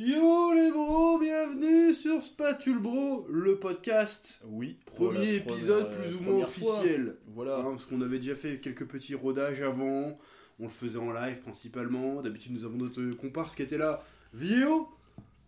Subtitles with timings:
[0.00, 4.38] Yo les bros, bienvenue sur Spatule Bro, le podcast.
[4.46, 4.76] Oui.
[4.86, 6.74] Premier épisode plus ou moins fois.
[6.74, 7.16] officiel.
[7.34, 7.56] Voilà.
[7.56, 10.16] Hein, parce qu'on avait déjà fait quelques petits rodages avant,
[10.60, 12.22] on le faisait en live principalement.
[12.22, 14.88] D'habitude nous avons notre comparse qui était là, Vio,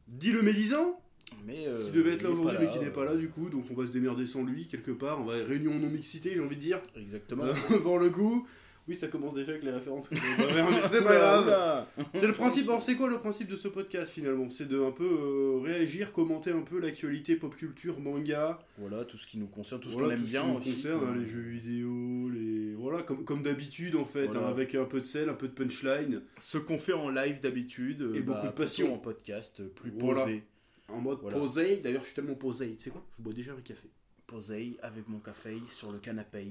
[0.08, 1.01] dit le médisant,
[1.46, 3.67] mais euh, qui devait être là aujourd'hui mais qui n'est pas là du coup, donc
[3.71, 5.21] on va se démerder sans lui quelque part.
[5.21, 6.80] On va réunion non mixité, j'ai envie de dire.
[6.96, 7.44] Exactement.
[7.44, 8.48] Euh, pour le coup.
[8.88, 10.08] Oui, ça commence déjà avec les références.
[10.90, 11.87] c'est pas grave.
[12.15, 12.69] C'est le principe.
[12.69, 14.51] Alors, c'est quoi le principe de ce podcast finalement?
[14.51, 19.16] C'est de un peu euh, réagir, commenter un peu l'actualité pop culture, manga, Voilà, tout
[19.16, 20.70] ce qui nous concerne, tout ce voilà, qu'on aime tout ce bien qui nous aussi.
[20.75, 24.47] concerne, hein, les jeux vidéo, les voilà, comme, comme d'habitude en fait, Voilà.
[24.47, 27.41] hein, avec un peu de sel, un peu de punchline, Ce qu'on fait en live
[27.41, 28.01] d'habitude.
[28.15, 28.95] Et euh, beaucoup de plutôt passion.
[28.95, 30.23] En podcast, euh, plus Voilà.
[30.25, 30.45] posé.
[30.89, 31.39] en mode Voilà.
[31.39, 31.77] posé.
[31.77, 32.75] D'ailleurs, je suis tellement posé.
[32.77, 33.05] Tu sais quoi?
[33.17, 33.89] Je bois déjà un café.
[34.27, 36.47] Posé avec mon café sur le canapé.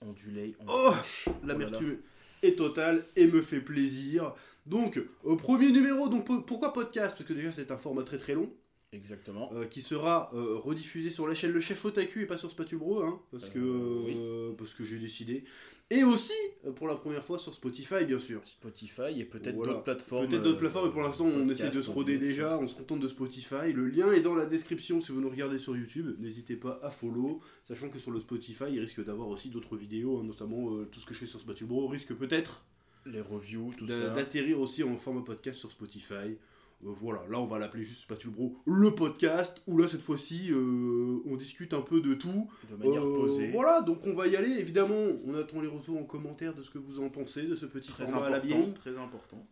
[0.00, 0.54] Ondulé.
[0.60, 1.28] on Oh touche.
[1.44, 1.98] L'amertume
[2.42, 4.32] est totale et me fait plaisir.
[4.66, 7.16] Donc, au premier numéro, donc po- pourquoi podcast?
[7.18, 8.50] Parce que déjà c'est un format très très long.
[8.92, 9.50] Exactement.
[9.54, 12.78] euh, qui sera euh, rediffusé sur la chaîne Le Chef Otaku et pas sur Spatule
[12.78, 14.14] Bro, hein, parce, que, Euh, oui.
[14.16, 15.44] euh, parce que j'ai décidé.
[15.90, 16.32] Et aussi,
[16.74, 18.40] pour la première fois, sur Spotify, bien sûr.
[18.44, 19.72] Spotify et peut-être Voilà.
[19.74, 20.26] d'autres plateformes.
[20.28, 22.98] Peut-être d'autres plateformes, mais pour l'instant, on essaie de se roder déjà, on se contente
[23.00, 23.72] de Spotify.
[23.72, 26.16] Le lien est dans la description si vous nous regardez sur YouTube.
[26.18, 30.18] N'hésitez pas à follow, sachant que sur le Spotify, il risque d'avoir aussi d'autres vidéos,
[30.18, 32.64] hein, notamment tout ce que je fais sur Spatule Bro risque peut-être
[33.06, 34.10] Les reviews, tout ça.
[34.10, 36.36] d'atterrir aussi en format podcast sur Spotify.
[36.82, 40.50] Euh, voilà, là on va l'appeler juste Spatule Bro, le podcast, où là cette fois-ci
[40.50, 42.48] euh, on discute un peu de tout.
[42.70, 43.50] De manière Euh, posée.
[43.50, 44.94] Voilà, donc on va y aller, évidemment,
[45.26, 47.90] on attend les retours en commentaire de ce que vous en pensez de ce petit
[47.90, 48.72] Très format à la vieille.
[48.74, 49.46] Très important.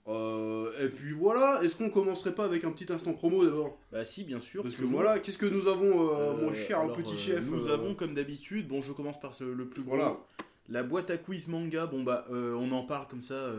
[0.80, 3.78] Et puis voilà, est-ce qu'on commencerait pas avec un petit instant promo d'abord?
[3.92, 4.62] Bah si, bien sûr.
[4.62, 8.14] Parce que voilà, qu'est-ce que nous avons, mon cher alors, petit chef Nous avons comme
[8.14, 9.96] d'habitude, bon je commence par ce- le plus gros.
[9.96, 10.16] Voilà.
[10.70, 13.50] La boîte à quiz manga, bon bah on en parle comme ça,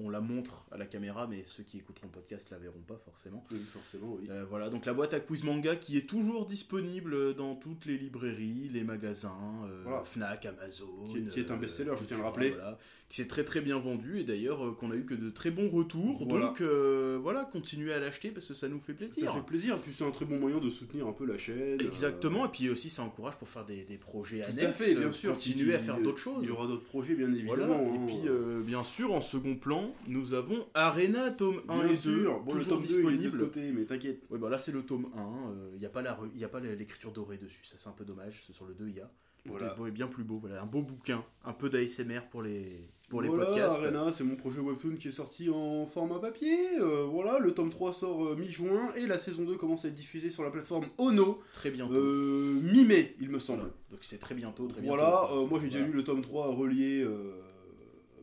[0.00, 2.98] on la montre à la caméra, mais ceux qui écouteront le podcast la verront pas
[3.04, 3.44] forcément.
[3.50, 4.26] Oui, forcément, oui.
[4.30, 7.98] Euh, voilà, donc la boîte à quiz manga qui est toujours disponible dans toutes les
[7.98, 10.04] librairies, les magasins, euh, Voilà.
[10.04, 10.86] Fnac, Amazon.
[11.10, 12.50] Qui est- qui est un euh, best-seller, je tiens à le rappeler.
[12.50, 15.30] voilà, qui s'est très très bien vendu et d'ailleurs euh, qu'on a eu que de
[15.30, 16.26] très bons retours.
[16.28, 16.46] Voilà.
[16.48, 19.24] Donc euh, voilà, continuez à l'acheter parce que ça nous fait plaisir.
[19.30, 21.38] Ça fait plaisir, et puis c'est un très bon moyen de soutenir un peu la
[21.38, 21.80] chaîne.
[21.80, 24.72] Exactement, et puis aussi ça encourage pour faire des, des projets euh, Tout annexes, à
[24.72, 25.32] fait, bien euh, sûr.
[25.32, 26.40] continuer à faire d'autres choses.
[26.42, 27.56] Il y aura d'autres projets, bien évidemment.
[27.66, 28.04] Voilà, et hein.
[28.06, 31.94] puis euh, bien sûr en second plan, nous avons Arena tome 1 Bien et 2,
[31.96, 33.38] sûr, bon, le toujours tome 2, il est de l'autre disponible.
[33.38, 34.22] côté, mais t'inquiète.
[34.28, 36.48] Oui, bah là c'est le tome 1, il n'y a pas la re- y a
[36.48, 38.96] pas la- l'écriture dorée dessus, ça c'est un peu dommage, c'est sur le 2 il
[38.96, 39.10] y a.
[39.46, 39.72] Voilà.
[39.72, 43.22] Beau est bien plus beau, voilà, un beau bouquin, un peu d'ASMR pour les, pour
[43.22, 43.76] les voilà, podcasts.
[43.82, 46.58] Arena, c'est mon projet webtoon qui est sorti en format papier.
[46.80, 49.94] Euh, voilà, le tome 3 sort euh, mi-juin et la saison 2 commence à être
[49.94, 51.94] diffusée sur la plateforme Ono Très bientôt.
[51.94, 53.60] euh, mi-mai, il me semble.
[53.60, 53.74] Voilà.
[53.90, 54.96] Donc c'est très bientôt, très bientôt.
[54.96, 57.06] Voilà, moi j'ai déjà lu le tome 3 relié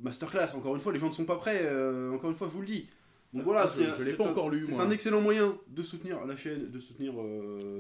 [0.01, 0.56] Masterclass.
[0.56, 1.67] Encore une fois, les gens ne sont pas prêts.
[2.13, 2.88] encore une fois, je vous le dis.
[3.34, 4.84] Donc voilà, Ah, je- c'est un- encore lu, C'est moi.
[4.84, 7.13] un excellent moyen de soutenir la chaîne, de soutenir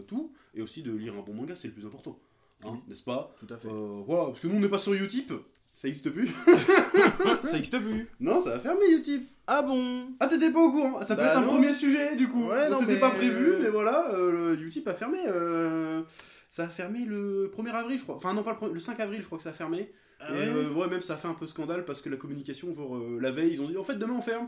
[0.07, 2.19] tout, et aussi de lire un bon manga, c'est le plus important.
[2.63, 2.77] Hein, Oui.
[2.89, 3.33] N'est-ce pas?
[3.39, 3.67] Tout à fait.
[3.69, 5.31] Euh, Voilà, parce que nous on n'est pas sur Utip,
[5.75, 6.27] ça existe plus.
[7.43, 8.07] ça existe plus.
[8.19, 9.27] non, ça a fermé Utip.
[9.47, 11.47] Ah bon Ah, t'étais pas au courant Ça peut Bah être un non.
[11.49, 12.45] premier sujet du coup.
[12.47, 15.19] Ouais, non, C'était mais- pas prévu, mais voilà, euh, le Utip a fermé.
[15.27, 16.01] euh,
[16.49, 18.15] ça a fermé le 1er avril, je crois.
[18.15, 19.91] Enfin, non, pas le, pre- le 5 avril, je crois que ça a fermé.
[20.21, 22.15] Ah et ouais euh, ouais, même ça a fait un peu scandale parce que la
[22.17, 24.47] communication, genre la veille, ils ont dit en fait, demain on ferme.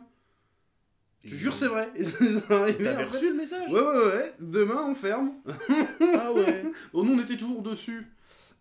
[1.25, 1.91] Je jure, c'est vrai.
[2.47, 5.31] T'avais reçu le message Ouais, ouais, ouais, demain on ferme.
[6.15, 6.63] Ah ouais.
[6.94, 8.07] Bon, nous on était toujours dessus.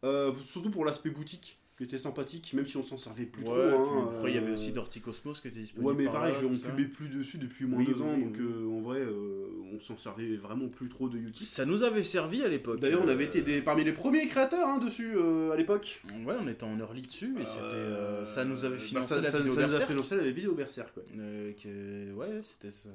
[0.04, 3.70] Euh, surtout pour l'aspect boutique, qui était sympathique, même si on s'en servait plus Ouais,
[3.70, 3.78] trop.
[3.78, 5.90] hein, après, il y avait euh, aussi Dorty Cosmos qui était disponible.
[5.90, 6.68] Ouais, mais par pareil, là, on ça.
[6.70, 8.44] publiait plus dessus depuis moins de oui, deux ans, oui, donc oui.
[8.48, 11.46] euh, en vrai, euh, on s'en servait vraiment plus trop de Utip.
[11.46, 12.80] Ça nous avait servi à l'époque.
[12.80, 15.18] D'ailleurs, on Euh, avait été des, parmi les premiers créateurs hein, dessus
[15.52, 16.02] à l'époque.
[16.24, 19.20] Ouais, on était en early dessus, et c'était, euh, ça nous avait bah, financé ça,
[19.20, 19.90] la ça- vidéo ça nous a Berserk.
[19.90, 20.96] financé la vidéo Berserk.
[20.96, 22.12] ouais.
[22.16, 22.88] Ouais, c'était ça.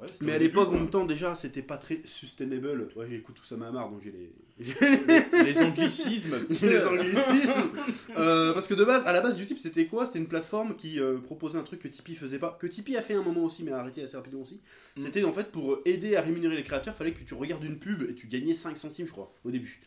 [0.00, 2.88] Ouais, c'était Mais à l'époque, en même temps, déjà, c'était pas très sustainable.
[2.96, 4.32] Ouais, j'écoute tout ça m'a marre, donc j'ai les.
[5.44, 6.36] les anglicismes.
[6.50, 7.70] j'ai les anglicismes.
[8.16, 10.06] Euh, parce que de base, à la base, Utip, c'était quoi?
[10.06, 12.56] C'est une plateforme qui euh, proposait un truc que Tipeee faisait pas.
[12.60, 14.60] Que Tipeee a fait un moment aussi, mais a arrêté assez rapidement aussi.
[14.96, 15.02] Mm.
[15.04, 18.02] C'était en fait pour aider à rémunérer les créateurs, fallait que tu regardes une pub
[18.02, 19.80] et tu gagnais 5 centimes, je crois, au début.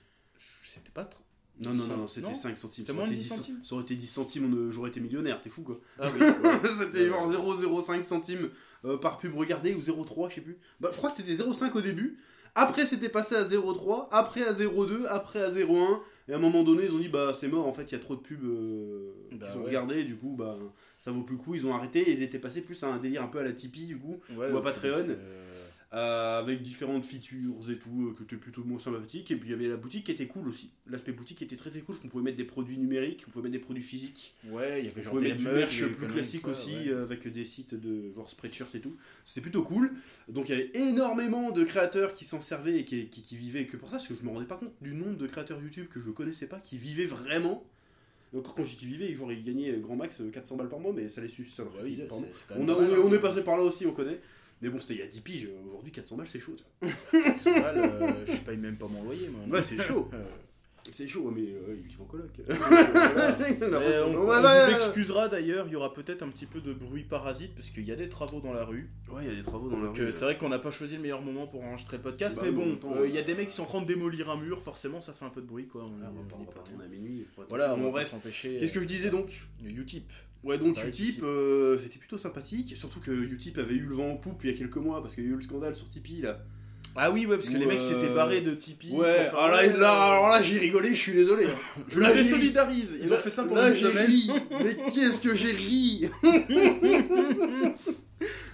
[0.63, 1.23] C'était pas trop.
[1.61, 2.85] Non, non, non, non, c'était non 5 centimes.
[2.85, 5.01] C'était Ça aurait été 10 10 centimes Ça aurait été 10 centimes, on, j'aurais été
[5.01, 5.79] millionnaire, t'es fou quoi.
[5.99, 6.21] Ah oui.
[6.21, 6.69] ouais.
[6.79, 8.49] c'était genre 0,05 centimes
[8.85, 10.57] euh, par pub regardée ou 0,3, je sais plus.
[10.79, 12.17] Bah, je crois que c'était 0,5 au début.
[12.55, 15.99] Après, c'était passé à 0,3, après à 0,2, après à 0,1.
[16.27, 17.95] Et à un moment donné, ils ont dit bah c'est mort, en fait, il y
[17.95, 19.65] a trop de pubs euh, Bah, qui sont ouais.
[19.67, 20.57] regardées, du coup, bah
[20.97, 21.53] ça vaut plus le coup.
[21.53, 23.85] Ils ont arrêté, ils étaient passés plus à un délire un peu à la Tipeee,
[23.85, 24.19] du coup.
[24.35, 25.15] Ouais, Ou à Patreon.
[25.91, 29.31] Euh, avec différentes features et tout, euh, que tu plutôt moins sympathique.
[29.31, 30.69] Et puis il y avait la boutique qui était cool aussi.
[30.87, 33.43] L'aspect boutique était très très cool, parce qu'on pouvait mettre des produits numériques, on pouvait
[33.49, 34.35] mettre des produits physiques.
[34.45, 36.49] Ouais, il y avait On genre pouvait des mettre du mugs, merch plus classique ça,
[36.49, 36.89] aussi, ouais.
[36.89, 38.95] euh, avec des sites de genre Spreadshirt et tout.
[39.25, 39.91] C'était plutôt cool.
[40.27, 43.65] Donc il y avait énormément de créateurs qui s'en servaient et qui, qui, qui vivaient
[43.65, 45.87] que pour ça, parce que je me rendais pas compte du nombre de créateurs YouTube
[45.89, 47.63] que je connaissais pas, qui vivaient vraiment.
[48.31, 50.79] Donc quand je dis qu'ils vivaient, genre ils gagnaient grand max euh, 400 balles par
[50.79, 51.55] mois, mais ça les suffisait.
[51.55, 53.13] Ça leur suffisait, on, a- pas mal, on est, on hein.
[53.15, 54.19] est passé par là aussi, on connaît.
[54.61, 55.49] Mais bon, c'était il y a 10 piges.
[55.67, 56.55] Aujourd'hui, 400 balles, c'est chaud.
[56.57, 57.49] ça.
[57.61, 59.57] Mal, euh, je paye même pas mon loyer, moi.
[59.57, 60.09] Ouais, c'est chaud.
[60.87, 62.31] Euh, C'est chaud, mais euh, ils vivent en coloc.
[62.49, 67.03] on, on ouais, vous excusera d'ailleurs, il y aura peut-être un petit peu de bruit
[67.03, 68.89] parasite parce qu'il y a des travaux dans la rue.
[69.11, 69.99] Ouais, il y a des travaux dans la rue.
[70.01, 72.43] euh, c'est vrai qu'on n'a pas choisi le meilleur moment pour enregistrer le podcast, Bah,
[72.45, 74.37] mais bon, euh, il y a des mecs qui sont en train de démolir un
[74.37, 75.83] mur, forcément ça fait un peu de bruit quoi.
[75.83, 77.27] On, Ah, on va on pas, on pas tourner à minuit.
[77.49, 78.59] Voilà, on s'empêcher.
[78.59, 79.47] Qu'est-ce que je disais donc?
[79.63, 80.11] Utip.
[80.43, 82.73] Ouais, donc Ouais, Utip, euh, c'était plutôt sympathique.
[82.77, 85.13] Surtout que Utip avait eu le vent en poupe il y a quelques mois parce
[85.15, 86.39] qu'il y a eu le scandale sur Tipeee là.
[86.95, 88.93] Ah oui, ouais, parce que les mecs euh, s'étaient barrés de Tipeee.
[88.93, 91.45] Ouais, faire- ah là, ouais, là, alors là, j'ai rigolé, je suis désolé.
[91.45, 91.81] hein.
[91.87, 92.39] je Là, l'avais j'ai ri.
[92.39, 92.97] solidarise.
[93.01, 94.07] Ils ont fait ça pour là, une semaine.
[94.07, 94.31] ri.
[94.63, 96.09] Mais qu'est-ce que j'ai ri?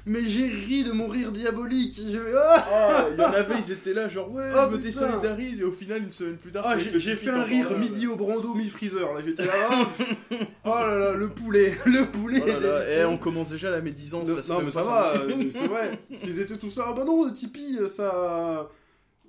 [0.08, 2.00] Mais j'ai ri de mon rire diabolique.
[2.00, 2.20] Je...
[2.38, 5.62] Ah Ah, il y en avait, ils étaient là, genre ouais, Oh, je me désolidarise,
[5.62, 8.16] et au final, une semaine plus tard, Ah, j'ai fait un rire là, midi au
[8.16, 9.14] brando, mi-freezer.
[9.14, 9.52] Là, j'étais là.
[10.32, 10.36] Oh,
[10.66, 12.40] oh là là, le poulet, le poulet.
[12.44, 13.00] Oh là délicieux.
[13.02, 14.28] eh, on commence déjà la médisance.
[14.48, 15.92] Non, mais ça va, euh, c'est vrai.
[16.10, 16.86] Parce qu'ils étaient tous là.
[16.90, 18.70] Ah bah non, Tipeee, ça.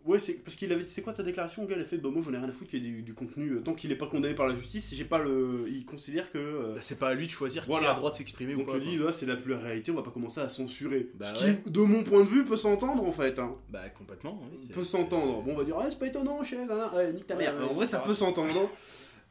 [0.06, 0.86] Ouais, c'est parce qu'il avait.
[0.86, 2.52] C'est quoi ta déclaration, le gars Il a fait Bah, moi j'en ai rien à
[2.52, 3.50] foutre qu'il y ait du, du contenu.
[3.50, 5.66] euh, Tant qu'il est pas condamné par la justice, j'ai pas le.
[5.68, 6.38] Il considère que.
[6.38, 7.80] euh, Bah, c'est pas à lui de choisir Voilà.
[7.86, 9.90] qui a le droit de s'exprimer ou donc je dis, là, c'est la plus réalité,
[9.90, 11.10] on va pas commencer à censurer.
[11.14, 11.58] Bah Ce ouais.
[11.64, 13.38] qui, de mon point de vue, peut s'entendre en fait.
[13.38, 13.54] Hein.
[13.68, 14.40] Bah complètement.
[14.52, 15.42] oui, Peut s'entendre.
[15.42, 16.70] Bon, on va dire, ah, c'est pas étonnant, chef.
[16.70, 17.54] hein, Ouais, nique ta Ouais, mère.
[17.56, 18.70] ouais, en vrai, ça peut s'entendre.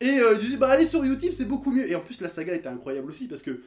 [0.01, 1.89] Et euh, il disait, bah allez sur YouTube, c'est beaucoup mieux.
[1.89, 3.61] Et en plus, la saga était incroyable aussi parce que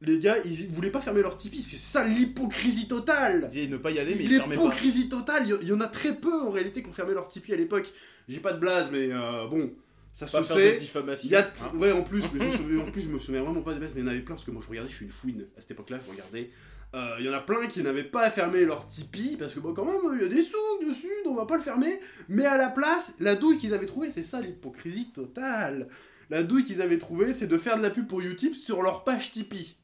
[0.00, 1.62] les gars, ils voulaient pas fermer leur Tipeee.
[1.62, 3.42] C'est ça l'hypocrisie totale.
[3.44, 4.62] Il disait ne pas y aller, mais il fermait pas.
[4.62, 7.52] L'hypocrisie totale, il y- en a très peu en réalité qui ont fermé leur Tipeee
[7.54, 7.90] à l'époque.
[8.28, 9.72] J'ai pas de blase, mais euh, bon,
[10.12, 10.78] ça Pas se sait.
[11.24, 11.76] Il y a hein.
[11.76, 13.80] ouais en plus, mais je me souviens, en plus je me souviens vraiment pas des
[13.80, 15.46] mais il y en avait plein parce que moi je regardais, je suis une fouine
[15.56, 16.50] à cette époque-là, je regardais.
[16.94, 19.74] Euh, Il y en a plein qui n'avaient pas fermé leur Tipeee parce que bon
[19.74, 20.56] quand même il y a des sous
[20.86, 21.98] dessus, donc on va pas le fermer.
[22.28, 25.88] Mais à la place, la douille qu'ils avaient trouvée, c'est ça l'hypocrisie totale.
[26.30, 29.02] La douille qu'ils avaient trouvée, c'est de faire de la pub pour Utip sur leur
[29.04, 29.76] page Tipeee.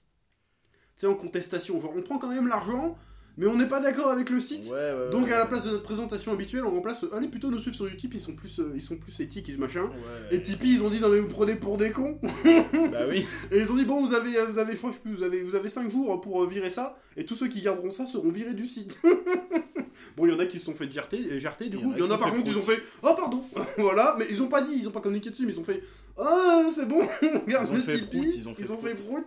[1.01, 1.81] Sais, en contestation.
[1.81, 2.99] Genre, on prend quand même l'argent,
[3.41, 4.67] mais on n'est pas d'accord avec le site.
[4.67, 5.33] Ouais, ouais, ouais, Donc ouais.
[5.33, 7.07] à la place de notre présentation habituelle, on remplace.
[7.11, 9.57] Allez plutôt nous suivre sur Utip, ils sont plus, euh, ils sont plus éthiques et
[9.57, 9.89] machin.
[10.31, 12.19] Et Tipeee, ils ont dit non mais vous prenez pour des cons.
[12.23, 13.27] Bah oui.
[13.51, 15.91] Et ils ont dit bon vous avez, vous avez, franchement, vous avez, vous avez 5
[15.91, 16.99] jours pour euh, virer ça.
[17.17, 18.99] Et tous ceux qui garderont ça seront virés du site.
[20.17, 21.83] bon il y en a qui se sont fait jarter, euh, jarter du Il y
[21.83, 21.89] coup.
[21.89, 23.43] en a Il y en a par contre ils ont fait oh pardon.
[23.79, 24.17] voilà.
[24.19, 25.83] Mais ils ont pas dit, ils ont pas communiqué dessus, mais ils ont fait
[26.23, 27.01] ah c'est bon.
[27.23, 28.41] on garde Ils ont le fait Tipeee.
[28.43, 29.25] prout, ils ont fait prout.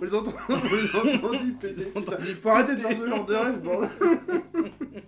[0.00, 0.36] On les a entendus,
[1.22, 1.38] on les.
[1.52, 3.53] Putain, Faut arrêter de faire ce genre de rêve.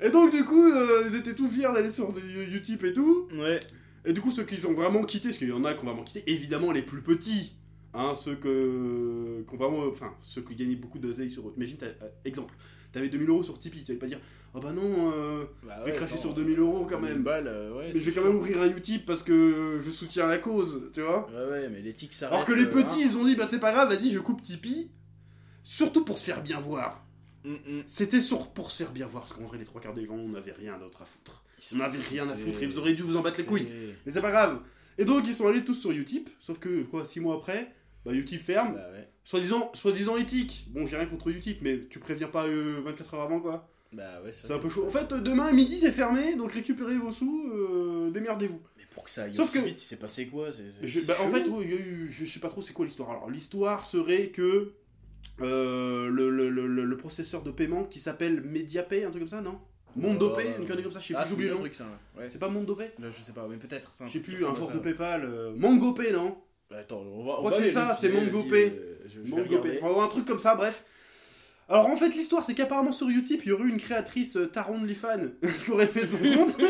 [0.00, 3.28] Et donc du coup, euh, ils étaient tout fiers d'aller sur du Utip et tout.
[3.36, 3.58] Ouais.
[4.04, 5.86] Et du coup, ceux qui ont vraiment quitté, parce qu'il y en a qui ont
[5.86, 7.56] vraiment quitté, évidemment les plus petits,
[7.94, 11.52] hein, ceux que, qui ont vraiment, enfin, ceux qui gagnaient beaucoup d'oseille sur.
[11.56, 12.54] Imagine, t'as- euh, exemple,
[12.92, 14.20] t'avais 2000 euros sur Tipeee, tu allais pas dire,
[14.54, 17.16] ah bah non, euh, Bah je vais ouais, cracher non, sur 2000 euros quand 2000
[17.18, 17.26] même.
[17.48, 20.38] euh, ouais, Mais je vais quand même ouvrir un Utip parce que je soutiens la
[20.38, 21.28] cause, tu vois.
[21.34, 22.34] Ouais, ouais, mais les tics s'arrêtent.
[22.34, 24.92] Alors que les petits, ils ont dit, bah c'est pas grave, vas-y, je coupe Tipeee.
[25.64, 27.04] Surtout pour se faire bien voir.
[27.44, 27.48] Hein.
[27.48, 27.82] Mm, mm.
[27.86, 30.14] C'était sur pour se faire bien voir, parce qu'en vrai, les trois quarts des gens,
[30.14, 31.44] on n'avait rien d'autre à foutre.
[31.70, 33.66] Ils On n'avait rien à foutre et vous auriez dû vous en battre les couilles.
[34.06, 34.60] Mais c'est pas grave.
[34.98, 37.72] Et donc ils sont allés tous sur Utip, sauf que quoi, 6 mois après,
[38.04, 38.74] bah Utip ferme.
[38.74, 39.08] Bah ouais.
[39.24, 40.66] Soi-disant, soi-disant éthique.
[40.70, 43.68] Bon, j'ai rien contre Utip, mais tu préviens pas euh, 24 heures avant quoi.
[43.92, 44.84] Bah ouais, C'est un peu chaud.
[44.86, 48.60] En fait, euh, demain midi c'est fermé, donc récupérez vos sous, euh, démerdez-vous.
[48.76, 50.48] Mais pour que ça aille Sauf aussi que- vite, il s'est passé quoi?
[50.82, 53.10] Je- c'est bah, en fait, a eu, je sais pas trop c'est quoi l'histoire.
[53.10, 54.74] Alors l'histoire serait que euh,
[55.40, 59.58] le, le, le, le- processeur de paiement qui s'appelle MediaPay, un truc comme ça, non
[59.96, 61.60] MondoPay, Oh, une connerie comme ça, je sais Ah, plus, j'oublie le nom.
[61.60, 61.84] truc ça.
[61.84, 62.22] ouais.
[62.24, 62.28] Ouais.
[62.30, 63.92] C'est pas MondoPay Là, je sais pas, mais peut-être.
[64.06, 64.78] Je sais plus, un à de.
[64.78, 65.24] PayPal.
[65.24, 66.36] euh, MangoPay, non
[66.70, 67.32] Attends, on va.
[67.32, 68.78] Je crois que c'est ça, c'est vérifier, Mango vas-y, Pay.
[68.78, 69.48] euh, je- je vais MongoPay.
[69.56, 69.78] regarder.
[69.82, 70.84] Enfin, un truc comme ça, bref.
[71.70, 74.46] Alors en fait, l'histoire, c'est qu'apparemment sur Utip, il y aurait eu une créatrice euh,
[74.46, 75.30] Taron Lifan
[75.64, 76.56] qui aurait fait son compte.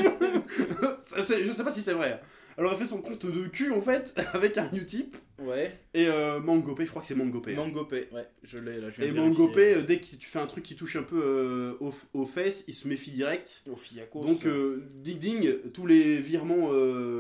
[1.29, 2.21] Je sais pas si c'est vrai.
[2.59, 5.17] Elle aurait fait son compte de cul en fait, avec un Utip.
[5.39, 5.73] Ouais.
[5.95, 7.53] Et euh, MangoPay, je crois que c'est MangoPay.
[7.53, 7.57] hein.
[7.57, 8.91] Mango Pay, ouais, je l'ai là.
[8.91, 9.13] je Et.
[9.13, 12.27] MangoPay, euh, dès que tu fais un truc qui touche un peu euh, aux, aux
[12.27, 13.63] fesses, il se méfie direct.
[13.71, 14.25] Au Fiacos.
[14.25, 16.71] Donc, euh, ding ding, tous les virements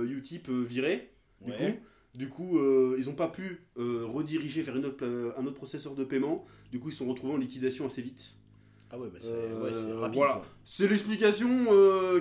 [0.04, 1.10] Utip virés.
[1.40, 1.56] Du Ouais.
[1.56, 5.46] coup, du coup euh, ils n'ont pas pu euh, rediriger vers une autre, euh, un
[5.46, 6.44] autre processeur de paiement.
[6.72, 8.34] Du coup, ils se sont retrouvés en liquidation assez vite.
[8.90, 10.16] Ah ouais, bah c'est ouais, rapide.
[10.16, 10.42] voilà.
[10.64, 11.66] C'est l'explication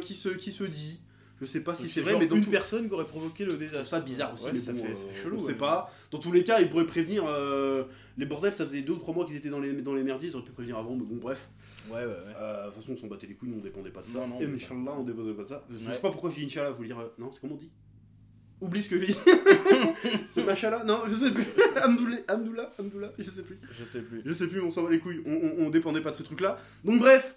[0.01, 1.01] qui, se, qui se dit.
[1.39, 3.45] Je sais pas si Donc c'est vrai, mais dans une tout- personne qui aurait provoqué
[3.45, 3.85] le je désastre.
[3.87, 4.45] ça bizarre aussi.
[4.45, 5.35] Ouais, mais ça bon, fait euh, chelou.
[5.35, 5.53] On sait ouais.
[5.53, 5.91] pas.
[6.11, 7.23] Dans tous les cas, ils pourraient prévenir.
[7.27, 7.83] euh,
[8.17, 10.29] les bordels, ça faisait 2 ou 3 mois qu'ils étaient dans les, dans les merdiers,
[10.29, 11.49] ils auraient pu prévenir avant, mais bon, bref.
[11.89, 12.13] Ouais, ouais, ouais.
[12.39, 14.17] Euh, De toute façon, on s'en battait les couilles, nous on dépendait pas de ça.
[14.19, 15.63] Non, non, Et on Inch'Allah, on dépendait pas de ça.
[15.69, 16.97] Je sais pas pourquoi j'ai dit Inch'Allah, je voulais dire.
[17.19, 17.69] Non, c'est comment on dit
[18.59, 19.13] Oublie ce que j'ai dit.
[20.33, 21.45] c'est Machallah Non, je sais plus.
[21.83, 22.71] Amdoullah, Amdoullah,
[23.19, 23.59] je sais plus.
[23.69, 24.21] Je sais plus.
[24.25, 26.23] Je sais plus, on s'en va les couilles, on, on, on dépendait pas de ce
[26.23, 26.57] truc-là.
[26.83, 27.36] Donc bref.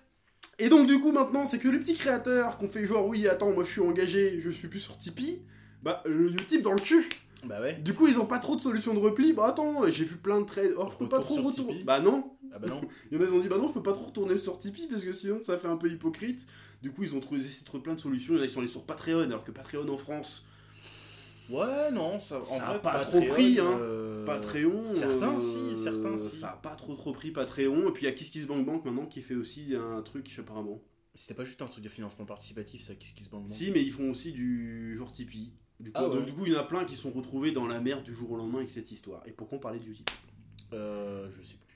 [0.61, 3.51] Et donc du coup maintenant, c'est que les petits créateurs qu'on fait genre oui, attends,
[3.53, 5.43] moi je suis engagé, je suis plus sur Tipeee.
[5.83, 7.09] Bah le Utip dans le cul.
[7.45, 7.75] Bah ouais.
[7.83, 9.33] Du coup, ils ont pas trop de solutions de repli.
[9.33, 10.75] Bah attends, j'ai vu plein de trades.
[10.77, 11.83] Oh, je peux pas trop retourner.
[11.85, 12.33] Bah non.
[12.53, 12.83] Ah bah non.
[13.11, 14.59] Il y en a qui ont dit bah non, je peux pas trop retourner sur
[14.59, 16.47] Tipeee parce que sinon ça fait un peu hypocrite.
[16.83, 18.35] Du coup, ils ont trouvé, ils essaient de trouver plein de solutions.
[18.35, 20.45] Il y en a qui sont allés sur Patreon, alors que Patreon en France,
[21.51, 23.79] Ouais, non, ça, en Ça a pas Patreon, trop pris, hein.
[23.81, 24.85] euh, Patreon.
[24.89, 26.37] Certains, euh, si, certains, si.
[26.37, 27.89] Ça a pas trop trop pris Patreon.
[27.89, 30.81] Et puis il y a KissKissBankBank maintenant qui fait aussi un truc apparemment.
[31.15, 33.83] C'était pas juste un truc de financement participatif, ça, qu'est-ce qui se bande Si, mais
[33.83, 35.53] ils font aussi du genre Tipeee.
[35.81, 36.17] Du coup, Ah ouais.
[36.17, 38.15] donc, du coup, il y en a plein qui sont retrouvés dans la merde du
[38.15, 39.23] jour au lendemain avec cette histoire.
[39.27, 40.15] Et pourquoi on parlait du Tipeee?
[40.73, 41.70] Euh, je sais plus.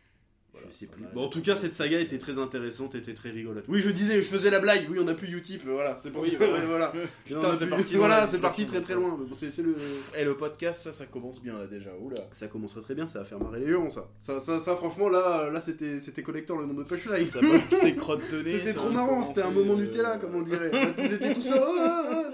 [0.55, 1.03] Voilà, Je sais plus.
[1.13, 3.65] Bon, en tout cas, cette saga était très intéressante, était très rigolote.
[3.69, 4.87] Oui, je disais, je faisais la blague.
[4.89, 5.99] Oui, on a plus Utip, voilà.
[6.01, 6.37] C'est pour Oui, ça.
[6.39, 6.55] voilà.
[6.61, 6.93] ouais, voilà.
[7.25, 7.97] Putain, c'est parti.
[7.97, 9.19] Voilà, c'est parti très très loin.
[9.19, 9.75] Le.
[10.17, 11.91] Et le podcast, ça, ça commence bien là déjà.
[12.01, 12.17] Oula.
[12.33, 14.09] Ça commencerait très bien, ça va faire marrer les gens, ça.
[14.21, 17.27] Ça, ça, ça franchement, là, là c'était c'était collector le nombre de punchlines.
[17.35, 18.53] De nez.
[18.53, 20.71] C'était trop marrant, c'était un moment euh, Nutella, comme on dirait.
[20.99, 22.31] Ils étaient tout ça.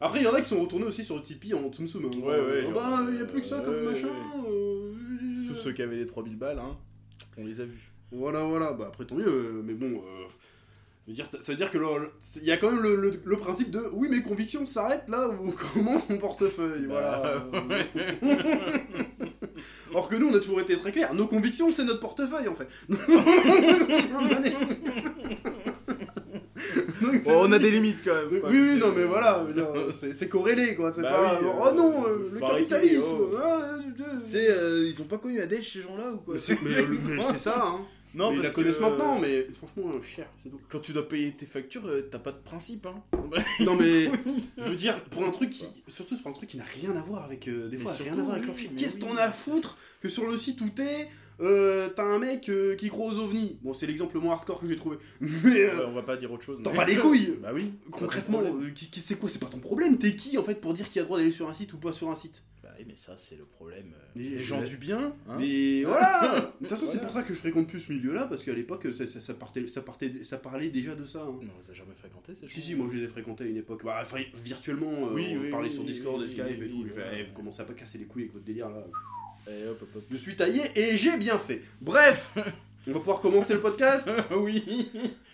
[0.00, 2.04] Après, il y en a qui sont retournés aussi sur le Tipeee en Tsum Tsum.
[2.04, 2.10] hein.
[2.18, 4.08] Ouais, ouais, Ah bah, il n'y a plus que ça comme machin.
[4.48, 4.92] euh,
[5.48, 6.76] Tous ceux qui avaient les 3000 balles, hein,
[7.36, 7.90] on les a vus.
[8.12, 8.72] Voilà, voilà.
[8.72, 9.26] Bah, après, tant mieux.
[9.26, 10.02] euh, Mais bon.
[10.02, 11.78] euh, dire, ça veut dire que
[12.36, 15.28] il y a quand même le, le- le principe de oui, mes convictions s'arrêtent là
[15.28, 16.86] où commence mon portefeuille.
[16.86, 17.44] Voilà.
[17.52, 17.62] Bah,
[19.94, 21.14] Or que nous, on a toujours été très clair.
[21.14, 22.68] Nos convictions, c'est notre portefeuille en fait.
[27.02, 28.28] Donc, on a des limites quand même.
[28.30, 28.40] Oui,
[28.72, 29.68] oui, non, mais voilà, veux dire,
[30.14, 30.92] c'est corrélé quoi.
[30.92, 31.38] C'est Bah pas.
[31.40, 33.02] oui, oh non, euh, euh, le capitalisme.
[33.20, 33.36] oh.
[33.38, 36.38] ah, euh, Tu sais, euh, ils ont pas connu Adèle ces gens-là ou quoi euh,
[37.32, 37.80] c'est ça, hein.
[38.14, 40.60] Non, Mais ils la connaissent que, maintenant, mais franchement, euh, cher, c'est tout.
[40.68, 43.02] Quand tu dois payer tes factures, euh, t'as pas de principe, hein.
[43.60, 44.04] Non, mais
[44.58, 45.64] je veux dire, pour un truc qui.
[45.88, 47.48] Surtout pour un truc qui n'a rien à voir avec.
[47.48, 48.70] euh, des Mais fois, surtout, rien à voir avec oui, leur shit.
[48.72, 49.00] mais Qu'est-ce oui.
[49.00, 51.08] t'en as à foutre que sur le site où t'es,
[51.40, 53.58] euh, t'as un mec euh, qui croit aux ovnis?
[53.62, 54.98] Bon, c'est l'exemple le moins hardcore que j'ai trouvé.
[55.20, 55.30] Mais.
[55.64, 56.60] euh, Ouais, on va pas dire autre chose.
[56.62, 57.72] T'en mais- bats les couilles Bah oui.
[57.84, 58.64] c'est pas ton Concrètement, problème.
[58.66, 59.28] euh, qui, qui- c'est quoi?
[59.28, 59.98] C'est pas ton problème?
[59.98, 61.72] T'es qui en fait pour dire qu'il y a le droit d'aller sur un site
[61.72, 62.42] ou pas sur un site?
[62.86, 65.14] Mais ça, c'est le problème euh, Mais des je- gens du bien.
[65.28, 65.36] hein.
[65.38, 68.42] Mais voilà De toute façon, c'est pour ça que je fréquente plus ce milieu-là, parce
[68.44, 71.20] qu'à l'époque, ça, ça, ça partait, ça, partait, ça parlait déjà de ça.
[71.20, 71.26] hein.
[71.42, 72.66] Non, on les a jamais fréquentés, ces Si, gens.
[72.66, 73.84] si, moi je les ai fréquentés à une époque.
[73.84, 76.84] Bah, enfin, virtuellement, euh, Oui, on oui, parlait oui, sur Discord, et Skype et tout.
[76.86, 78.84] Je fais, eh, vous commencez à pas casser les couilles avec votre délire là.
[79.46, 80.02] Allez, hop, hop, hop.
[80.10, 81.60] Je suis taillé et j'ai bien fait.
[81.80, 82.32] Bref,
[82.88, 84.10] on va pouvoir commencer le podcast.
[84.36, 84.90] oui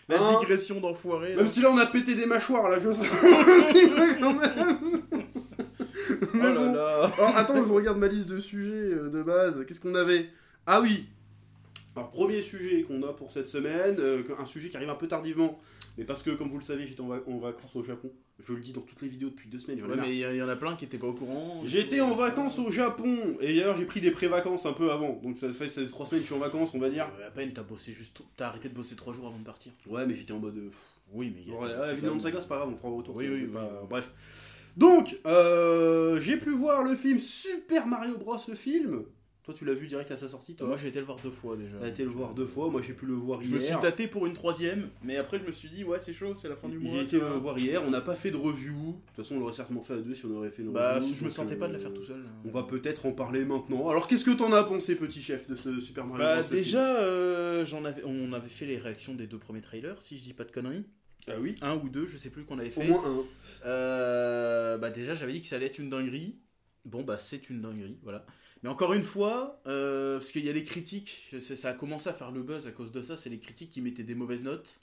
[0.08, 1.36] La Hein digression d'enfoiré.
[1.36, 3.06] Même si là on a pété des mâchoires là, je sens.
[4.20, 5.29] quand même.
[6.34, 6.72] Oh là bon.
[6.72, 9.64] là Alors, attends, je regarde ma liste de sujets euh, de base.
[9.66, 10.28] Qu'est-ce qu'on avait?
[10.66, 11.06] Ah oui
[11.96, 15.08] Alors, premier sujet qu'on a pour cette semaine, euh, un sujet qui arrive un peu
[15.08, 15.58] tardivement.
[15.98, 18.10] Mais parce que, comme vous le savez, j'étais en, va- en vacances au Japon.
[18.42, 19.82] Je le dis dans toutes les vidéos depuis deux semaines.
[19.82, 21.62] Ouais, mais il y, y en a plein qui étaient pas au courant.
[21.66, 23.36] J'étais en vacances au Japon.
[23.40, 25.20] Et d'ailleurs, j'ai pris des pré-vacances un peu avant.
[25.22, 27.06] Donc, ça fait trois semaines que je suis en vacances, on va dire.
[27.20, 28.22] Euh, à peine, t'as bossé juste.
[28.36, 29.72] T'as arrêté de bosser trois jours avant de partir.
[29.86, 30.56] Ouais, mais j'étais en mode.
[30.56, 30.70] euh,
[31.12, 31.42] Oui, mais.
[31.46, 33.16] il y a- Ouais, ouais, même- Saga, c'est pas grave, on un retour.
[33.16, 33.86] Oui, oui, oui, pas- oui.
[33.90, 34.10] Bref.
[34.76, 38.36] Donc, euh, j'ai pu voir le film Super Mario Bros.
[38.48, 39.02] le film.
[39.42, 41.30] Toi, tu l'as vu direct à sa sortie, toi Moi, j'ai été le voir deux
[41.30, 41.78] fois déjà.
[41.80, 43.56] T'as été le voir deux fois, moi j'ai pu le voir Je hier.
[43.56, 46.34] me suis tâté pour une troisième, mais après, je me suis dit, ouais, c'est chaud,
[46.36, 46.92] c'est la fin du mois.
[46.92, 48.74] J'ai été le voir hier, on n'a pas fait de review.
[48.74, 50.96] De toute façon, on l'aurait certainement fait à deux si on aurait fait une Bah,
[50.96, 51.08] review.
[51.08, 52.22] si je me sentais euh, pas de la faire tout seul.
[52.44, 53.88] On va peut-être en parler maintenant.
[53.88, 56.50] Alors, qu'est-ce que t'en as pensé, petit chef, de ce Super Mario Bah, Bros.
[56.54, 60.22] déjà, euh, j'en avais, on avait fait les réactions des deux premiers trailers, si je
[60.22, 60.84] dis pas de conneries.
[61.28, 62.88] Ah oui Un ou deux, je sais plus qu'on avait Au fait.
[62.88, 63.24] moins un.
[63.66, 66.38] Euh, bah déjà j'avais dit que ça allait être une dinguerie.
[66.84, 68.24] Bon bah c'est une dinguerie, voilà.
[68.62, 72.12] Mais encore une fois, euh, parce qu'il y a les critiques, ça a commencé à
[72.14, 74.80] faire le buzz à cause de ça, c'est les critiques qui mettaient des mauvaises notes.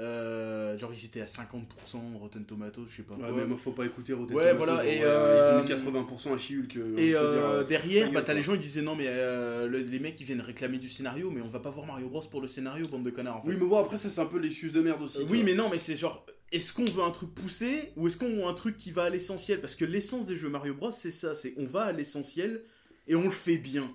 [0.00, 3.32] Euh, genre ils étaient à 50% Rotten Tomatoes, je sais pas Ouais, quoi.
[3.36, 6.34] mais moi, faut pas écouter Rotten Ouais, Tomatoes, voilà, et, euh, Ils ont mis 80%
[6.34, 6.76] à Chihulk.
[6.78, 9.68] euh, Et dire, euh, euh, derrière, bah, t'as les gens ils disaient non mais euh,
[9.68, 12.22] le- les mecs ils viennent réclamer du scénario mais on va pas voir Mario Bros
[12.22, 13.48] pour le scénario bande de connards en fait.
[13.50, 15.18] Oui, mais bon, après, ça, c'est un peu l'excuse de merde aussi.
[15.18, 18.16] Euh, oui, mais non, mais c'est genre, est-ce qu'on veut un truc poussé ou est-ce
[18.16, 19.60] qu'on veut un truc qui va à l'essentiel?
[19.60, 22.62] Parce que l'essence des jeux Mario Bros, c'est ça, c'est on va à l'essentiel
[23.08, 23.90] et on le fait bien.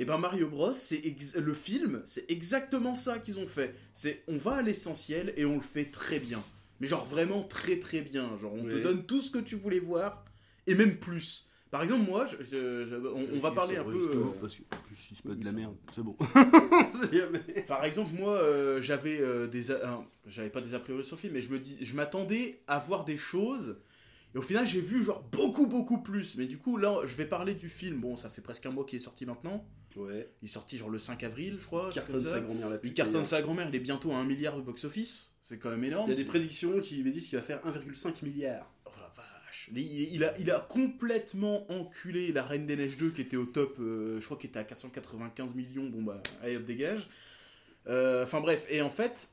[0.00, 1.02] Et ben Mario Bros, c'est
[1.36, 3.74] le film, c'est exactement ça qu'ils ont fait.
[3.92, 6.42] C'est on va à l'essentiel et on le fait très bien.
[6.80, 8.36] Mais genre vraiment très très bien.
[8.38, 10.24] Genre on te donne tout ce que tu voulais voir
[10.66, 11.46] et même plus.
[11.70, 14.10] Par exemple, moi, je- je- je- on, on va parler un peu.
[14.16, 14.62] euh, Parce que
[15.10, 16.16] je dis pas de la merde, c'est bon.
[17.66, 19.64] Par exemple, moi, euh, j'avais euh, des,
[20.26, 22.78] j'avais pas des a priori sur le film, mais je me dis, je m'attendais à
[22.78, 23.76] voir des choses.
[24.34, 26.36] Et au final, j'ai vu genre beaucoup beaucoup plus.
[26.36, 28.00] Mais du coup, là, je vais parler du film.
[28.00, 29.64] Bon, ça fait presque un mois qu'il est sorti maintenant.
[29.96, 30.30] Ouais.
[30.42, 31.90] Il est sorti genre le 5 avril, je crois.
[31.92, 33.68] Cartonne sa grand-mère la Il cartonne sa grand-mère.
[33.68, 35.34] Il est bientôt à 1 milliard de box-office.
[35.42, 36.10] C'est quand même énorme.
[36.10, 38.72] Il y a des prédictions qui me disent qu'il va faire 1,5 milliard.
[38.86, 39.70] Oh la vache.
[39.74, 43.46] Il, il a, il a complètement enculé la Reine des Neiges 2 qui était au
[43.46, 47.08] top, euh, je crois qu'il était à 495 millions, bon bah, allez hop, dégage.
[47.88, 49.30] Euh, Enfin bref, et en fait,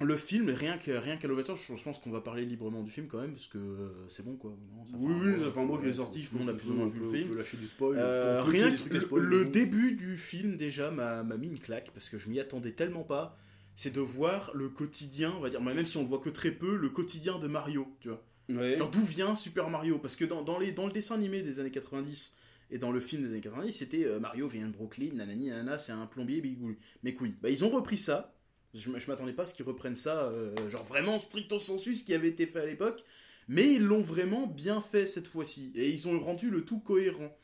[0.00, 2.90] le film, rien qu'à rien qu'à l'ouverture, je je pense qu'on va parler librement du
[2.90, 4.56] film quand même, parce que euh, c'est bon quoi.
[4.74, 6.74] Non, ça fait Oui, oui, ça fait un mois qu'il est sorti, a plus ou
[6.74, 7.24] moins vu le film.
[7.26, 7.96] on peut lâcher du spoil.
[7.98, 12.18] Euh, rien que le, spoil, début du film déjà m'a mis une claque parce que
[12.18, 13.36] je m'y attendais tellement pas.
[13.74, 16.50] C'est de voir le quotidien, on va dire, même si on le voit que très
[16.50, 18.22] peu, le quotidien de Mario, tu vois.
[18.50, 18.76] Ouais.
[18.76, 19.98] Genre d'où vient Super Mario?
[19.98, 22.34] Parce que dans, dans, les, dans le dessin animé des années 90
[22.72, 25.78] et dans le film des années 90, c'était euh, Mario vient de Brooklyn, nanani, nanana,
[25.78, 26.74] c'est un plombier, bigou.
[27.02, 27.34] Mais couilles.
[27.40, 28.34] Bah, ils ont repris ça.
[28.74, 32.04] Je, je m'attendais pas à ce qu'ils reprennent ça, euh, genre vraiment stricto sensu, ce
[32.04, 33.04] qui avait été fait à l'époque.
[33.48, 35.72] Mais ils l'ont vraiment bien fait cette fois-ci.
[35.74, 37.36] Et ils ont rendu le tout cohérent.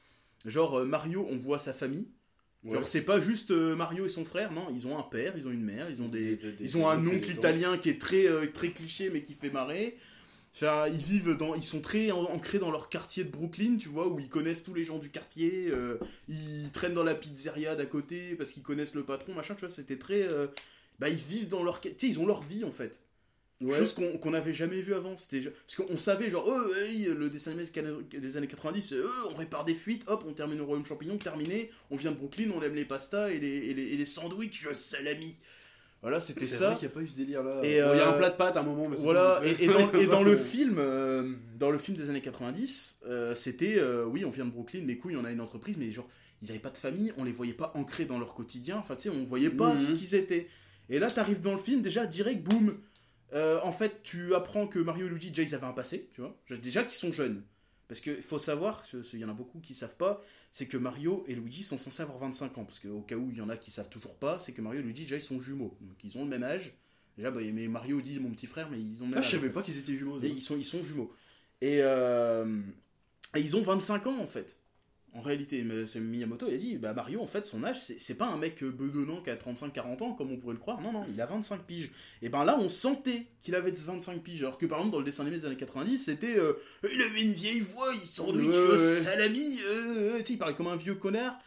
[0.45, 2.06] Genre euh, Mario, on voit sa famille.
[2.64, 2.87] Genre Ouais.
[2.87, 5.50] c'est pas juste euh, Mario et son frère, non, ils ont un père, ils ont
[5.52, 8.26] une mère, ils ont des, Des- des- ils ont un oncle italien qui est très,
[8.26, 9.97] euh, très cliché mais qui fait marrer.
[10.54, 14.09] Enfin, ils vivent dans, ils sont très ancrés dans leur quartier de Brooklyn, tu vois,
[14.09, 15.68] où ils connaissent tous les gens du quartier.
[15.71, 19.54] euh, ils traînent dans la pizzeria d'à côté parce qu'ils connaissent le patron, machin.
[19.54, 20.47] Tu vois, c'était très, euh,
[20.99, 23.03] bah ils vivent dans leur, tu sais, ils ont leur vie en fait.
[23.62, 23.79] Ouais.
[23.79, 25.17] Chose qu'on n'avait jamais vu avant.
[25.17, 27.67] C'était parce qu'on savait genre, oh, hey, le dessin animé
[28.12, 31.71] des années 90, euh, on répare des fuites, hop, on termine au royaume champignon, terminé.
[31.91, 34.67] On vient de Brooklyn, on aime les pastas et les, et les, et les sandwichs,
[34.75, 35.37] salami.
[36.03, 36.67] Voilà, c'était C'est ça.
[36.71, 37.53] vrai qu'il n'y a pas eu ce délire là.
[37.55, 39.67] Bon, Il y a euh, un plat de pâtes à un moment, mais Voilà, et,
[39.67, 44.26] dans, et dans le film, euh, dans le film des années 90, euh, c'était, oui,
[44.26, 46.07] on vient de Brooklyn, mais couilles, on a une entreprise, mais genre,
[46.43, 49.05] ils n'avaient pas de famille, on les voyait pas ancrés dans leur quotidien, enfin, tu
[49.05, 49.79] sais, on voyait pas Mhm.
[49.79, 50.49] ce qu'ils étaient.
[50.88, 52.78] Et là, t'arrives dans le film, déjà, direct, boum,
[53.33, 56.21] Euh, en fait, tu apprends que Mario et Luigi, déjà, ils avaient un passé, tu
[56.21, 57.43] vois, déjà qu'ils sont jeunes.
[57.88, 61.25] Parce qu'il faut savoir, il y en a beaucoup qui savent pas, c'est que Mario
[61.26, 62.64] et Luigi sont censés avoir 25 ans.
[62.64, 64.81] Parce qu'au cas où il y en a qui savent toujours pas, c'est que Mario
[64.81, 65.76] et Luigi, déjà, ils sont jumeaux.
[65.81, 66.73] Donc ils ont le même âge.
[67.16, 69.31] Déjà, bah, mais Mario dit mon petit frère, mais ils ont le même Ah, je
[69.33, 70.21] savais pas qu'ils étaient jumeaux.
[70.23, 71.12] Et ils, sont, ils sont jumeaux.
[71.61, 72.61] Et, euh,
[73.35, 74.61] et ils ont 25 ans en fait.
[75.16, 75.64] En réalité,
[75.99, 78.70] Miyamoto il a dit bah Mario en fait son âge c'est pas un mec euh,
[78.70, 81.62] bedonnant qui a 35-40 ans comme on pourrait le croire, non non il a 25
[81.62, 81.90] piges.
[82.23, 85.06] Et ben là on sentait qu'il avait 25 piges alors que par exemple dans le
[85.06, 86.52] dessin animé des années 90 c'était euh,
[86.92, 89.00] il avait une vieille voix, il sandwich Ouais, euh, ouais.
[89.00, 91.38] salami, euh, sais il parlait comme un vieux connard.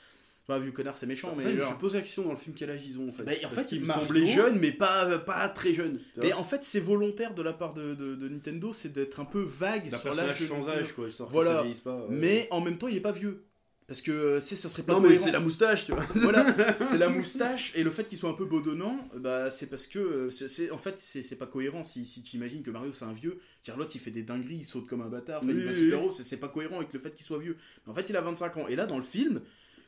[0.47, 2.01] Enfin un vieux connard c'est méchant En mais fait, je me genre- suis posé la
[2.01, 3.21] question dans le film quel âge ils ont en fait?
[3.23, 5.99] Bah, en Parce fait, me Mario- semblaient jeunes, mais pas, pas très jeunes.
[6.15, 9.19] tu mais en fait c'est volontaire de la part de, de- de Nintendo c'est d'être
[9.19, 10.47] un peu vague sur l'âge de
[10.95, 11.63] quoi, histoire Voilà.
[11.83, 12.07] pas.
[12.09, 13.43] Mais en même temps, il est pas vieux.
[13.89, 16.05] Parce que euh, c'est ça serait pas Non, mais c'est la moustache, tu vois.
[16.15, 16.45] Voilà,
[16.89, 19.99] c'est la moustache et le fait qu'il soit un peu bedonnant, bah c'est parce que
[19.99, 23.11] euh, c'est en fait c'est pas cohérent si, si tu imagines que Mario c'est un
[23.13, 23.39] vieux,
[23.75, 25.75] l'autre il fait des dingueries, il saute comme un bâtard, enfin, il Oui, va oui,
[25.77, 26.07] super oui.
[26.07, 27.57] haut, c'est pas cohérent avec le fait qu'il soit vieux.
[27.85, 29.41] Mais en fait, il a 25 ans et là dans le film,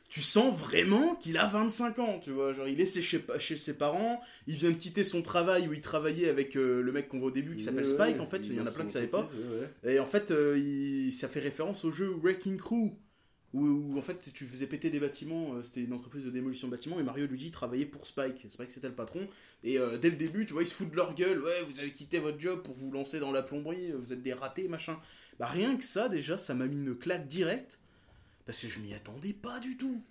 [0.08, 3.72] tu sens vraiment qu'il a 25 ans, tu vois, genre il est chez, chez- ses
[3.74, 7.18] parents, il vient de quitter son travail où il travaillait avec euh, le mec qu'on
[7.20, 8.92] voit au début qui s'appelle Spike ouais, en fait, il y en a plein qui
[8.92, 9.30] savaient pas.
[9.84, 9.92] ouais.
[9.94, 12.90] Et en fait, euh, il- ça fait référence au jeu Wrecking Crew,
[13.54, 16.72] où, en fait tu faisais péter des bâtiments, euh, c'était une entreprise de démolition de
[16.72, 18.46] bâtiments, et Mario Luigi travaillaient pour Spike.
[18.48, 19.28] Spike c'était le patron,
[19.62, 21.80] et euh, dès le début, tu vois, ils se foutent de leur gueule, ouais, vous
[21.80, 24.98] avez quitté votre job pour vous lancer dans la plomberie, vous êtes des ratés, machin.
[25.38, 27.78] Bah rien que ça, déjà, ça m'a mis une claque directe,
[28.46, 30.02] parce que je m'y attendais pas du tout.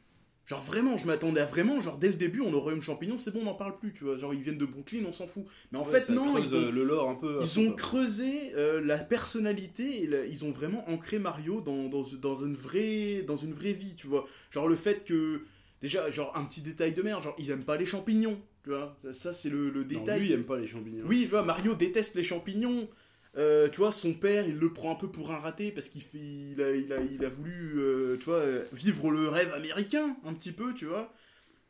[0.47, 3.31] Genre vraiment, je m'attendais à vraiment, genre dès le début, on aurait une champignon, c'est
[3.31, 4.17] bon, on n'en parle plus, tu vois.
[4.17, 5.45] Genre ils viennent de Brooklyn, on s'en fout.
[5.71, 7.37] Mais en Ouais, fait, non, ils ont, euh, le lore un peu.
[7.41, 12.03] ils ont creusé euh, la personnalité et la- ils ont vraiment ancré Mario dans, dans,
[12.19, 14.27] dans une vraie, dans une vraie vie, tu vois.
[14.49, 15.43] Genre le fait que,
[15.81, 18.95] déjà, genre un petit détail de merde, genre ils aiment pas les champignons, tu vois.
[19.03, 20.19] Ça, ça, c'est le, le Non, détail.
[20.21, 21.05] lui, il aime pas les champignons.
[21.07, 22.89] Oui, tu vois, Mario déteste les champignons.
[23.37, 26.01] Euh, tu vois, son père, il le prend un peu pour un raté parce qu'il
[26.03, 29.53] fait, il a, il a, il a voulu, euh, tu vois, euh, vivre le rêve
[29.53, 31.13] américain, un petit peu, tu vois.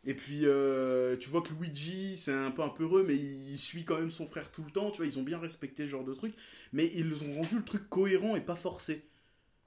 [0.06, 3.58] Et puis, euh, tu vois que Luigi, c'est un peu un peu heureux, mais il
[3.60, 5.91] suit quand même son frère tout le temps, tu vois, ils ont bien respecté ce
[5.91, 6.34] genre de truc,
[6.74, 9.06] mais ils ont rendu le truc cohérent et pas forcé.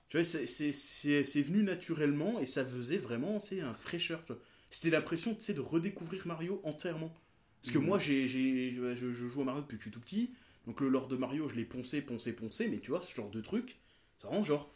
[0.08, 4.42] Tu vois, c'est- venu naturellement et ça faisait vraiment, c'est un fraîcheur, tu vois.
[4.70, 7.12] C'était l'impression, tu sais, de redécouvrir Mario entièrement.
[7.62, 7.86] Parce que Mhm.
[7.86, 10.34] moi, j'ai, je- je joue à Mario depuis que je suis tout petit.
[10.66, 12.68] Donc le lore de Mario, je l'ai poncé, poncé, poncé.
[12.68, 13.78] Mais tu vois, ce genre de truc,
[14.18, 14.70] c'est vraiment genre...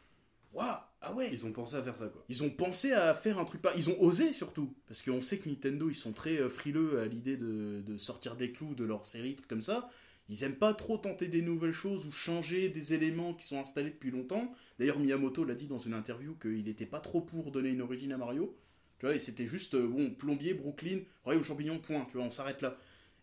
[0.53, 2.24] Waouh Ah ouais Ils ont pensé à faire ça, quoi.
[2.29, 3.72] Ils ont pensé à faire un truc pas...
[3.77, 4.74] Ils ont osé surtout.
[4.87, 8.37] Parce qu'on sait que Nintendo, ils sont très euh, frileux à l'idée de, de sortir
[8.37, 9.90] des clous de leur série, trucs comme ça.
[10.29, 13.90] Ils aiment pas trop tenter des nouvelles choses ou changer des éléments qui sont installés
[13.90, 14.53] depuis longtemps.
[14.79, 18.12] D'ailleurs, Miyamoto l'a dit dans une interview qu'il n'était pas trop pour donner une origine
[18.12, 18.55] à Mario.
[18.98, 22.07] Tu vois, et c'était juste, euh, bon, plombier, Brooklyn, royaume champignon, point.
[22.11, 22.77] Tu vois, on s'arrête là.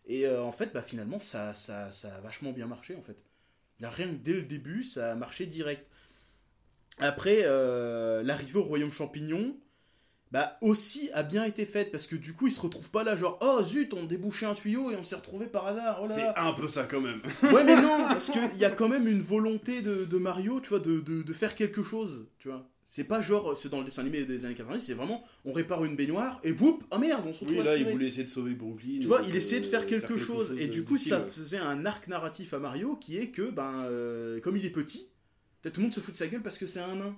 [0.06, 3.16] Et euh, en fait, bah, finalement, ça, ça, ça a vachement bien marché, en fait.
[3.80, 5.86] Rien que dès le début, ça a marché direct.
[6.98, 9.56] Après, euh, l'arrivée au royaume champignon,
[10.32, 13.16] bah aussi a bien été faite parce que du coup ils se retrouvent pas là
[13.16, 16.26] genre oh zut on débouchait un tuyau et on s'est retrouvé par hasard oh C'est
[16.36, 17.22] un peu ça quand même.
[17.44, 20.70] ouais mais non parce qu'il y a quand même une volonté de, de Mario tu
[20.70, 23.84] vois de, de, de faire quelque chose tu vois c'est pas genre c'est dans le
[23.84, 27.24] dessin animé des années 90 c'est vraiment on répare une baignoire et boum oh merde
[27.26, 29.00] on se retrouve Oui, là, il voulait essayer de sauver Brooklyn.
[29.00, 31.30] Tu vois, il essayait de euh, faire quelque, chose, et du coup, ça ouais.
[31.30, 35.10] faisait un arc narratif à Mario qui est que, ben, euh, comme il est petit,
[35.64, 37.16] tout le monde se fout de sa gueule parce que c'est un nain.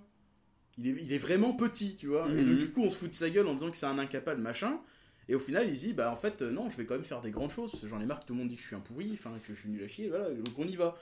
[0.78, 2.26] Il est, il est vraiment petit, tu vois.
[2.30, 2.46] Et Mhm.
[2.46, 4.40] donc, du coup, on se fout de sa gueule en disant que c'est un incapable,
[4.40, 4.80] machin.
[5.28, 7.04] Et au final, il se dit, bah en fait, euh, non, je vais quand même
[7.04, 7.72] faire des grandes choses.
[7.86, 9.54] J'en ai marre que tout le monde dit que je suis un pourri, enfin, que
[9.54, 10.96] je suis nul à chier, voilà, donc on y va.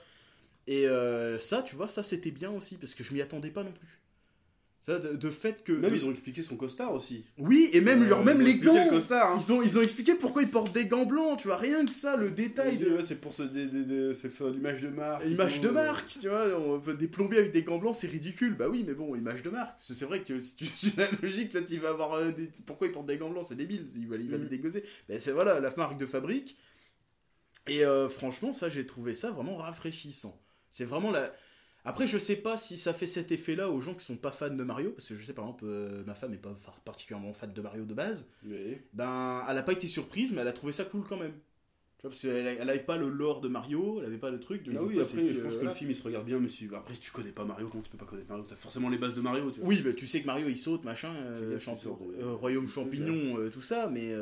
[0.67, 3.63] Et euh, ça, tu vois, ça c'était bien aussi, parce que je m'y attendais pas
[3.63, 4.01] non plus.
[4.87, 5.73] Ça, de, de fait que.
[5.73, 7.25] Même de- ils ont expliqué son costard aussi.
[7.37, 9.33] Oui, et même, Euh, genre, même ils ont les gants le costard.
[9.33, 9.39] hein.
[9.45, 11.91] ils ont, ils ont expliqué pourquoi ils portent des gants blancs, tu vois, rien que
[11.91, 13.43] ça, le détail de Ouais, c'est pour ce
[14.49, 15.25] l'image de marque.
[15.25, 15.71] l'image de euh.
[15.73, 18.55] marque, tu vois, on peut- des plombiers avec des gants blancs, c'est ridicule.
[18.55, 19.77] Bah oui, mais bon, image de marque.
[19.81, 22.49] C'est vrai que si tu suis la logique, là, tu vas avoir euh, des...
[22.65, 24.83] pourquoi ils portent des gants blancs, c'est débile, il va, il va les dégoser.
[25.09, 26.57] Mais c'est voilà, la marque de fabrique.
[27.67, 30.41] Et euh, franchement, ça, j'ai trouvé ça vraiment rafraîchissant.
[30.71, 31.33] C'est vraiment la.
[31.87, 34.49] Après, je sais pas si ça fait cet effet-là aux gens qui sont pas fans
[34.49, 37.53] de Mario, parce que je sais par exemple, euh, ma femme est pas particulièrement fan
[37.53, 38.27] de Mario de base.
[38.43, 41.31] Mais ben, elle a pas été surprise, mais elle a trouvé ça cool quand même.
[41.99, 44.29] Tu vois, parce qu'elle a- elle avait pas le lore de Mario, elle avait pas
[44.29, 44.61] le truc.
[44.63, 46.37] donc Ah oui, coup, après, je pense euh, que le film il se regarde bien,
[46.39, 48.45] mais si- après tu connais pas Mario, comment tu peux pas connaître Mario?
[48.47, 49.67] T'as forcément les bases de Mario, tu vois.
[49.69, 53.37] Oui, bah, tu sais que Mario il saute, machin, euh, champ- de- euh, royaume champignon,
[53.51, 54.13] tout ça, mais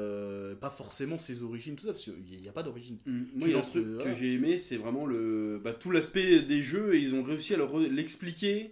[0.62, 2.98] pas forcément ses origines, tout ça, parce qu'il n'y a pas d'origine.
[3.06, 3.12] Mm.
[3.36, 6.40] Moi, il y a un truc que j'ai aimé, c'est vraiment le bah, tout l'aspect
[6.44, 7.58] des jeux et ils ont réussi à
[7.92, 8.72] l'expliquer.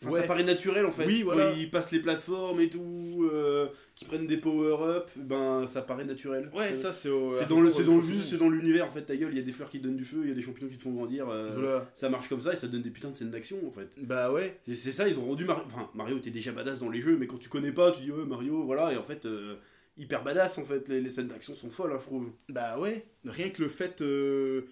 [0.00, 0.20] Enfin, Ouais.
[0.20, 1.06] Ça paraît naturel en fait.
[1.06, 1.52] Oui, voilà.
[1.52, 3.68] ils passent les plateformes et tout, euh,
[4.04, 6.50] prennent des power-up, ben ça paraît naturel.
[6.54, 7.30] Ouais, ça c'est au.
[7.30, 9.02] C'est dans le, c'est dans le juste, c'est dans l'univers en fait.
[9.02, 10.34] Ta gueule, il y a des fleurs qui te donnent du feu, il y a
[10.34, 11.28] des champignons qui te font grandir.
[11.28, 11.90] euh, Voilà.
[11.94, 13.88] Ça marche comme ça et ça donne des putains de scènes d'action en fait.
[13.98, 14.58] Bah ouais.
[14.66, 15.64] C'est c'est ça, ils ont rendu Mario.
[15.66, 18.10] Enfin, Mario était déjà badass dans les jeux, mais quand tu connais pas, tu dis
[18.12, 19.56] ouais, Mario, voilà, et en fait, euh,
[19.96, 20.88] hyper badass en fait.
[20.88, 22.30] Les, les scènes d'action sont folles, hein, je trouve.
[22.48, 24.00] Bah ouais, rien que le fait.
[24.02, 24.62] euh,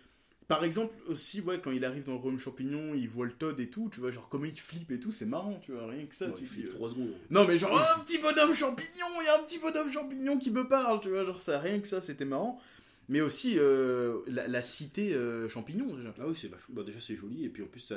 [0.51, 3.59] Par exemple, aussi, ouais, quand il arrive dans le royaume champignon, il voit le Todd
[3.61, 6.05] et tout, tu vois, genre comment il flippe et tout, c'est marrant, tu vois, rien
[6.07, 7.13] que ça, Ouais, tu il flippe euh, 3 secondes.
[7.31, 10.39] Non, mais genre, oh, un petit bonhomme champignon, il y a un petit bonhomme champignon
[10.39, 12.61] qui me parle, tu vois, genre ça, rien que ça, c'était marrant.
[13.09, 16.15] Mais aussi euh, la, la cité euh, champignon, déjà.
[16.21, 17.97] Ah oui, c'est vachement- bah, déjà c'est joli, et puis en plus, ça.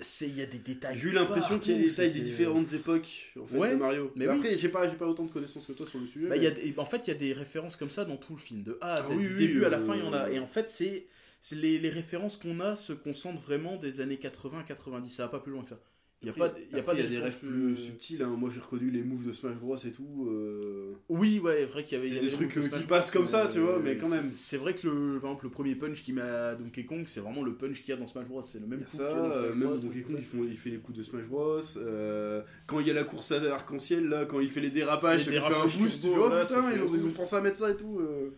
[0.00, 0.98] C'est- Il y a des détails.
[0.98, 3.76] J'ai eu l'impression qu'il y a des détails des différentes époques en fait, Ouais, de
[3.76, 4.10] Mario.
[4.16, 4.38] mais Mais, oui.
[4.38, 6.28] après, j'ai pas, j'ai pas autant de connaissances que toi sur le sujet.
[6.28, 8.32] Bah, mais- y a en fait, il y a des références comme ça dans tout
[8.34, 9.08] le film, de A à Z.
[9.10, 10.30] Ah oui, du oui, début à la euh, fin, il y en a.
[10.30, 11.06] Et en fait, c'est
[11.52, 15.08] les, les références qu'on a se concentrent vraiment des années 80-90.
[15.08, 15.80] Ça va pas plus loin que ça.
[16.22, 18.22] Il n'y a pas, il y a pas il des références rêves plus subtils.
[18.22, 18.28] hein.
[18.38, 20.26] Moi, j'ai reconnu les moves de Smash Bros et tout.
[20.30, 22.08] euh, Oui, ouais, vrai qu'il y avait.
[22.08, 24.30] Il y des trucs, de euh, qui passent comme ça, tu vois, mais quand même.
[24.34, 27.20] C'est vrai que le, par exemple, le premier punch qu'il met à Donkey Kong, c'est
[27.20, 28.40] vraiment le punch qu'il y a dans Smash Bros.
[28.40, 29.70] C'est le même Il coup ça, qu'il y a dans Smash euh, Bros.
[29.74, 31.60] même Donkey Kong, il, font- il fait les coups de Smash Bros.
[31.76, 35.26] euh, quand il y a la course à arc-en-ciel, là, quand il fait les dérapages,
[35.26, 37.76] Les lui fait un boost, tu vois, putain, ils, ont, pensé à mettre ça et
[37.76, 37.98] tout.
[38.00, 38.30] euh.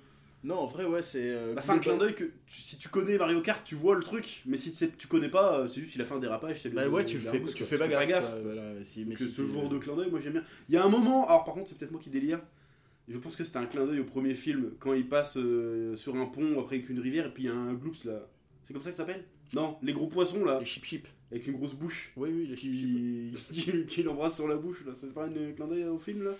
[0.47, 1.29] Non, en vrai, ouais, c'est.
[1.31, 3.97] euh, Bah, c'est un clin d'œil que tu- si tu connais Mario Kart, tu vois
[3.97, 6.61] le truc, mais si tu connais pas, euh, c'est juste il a fait un dérapage.
[6.63, 8.31] c'est le- Bah ouais, tu le fais, rousse, tu fais pas gaffe.
[8.31, 10.45] quoi, voilà, si- mais que si ce genre de clin d'œil, moi j'aime bien.
[10.69, 12.41] Il y a un moment, alors par contre, c'est peut-être moi qui délire.
[13.09, 16.15] Je pense que c'était un clin d'œil au premier film, quand il passe euh, sur
[16.17, 18.29] un pont après avec une rivière, et puis il y a un gloops là.
[18.65, 19.25] C'est comme ça que ça s'appelle?
[19.55, 21.09] Non, les gros poissons là, Les chip chip.
[21.33, 23.51] avec une grosse bouche, Oui, oui, les chip chip.
[23.51, 24.93] qui, qui, qui l'embrasse sur la bouche là.
[24.95, 26.31] C'est pas un clin d'œil au film là?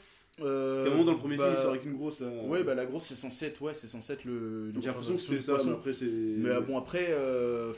[0.43, 2.29] Euh, C'était vraiment dans le premier bah, film, il sort avec une grosse là.
[2.45, 4.71] Ouais, bah la grosse, c'est censé être, ouais, c'est censé être le.
[4.81, 6.05] J'ai l'impression que c'était ça, mais après c'est.
[6.05, 7.73] Mais euh, bon, après, euh,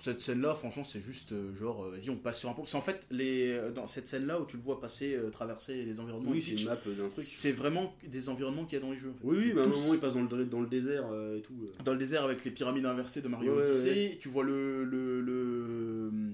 [0.00, 2.66] cette scène-là, franchement, c'est juste euh, genre, vas-y, on passe sur un pont.
[2.66, 5.98] C'est en fait, les, dans cette scène-là où tu le vois passer, euh, traverser les
[5.98, 7.24] environnements, Oui, c'est une map d'un truc.
[7.24, 9.08] c'est vraiment des environnements qu'il y a dans les jeux.
[9.08, 9.26] en fait.
[9.26, 11.54] Oui, oui, mais à un moment il passe dans le, dans le désert et tout.
[11.86, 14.84] Dans le désert avec les pyramides inversées de Mario Ouais, ouais, Odyssey, tu vois le,
[14.84, 16.32] le, le, hum,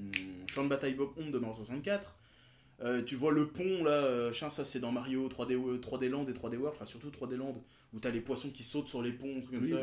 [0.48, 2.16] champ de bataille Bob Home de Mario 64.
[2.82, 6.24] Euh, tu vois le pont là, euh, ça c'est dans Mario 3D, euh, 3D Land
[6.28, 7.52] et 3D World, enfin surtout 3D Land,
[7.92, 9.74] où t'as les poissons qui sautent sur les ponts, comme Oui, ça.
[9.76, 9.82] bah,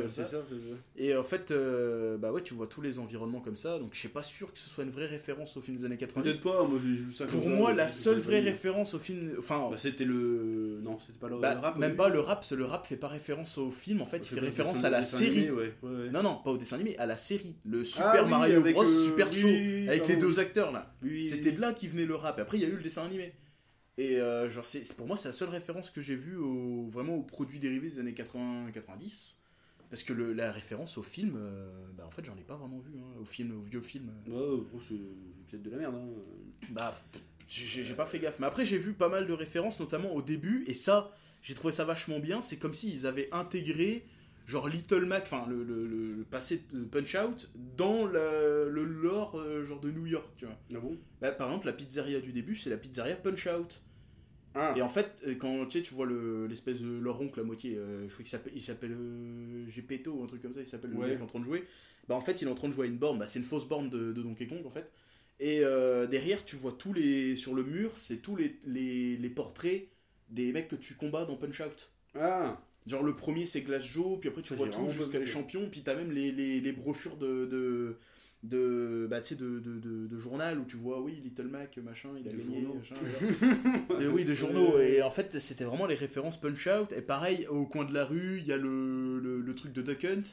[0.49, 0.77] comme ça.
[0.95, 3.99] Et en fait, euh, bah ouais, tu vois tous les environnements comme ça, donc je
[3.99, 6.23] suis pas sûr que ce soit une vraie référence au film des années 90.
[6.39, 6.79] Peut-être pas, moi
[7.13, 8.51] ça Pour moi, la seule vraie vrai.
[8.51, 10.79] référence au film, enfin, Bah, c'était le.
[10.83, 11.77] Non, c'était pas le, bah, le rap.
[11.77, 11.97] même oui.
[11.97, 14.35] pas le rap, c'est le rap fait pas référence au film, en fait, il C'est
[14.35, 15.39] fait référence à la série.
[15.39, 16.09] animé, ouais, ouais, ouais.
[16.09, 18.83] Non, non, pas au dessin animé, à la série, le Super Ah oui, Mario Bros,
[18.83, 20.93] euh, Super Show, avec les deux acteurs là.
[21.23, 22.37] C'était de là qui venait le rap.
[22.39, 23.33] Et après, il y a eu le dessin animé.
[23.97, 27.15] Et euh, genre, c'est, pour moi, c'est la seule référence que j'ai vue au, vraiment
[27.15, 29.39] aux produits dérivés des années 80-90.
[29.89, 32.79] Parce que le- la référence au film, euh, bah en fait j'en ai pas vraiment
[32.79, 34.11] vu, hein, au film, au vieux film.
[34.27, 34.33] Ouais,
[34.69, 34.95] gros, c'est
[35.49, 35.95] peut-être de la merde.
[35.95, 36.07] Hein.
[36.69, 36.93] Bah,
[37.47, 38.39] j'ai pas fait gaffe.
[38.39, 41.73] Mais après, j'ai vu pas mal de références, notamment au début, et ça, j'ai trouvé
[41.73, 42.41] ça vachement bien.
[42.41, 44.05] C'est comme s'ils avaient intégré,
[44.45, 48.83] genre Little Mac, enfin le, le, le- le passé de Punch Out, dans la- le
[48.83, 50.55] lore, euh, genre de New York, tu vois.
[50.75, 50.97] Ah bon?
[51.21, 53.81] Bah, par exemple, la pizzeria du début, c'est la pizzeria Punch Out.
[54.55, 57.39] Ah, Et en fait, euh, quand tu sais, tu vois le- l'espèce de leur oncle
[57.39, 60.65] à moitié, euh, je crois qu'il s'appelle, euh, Gepetto ou un truc comme ça, il
[60.65, 61.65] s'appelle le mec en train de jouer.
[62.07, 63.45] Bah en fait, il est en train de jouer à une borne, bah, c'est une
[63.45, 64.89] fausse borne de, de Donkey Kong en fait.
[65.39, 69.29] Et euh, derrière, tu vois tous les sur le mur, c'est tous les, les, les
[69.29, 69.87] portraits
[70.29, 71.91] des mecs que tu combats dans Punch Out.
[72.15, 72.57] ah.
[72.87, 75.69] Genre le premier c'est Glass Joe, puis après tu Ça, vois tout jusqu'à les champions,
[75.69, 77.97] puis t'as même les, les, les brochures de, de,
[78.43, 81.77] de, bah, tu sais, de, de, de, de journal où tu vois, oui, Little Mac,
[81.77, 82.75] machin, il a Des gagné, journaux.
[82.79, 82.95] machin.
[84.01, 84.79] Et oui, des journaux.
[84.79, 86.91] Et en fait, c'était vraiment les références Punch Out.
[86.93, 89.81] Et pareil, au coin de la rue, il y a le, le, le truc de
[89.81, 90.23] Duck Hunt.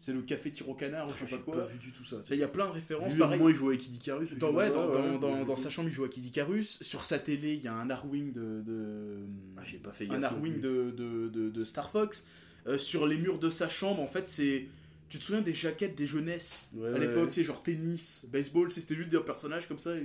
[0.00, 1.56] C'est le café tir au canard ou je sais pas quoi.
[1.56, 2.18] pas vu du tout ça.
[2.30, 3.14] Il y a plein de références.
[3.14, 4.32] Vu, Pareil, Moi, il jouait avec Kid Icarus.
[4.38, 4.88] dans, ouais, dans,
[5.18, 6.80] dans, ouais, dans, sa chambre, il joue à Kid Icarus.
[6.84, 8.62] Sur sa télé, il y a un Arwing de.
[8.64, 9.18] de
[9.56, 12.26] Ah, j'ai pas fait un Arwing de, de, de Star Fox.
[12.68, 14.68] Euh, sur les murs de sa chambre, en fait, c'est.
[15.08, 17.30] Tu te souviens des jaquettes des jeunesses Ouais, à l'époque, ouais.
[17.30, 19.96] c'est genre tennis, baseball, c'était juste des personnages comme ça.
[19.96, 20.02] et.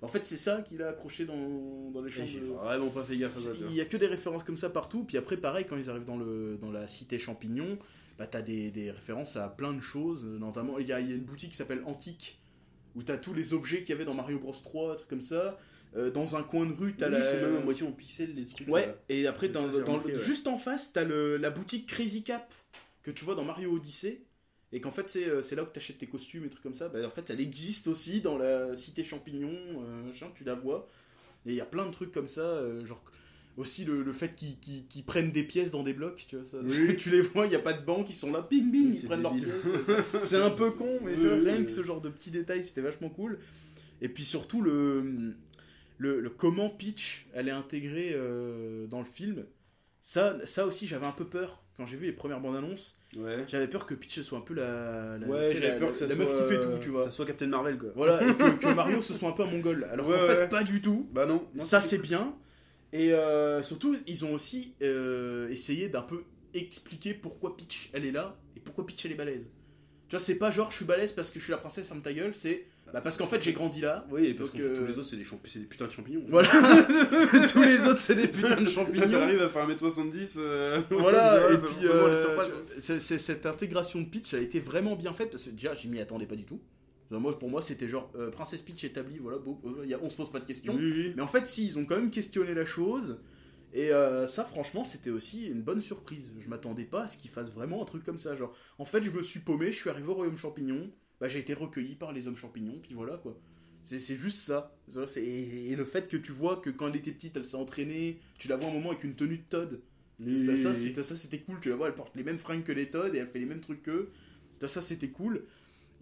[0.00, 2.28] En fait, c'est ça qu'il a accroché dans, dans les chambres.
[2.28, 3.50] J'ai vraiment pas fait gaffe à ça.
[3.68, 5.02] Il y a que des références comme ça partout.
[5.04, 7.78] Puis après, pareil, quand ils arrivent dans, le, dans la cité champignon,
[8.18, 10.24] bah, t'as des, des références à plein de choses.
[10.24, 12.38] Notamment, il y a, il y a une boutique qui s'appelle Antique,
[12.94, 15.20] où t'as tous les objets qu'il y avait dans Mario Bros 3, un truc comme
[15.20, 15.58] ça.
[15.96, 17.24] Euh, dans un coin de rue, t'as Oui, la.
[17.30, 18.68] c'est même à moitié en pixels les trucs.
[18.68, 18.94] Ouais, là.
[19.08, 20.14] et après, dans, dans- ouais.
[20.16, 22.52] juste en face, t'as la boutique Crazy Cap
[23.02, 24.22] que tu vois dans Mario Odyssey.
[24.74, 26.88] Et qu'en fait, c'est euh, c'est là où t'achètes tes costumes et trucs comme ça.
[26.90, 30.90] Bah, en fait, elle existe aussi dans la cité champignon, euh, tu la vois.
[31.46, 33.02] Et il y a plein de trucs comme ça, euh, genre
[33.56, 36.44] aussi le, le fait qu'ils qu'ils- qu'ils prennent des pièces dans des blocs, tu vois.
[36.44, 36.96] Ça, Oui.
[36.98, 38.98] tu les vois, il n'y a pas de banque, ils sont là, bing bing, Oui,
[39.00, 40.24] ils prennent leurs pièces.
[40.24, 42.80] C'est- un peu con, mais Oui, tu rien que ce genre de petits détails, c'était
[42.80, 43.38] vachement cool.
[44.02, 45.34] Et puis surtout, le,
[45.98, 49.44] le, le comment Peach elle est intégrée euh, dans le film,
[50.02, 52.98] ça, ça aussi j'avais un peu peur quand j'ai vu les premières bandes annonces.
[53.16, 53.44] Ouais.
[53.48, 56.14] J'avais peur que Peach soit un peu la, la, Ouais, la- peur que ça la
[56.14, 56.24] soit.
[56.24, 57.04] meuf qui fait tout, tu vois.
[57.04, 57.90] Ça soit Captain Marvel, quoi.
[57.94, 59.86] Voilà, et que, que Mario ce soit un peu un mongol.
[59.90, 61.08] Alors Ouais, qu'en fait, pas du tout.
[61.12, 61.46] Bah non.
[61.54, 62.34] non, ça c'est bien.
[62.92, 66.22] Et euh, surtout, ils ont aussi euh, essayé d'un peu
[66.54, 69.48] expliquer pourquoi Peach elle est là et pourquoi Peach elle est balèze.
[70.08, 72.02] Tu vois, c'est pas genre je suis balèze parce que je suis la princesse, ferme
[72.02, 74.06] ta gueule, c'est bah, parce qu'en fait j'ai grandi là.
[74.10, 75.90] Oui, et parce que euh, tous les autres, c'est des, champ- c'est des putains de
[75.90, 76.22] champignons.
[76.28, 76.48] Voilà,
[77.52, 79.08] tous les autres c'est des putains de champignons.
[79.08, 82.54] t'arrives à faire 1m70, euh, Voilà, et puis euh, surpasses.
[82.80, 85.88] c'est- c'est- cette intégration de Peach a été vraiment bien faite parce que déjà je
[85.88, 86.60] m'y attendais pas du tout.
[87.10, 90.08] Moi, pour moi, c'était genre euh, Princesse Peach établie, voilà, beau, euh, y a- on
[90.10, 90.74] se pose pas de questions.
[90.74, 91.12] Oui, oui.
[91.16, 93.18] Mais en fait, si, ils ont quand même questionné la chose.
[93.74, 96.32] Et euh, ça, franchement, c'était aussi une bonne surprise.
[96.38, 98.36] Je m'attendais pas à ce qu'ils fassent vraiment un truc comme ça.
[98.36, 100.90] Genre, en fait, je me suis paumé, je suis arrivé au royaume champignon.
[101.20, 103.38] Bah, j'ai été recueilli par les hommes champignons, puis voilà quoi.
[103.82, 104.74] C'est juste ça.
[105.16, 108.20] Et, le fait que tu vois que quand elle était petite, elle s'est entraînée.
[108.38, 109.80] Tu la vois un moment avec une tenue de Todd.
[110.20, 110.56] Oui, Ça,
[111.16, 111.60] c'était, cool.
[111.60, 113.44] Tu la vois, elle porte les mêmes fringues que les Todd et elle fait les
[113.44, 114.10] mêmes trucs qu'eux.
[114.60, 115.44] Ça, ça, c'était cool.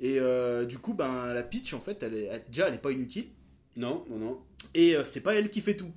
[0.01, 2.83] Et euh, du coup, ben, la Peach, en fait, elle est, elle- déjà, elle est
[2.83, 3.27] pas inutile.
[3.77, 4.39] Non, non, non.
[4.75, 5.91] Et euh, c'est pas elle qui fait tout.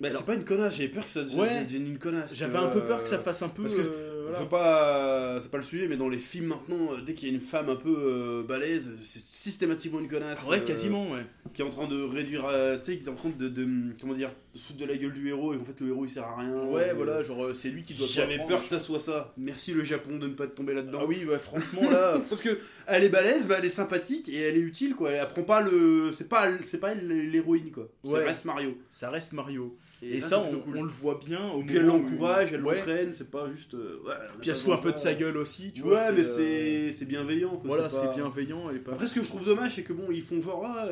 [0.00, 1.60] Bah, Alors- c'est pas une connasse, j'avais peur que ça Ouais.
[1.64, 2.32] devienne une connasse.
[2.34, 2.88] J'avais un peu vois.
[2.88, 3.62] peur que ça fasse un peu.
[3.62, 4.44] parce que euh, voilà.
[4.46, 7.34] Pas, c'est pas le sujet, mais dans les films maintenant, euh, dès qu'il y a
[7.34, 10.38] une femme un peu euh, balèze, c'est systématiquement une connasse.
[10.46, 11.24] Ah ouais, euh, quasiment, ouais.
[11.54, 13.66] Qui est en train de réduire, euh, tu sais, qui est en train de, de-
[14.00, 16.10] comment dire, de foutre de la gueule du héros et en fait le héros il
[16.10, 16.62] sert à rien.
[16.64, 18.06] Ouais, Euh, voilà, genre euh, c'est lui qui doit.
[18.08, 19.32] J'avais peur que ça soit ça.
[19.36, 20.98] Merci le Japon de ne pas tomber là-dedans.
[21.02, 22.20] Ah oui, ouais, franchement là.
[22.28, 22.56] Parce que
[22.86, 25.10] elle est balèze, bah, elle est sympathique et elle est utile quoi.
[25.10, 27.88] Elle apprend pas le, c'est pas, c'est pas elle l'héroïne quoi.
[28.04, 28.78] Ça reste Mario.
[28.90, 29.76] ça reste Mario.
[30.00, 30.76] Et, Et, là, ça, on, plutôt cool.
[30.78, 32.76] on le voit bien au Puis elle où- l'encourage, elle ouais.
[32.76, 33.74] l'entraîne, c'est pas juste.
[33.74, 36.12] euh, ouais, Puis elle se fout un peu de sa gueule aussi, tu ouais, vois.
[36.12, 37.50] mais euh, c'est c'est bienveillant.
[37.56, 38.70] quoi, Voilà, c'est pas- bienveillant.
[38.70, 38.92] Elle est pas.
[38.92, 40.86] Après, ce que je trouve dommage, c'est que bon, ils font genre, ah,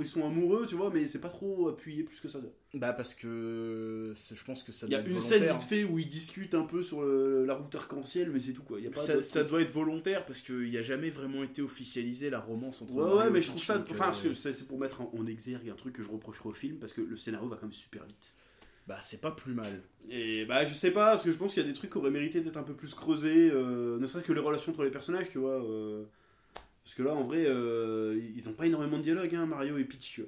[0.00, 2.38] ils sont amoureux, tu vois, mais c'est pas trop appuyé plus que ça.
[2.74, 5.38] Bah parce que c'est- je pense que ça Il y a doit être une scène
[5.38, 5.58] volontaire.
[5.58, 8.62] vite fait où ils discutent un peu sur le- la route arc-en-ciel, mais c'est tout
[8.62, 8.78] quoi.
[8.78, 11.62] Il y a pas Ça, doit être volontaire parce qu'il n'y a jamais vraiment été
[11.62, 13.82] officialisé la romance entre Ouais, ouais, mais je trouve ça.
[13.90, 16.76] Enfin, euh, c'est pour mettre en, en exergue un truc que je reprocherai au film,
[16.78, 18.34] parce que le scénario va quand même super vite.
[18.90, 19.82] Bah c'est pas plus mal.
[20.10, 21.98] Et bah, je sais pas, parce que je pense qu'il y a des trucs qui
[21.98, 24.90] auraient mérité d'être un peu plus creusés, euh, ne serait-ce que les relations entre les
[24.90, 25.62] personnages, tu vois.
[25.64, 26.02] euh,
[26.84, 29.84] parce que là, en vrai, euh, ils ont pas énormément de dialogue, hein, Mario et
[29.84, 30.22] Peach.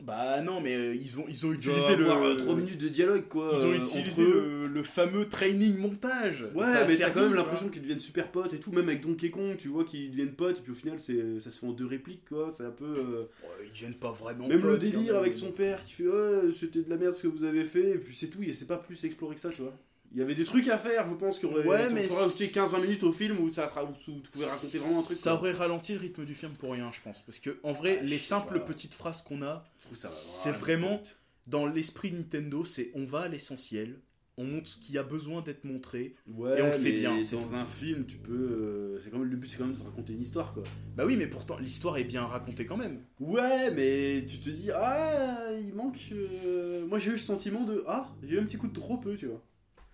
[0.00, 3.26] Bah non, mais euh, ils ont ils utilisé le avoir, euh, 3 minutes de dialogue,
[3.28, 3.50] quoi.
[3.52, 6.46] Ils ont euh, utilisé le, le fameux training montage.
[6.54, 9.00] Ouais, Ça mais t'as quand même l'impression qu'ils deviennent super potes et tout, même avec
[9.00, 11.66] Donkey Kong, tu vois qu'ils deviennent potes, et puis au final, c'est, ça se fait
[11.66, 12.50] en deux répliques, quoi.
[12.56, 12.84] C'est un peu.
[12.84, 14.46] euh, Ouais, ils deviennent pas vraiment.
[14.46, 17.28] Même le délire avec son père qui fait Ouais, c'était de la merde ce que
[17.28, 19.62] vous avez fait, et puis c'est tout, et c'est pas plus exploré que ça, tu
[19.62, 19.76] vois.
[20.12, 22.80] Il y avait des trucs à faire, je pense, qui auraient Ouais, mais ajouter 15-20
[22.82, 23.92] minutes au film où, ça, où
[24.22, 25.18] tu pouvais raconter vraiment un truc.
[25.18, 25.40] Ça quoi.
[25.40, 27.20] aurait ralenti le rythme du film pour rien, je pense.
[27.22, 28.64] Parce que, en vrai, Ah, les simples pas.
[28.64, 29.64] petites phrases qu'on a,
[30.08, 31.02] C'est vraiment
[31.46, 34.00] dans l'esprit Nintendo, c'est on va à l'essentiel,
[34.36, 36.12] on montre ce qui a besoin d'être montré.
[36.28, 38.32] Ouais, Et on le fait bien, c'est Dans un film, tu peux.
[38.32, 40.62] euh, c'est quand même le but, c'est quand même de raconter une histoire, quoi.
[40.96, 43.00] Bah oui, mais pourtant, l'histoire est bien racontée quand même.
[43.20, 45.98] Ouais, mais tu te dis ah, il manque.
[46.12, 48.96] euh, Moi, j'ai eu le sentiment de ah, j'ai eu un petit coup de trop
[48.98, 49.42] peu, tu vois.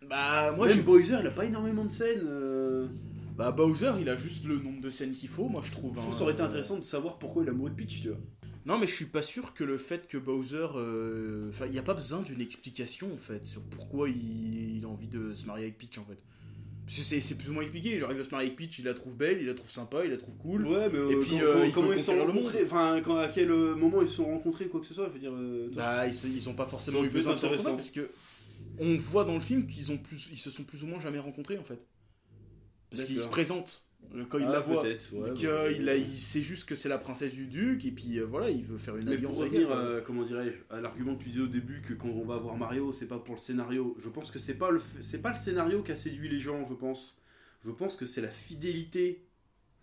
[0.08, 2.26] Bah, moi, Même Bowser, il a pas énormément de scènes.
[2.26, 2.86] euh,
[3.36, 5.92] bah, Bowser, il a juste le nombre de scènes qu'il faut, moi, je trouve.
[5.94, 6.10] Je trouve hein.
[6.12, 8.18] que ça aurait été intéressant de savoir pourquoi il a amoureux de Peach, tu vois.
[8.66, 10.68] Non, mais je suis pas sûr que le fait que Bowser.
[10.76, 14.76] euh, Enfin, il n'y a pas besoin d'une explication, en fait, sur pourquoi il...
[14.78, 16.18] il a envie de se marier avec Peach, en fait.
[16.86, 17.98] Parce que c'est- c'est plus ou moins expliqué.
[17.98, 20.04] Genre, il veut se marier avec Peach, il la trouve belle, il la trouve sympa,
[20.04, 20.66] il la trouve cool.
[20.66, 22.44] Ouais, mais Et puis, quand- euh, il faut comment ils se sont conquérir le monde.
[22.44, 25.06] rencontrés Enfin, quand- à quel euh, moment ils se sont rencontrés, quoi que ce soit,
[25.08, 25.32] je veux dire.
[25.34, 28.10] euh, Bah, ils, se- ils ont pas forcément eu besoin de se rencontrer parce que
[28.78, 31.18] on voit dans le film qu'ils ont plus, ils se sont plus ou moins jamais
[31.18, 31.80] rencontrés en fait.
[32.90, 33.84] Parce qu'ils se présentent
[34.28, 34.82] quand il ah, la voit.
[34.84, 35.76] ouais, Donc, euh, ouais.
[35.76, 38.50] il, a- il sait juste que c'est la princesse du duc et puis euh, voilà,
[38.50, 39.78] il veut faire une Mais alliance pour avec revenir, elle.
[39.78, 42.56] euh, comment dirais-je, à l'argument que tu disais au début que quand on va voir
[42.56, 43.96] Mario, c'est pas pour le scénario.
[43.98, 46.66] Je pense que c'est pas le, c'est pas le scénario qui a séduit les gens,
[46.68, 47.16] je pense.
[47.64, 49.24] Je pense que c'est la fidélité,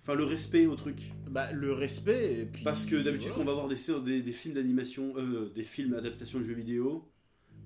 [0.02, 1.12] enfin le respect au truc.
[1.30, 2.64] Bah, le respect et puis.
[2.64, 3.36] Parce que d'habitude, voilà.
[3.36, 6.44] quand on va voir des, séries- des, des films d'animation, euh, des films adaptations de
[6.46, 7.11] jeux vidéo,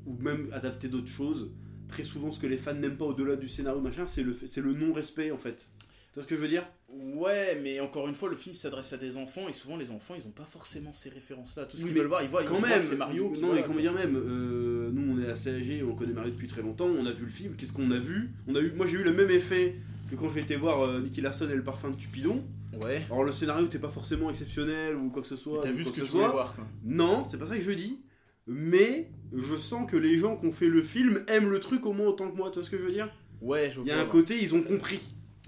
[0.05, 1.51] ou même adapter d'autres choses,
[1.87, 4.73] très souvent ce que les fans n'aiment pas au-delà du scénario, machin, c'est le, le
[4.73, 5.67] non-respect en fait.
[6.11, 6.65] Tu vois ce que je veux dire?
[6.87, 10.15] Ouais, mais encore une fois, le film s'adresse à des enfants et souvent les enfants
[10.17, 11.65] ils ont pas forcément ces références-là.
[11.65, 13.33] Tout ce Oui, qu'ils veulent voir, ils voient, ils Quand voient même, que c'est Mario.
[13.41, 16.61] Non, mais dire même, euh, nous on est assez âgés, on connaît Mario depuis très
[16.61, 18.31] longtemps, on a vu le film, qu'est-ce qu'on a vu?
[18.47, 19.75] On a eu, Moi j'ai eu le même effet
[20.09, 22.41] que quand j'ai été voir euh, Nicky Larson et le parfum de Cupidon.
[22.79, 23.01] Ouais.
[23.09, 25.61] Alors le scénario n'était pas forcément exceptionnel ou quoi que ce soit.
[25.63, 26.65] T'as vu ce quoi que tu voulais voir quoi.
[26.83, 27.99] Non, c'est pas ça que je dis.
[28.47, 31.93] Mais je sens que les gens qui ont fait le film aiment le truc au
[31.93, 33.09] moins autant que moi, tu vois ce que je veux dire?
[33.41, 35.01] Ouais, je Il y a un côté, ils ont compris.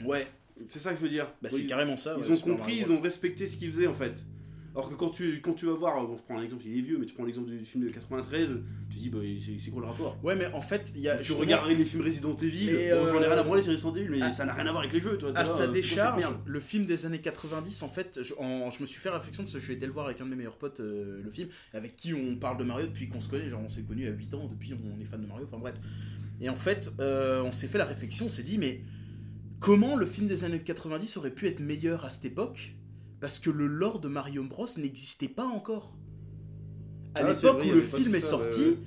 [0.04, 0.28] Ouais,
[0.68, 1.32] C'est ça que je veux dire.
[1.42, 2.16] bah c'est carrément ça.
[2.20, 4.14] ils ouais, ont compris, ils ont respecté ce qu'ils faisaient en fait.
[4.78, 6.82] Alors que quand tu, quand tu vas voir, bon, je prends un exemple, il est
[6.82, 8.60] vieux, mais tu prends l'exemple du film de 93,
[8.92, 9.18] tu dis, bah,
[9.60, 11.18] c'est quoi le rapport Ouais, mais en fait, il y a.
[11.18, 13.96] Tu regardes les films Resident Evil, bon, j'en ai euh, rien à branler sur Resident
[13.96, 15.32] Evil, mais à- ça n'a rien à voir avec les jeux, toi.
[15.34, 18.86] à sa euh, décharge, le film des années 90, en fait, je, en- je me
[18.86, 20.80] suis fait réflexion parce que je vais le voir avec un de mes meilleurs potes,
[20.80, 23.70] euh, le film, avec qui on parle de Mario depuis qu'on se connaît, genre on
[23.70, 25.74] s'est connus à 8 ans, depuis on est fan de Mario, enfin bref.
[26.40, 28.82] Et en fait, euh, on s'est fait la réflexion, on s'est dit, mais
[29.60, 32.76] comment le film des années 90 aurait pu être meilleur à cette époque
[33.20, 35.96] Parce que le lore de Mario Bros n'existait pas encore.
[37.16, 38.78] À Ah, l'époque où le film est ça, sorti, ouais, ouais.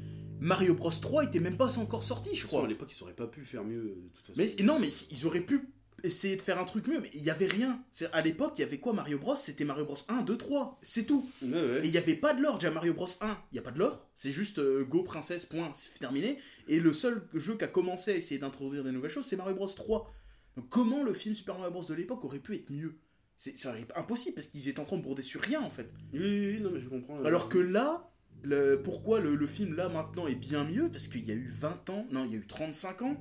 [0.41, 2.65] Mario Bros 3 était même pas encore sorti, je crois.
[2.65, 4.55] à l'époque, ils auraient pas pu faire mieux, de toute façon.
[4.59, 5.69] Mais non, mais ils auraient pu
[6.05, 7.83] essayer de faire un truc mieux, mais il y avait rien.
[8.13, 9.37] À l'époque, il y avait quoi Mario Bros?
[9.37, 11.29] C'était Mario Bros 1, 2, 3, c'est tout.
[11.43, 11.81] Ouais, ouais.
[11.83, 13.37] Et il n'y avait pas de lore déjà Mario Bros 1.
[13.53, 16.39] Il y a pas de lore, c'est juste euh, Go princesse point, c'est terminé.
[16.69, 19.57] Et le seul jeu qui a commencé à essayer d'introduire des nouvelles choses, c'est Mario
[19.57, 20.11] Bros 3.
[20.57, 22.97] Donc comment le film Super Mario Bros de l'époque aurait pu être mieux?
[23.43, 23.55] C'est
[23.97, 25.91] impossible parce qu'ils étaient en train de broder sur rien en fait.
[26.13, 27.19] Oui, oui, oui, non, mais je comprends.
[27.21, 28.11] euh, Alors que là,
[28.43, 30.91] le, pourquoi le, le film là maintenant est bien mieux?
[30.91, 33.17] Parce qu'il y a eu 20 ans, non, il y a eu 35 ans,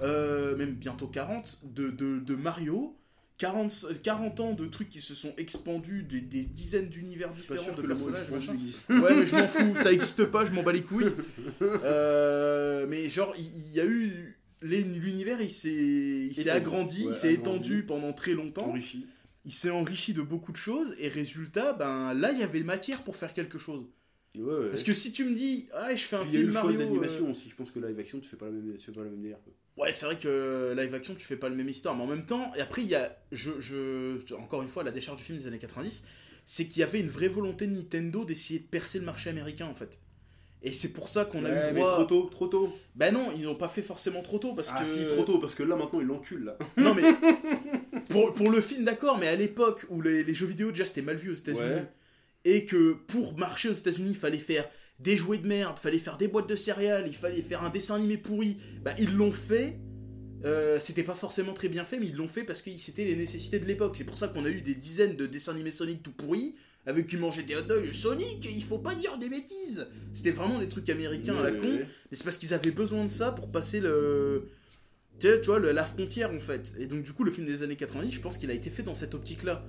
[0.00, 2.96] euh, même bientôt 40, de, de, de Mario.
[3.36, 7.82] 40, 40 ans de trucs qui se sont expandus, des, des dizaines d'univers différents de
[7.82, 8.30] personnages.
[8.30, 11.12] Ouais, mais je m'en fous, ça existe pas, je m'en bats les couilles.
[11.60, 14.38] Euh, mais genre, il y, a eu.
[14.62, 19.06] L'univers, il s'est agrandi, Ouais, il s'est étendu pendant très longtemps Enrichi.
[19.44, 23.02] Il s'est enrichi de beaucoup de choses et résultat, ben là il y avait matière
[23.02, 23.86] pour faire quelque chose.
[24.38, 24.68] Ouais, ouais.
[24.70, 26.44] Parce que si tu me dis, ah je fais un Puis il y a eu
[26.44, 27.48] film Mario, de l'animation euh, aussi.
[27.48, 29.20] Je pense que live action, tu fais pas la même, tu fais pas la même
[29.20, 29.38] délire.
[29.76, 32.26] ouais c'est vrai que live action tu fais pas le même histoire, mais en même
[32.26, 35.38] temps, et après il y a, je, je, encore une fois la décharge du film
[35.38, 36.04] des années 90,
[36.46, 39.66] c'est qu'il y avait une vraie volonté de Nintendo d'essayer de percer le marché américain
[39.66, 40.00] en fait.
[40.66, 41.92] Et c'est pour ça qu'on a eu mais droit.
[41.92, 42.72] trop tôt, trop tôt.
[42.94, 44.86] Bah non, ils l'ont pas fait forcément trop tôt parce ah que.
[44.86, 46.56] si, trop tôt, parce que là maintenant ils l'enculent là.
[46.78, 47.02] Non mais
[48.14, 51.02] pour, pour le film d'accord, mais à l'époque où les, les jeux vidéo déjà c'était
[51.02, 51.86] mal vu aux États-Unis Ouais.
[52.44, 54.68] et que pour marcher aux États-Unis il fallait faire
[55.00, 57.96] des jouets de merde, fallait faire des boîtes de céréales, il fallait faire un dessin
[57.96, 59.76] animé pourri, bah ils l'ont fait.
[60.44, 63.16] Euh, c'était pas forcément très bien fait, mais ils l'ont fait parce que c'était les
[63.16, 63.96] nécessités de l'époque.
[63.96, 66.54] C'est pour ça qu'on a eu des dizaines de dessins animés Sonic tout pourris,
[66.86, 67.92] avec qui mangeaient des hot dogs.
[67.92, 69.86] Sonic, il faut pas dire des bêtises.
[70.12, 71.78] C'était vraiment des trucs américains à la con.
[71.78, 74.50] Mais c'est parce qu'ils avaient besoin de ça pour passer le.
[75.20, 76.74] Tu sais, tu vois, le- la frontière en fait.
[76.78, 78.82] Et donc, du coup, le film des années 90, je pense qu'il a été fait
[78.82, 79.64] dans cette optique-là.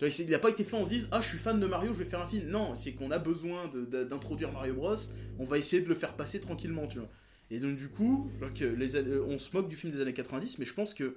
[0.00, 1.98] Il n'a pas été fait en se disant Ah, je suis fan de Mario, je
[1.98, 2.48] vais faire un film.
[2.48, 4.94] Non, c'est qu'on a besoin d'introduire Mario Bros.
[5.38, 7.08] On va essayer de le faire passer tranquillement, tu vois.
[7.50, 10.58] Et donc, du coup, que les, années- on se moque du film des années 90,
[10.58, 11.16] mais je pense que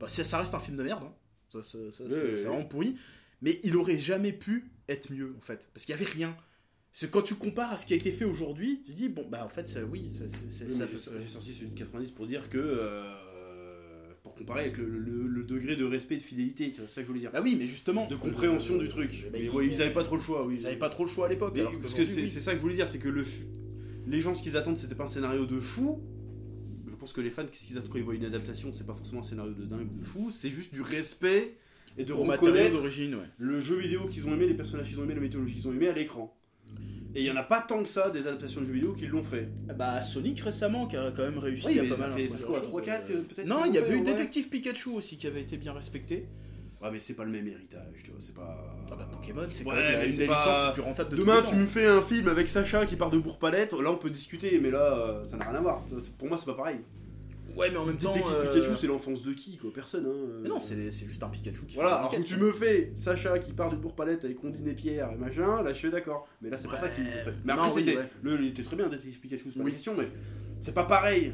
[0.00, 1.02] bah, ça, ça reste un film de merde.
[1.04, 1.12] hein.
[1.52, 2.96] Ça, ça- ça- Ouais, c'est vraiment pourri.
[3.42, 5.68] Mais il aurait jamais pu être mieux, en fait.
[5.74, 6.34] Parce qu'il y avait rien.
[6.96, 9.42] C'est quand tu compares à ce qui a été fait aujourd'hui, tu dis, bon, bah
[9.44, 12.24] en fait, ça, oui, ça, c'est- Oui, ça peut- j'ai sorti celui de 90 pour
[12.28, 12.56] dire que.
[12.56, 13.02] euh,
[14.22, 17.02] pour comparer avec le, le- le degré de respect et de fidélité, c'est ça que
[17.02, 17.32] je voulais dire.
[17.32, 18.06] Bah oui, mais justement.
[18.06, 19.10] de compréhension Euh, du truc.
[19.24, 20.54] bah, Mais ils- ouais, ils avaient pas trop le choix, oui.
[20.60, 21.52] Ils avaient pas trop le choix à l'époque.
[21.82, 22.28] Parce que c'est oui.
[22.28, 23.24] ça que je voulais dire, c'est que le
[24.06, 26.00] les gens, ce qu'ils attendent, c'était pas un scénario de fou.
[26.88, 28.94] Je pense que les fans, qu'est-ce qu'ils attendent quand ils voient une adaptation C'est pas
[28.94, 31.56] forcément un scénario de dingue ou de fou, c'est juste du respect
[31.98, 33.26] et de reconnaître d'origine, ouais.
[33.38, 35.72] le jeu vidéo qu'ils ont aimé, les personnages qu'ils ont aimé, la mythologie qu'ils ont
[35.72, 36.34] aimé à l'écran.
[37.16, 39.06] Et il y en a pas tant que ça des adaptations de jeux vidéo qui
[39.06, 39.48] l'ont fait.
[39.78, 42.26] Bah Sonic récemment qui a quand même réussi Oui, à mais pas ça mal fait,
[42.28, 43.22] ça introduire fait quoi la 3 chose, 4 euh.
[43.22, 46.26] peut-être Non, il y avait eu Détective Pikachu aussi qui avait été bien respecté.
[46.82, 48.76] Ouais, mais c'est pas le même héritage, tu vois, c'est pas.
[48.90, 51.10] Ah bah Pokémon, c'est Ouais, quand même une c'est des pas- licences les plus rentables
[51.10, 53.96] de Demain, tu me fais un film avec Sacha qui part de Bourg-Palette, là on
[53.96, 55.82] peut discuter, mais là euh, ça n'a rien à voir.
[55.88, 56.80] Ça, Pour moi, c'est pas pareil.
[57.56, 58.12] Ouais, mais en même temps.
[58.14, 59.70] Euh, Pikachu, c'est l'enfance de qui quoi?
[59.72, 60.06] Personne.
[60.06, 60.38] Hein.
[60.42, 62.52] Mais non, c'est c'est juste un Pikachu qui Voilà, fait alors des que tu me
[62.52, 65.90] fais Sacha qui part de Bourg-Palette avec Rondine et Pierre et machin, là je suis
[65.90, 66.26] d'accord.
[66.42, 67.34] Mais là c'est pas ça qu'ils ont fait.
[67.44, 67.98] Mais après, c'était.
[68.22, 69.70] Le, il était très bien, Détective Pikachu, c'est pas Oui.
[69.70, 70.08] la question, mais
[70.60, 71.32] c'est pas pareil.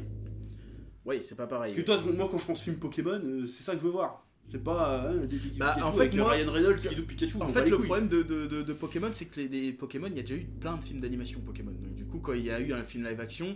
[1.05, 1.73] Oui, c'est pas pareil.
[1.73, 3.91] Parce que toi, moi quand je pense film Pokémon, euh, c'est ça que je veux
[3.91, 4.25] voir.
[4.43, 7.37] C'est pas euh, Détective Bah, Pikachu en fait, avec moi- Ryan Reynolds qui Pikachu.
[7.41, 7.85] En fait, le couilles.
[7.87, 10.35] problème de, de, de- de Pokémon, c'est que les, des Pokémon, il y a déjà
[10.35, 11.71] eu plein de films d'animation Pokémon.
[11.71, 13.55] Donc, du coup, quand il y a eu un film live action,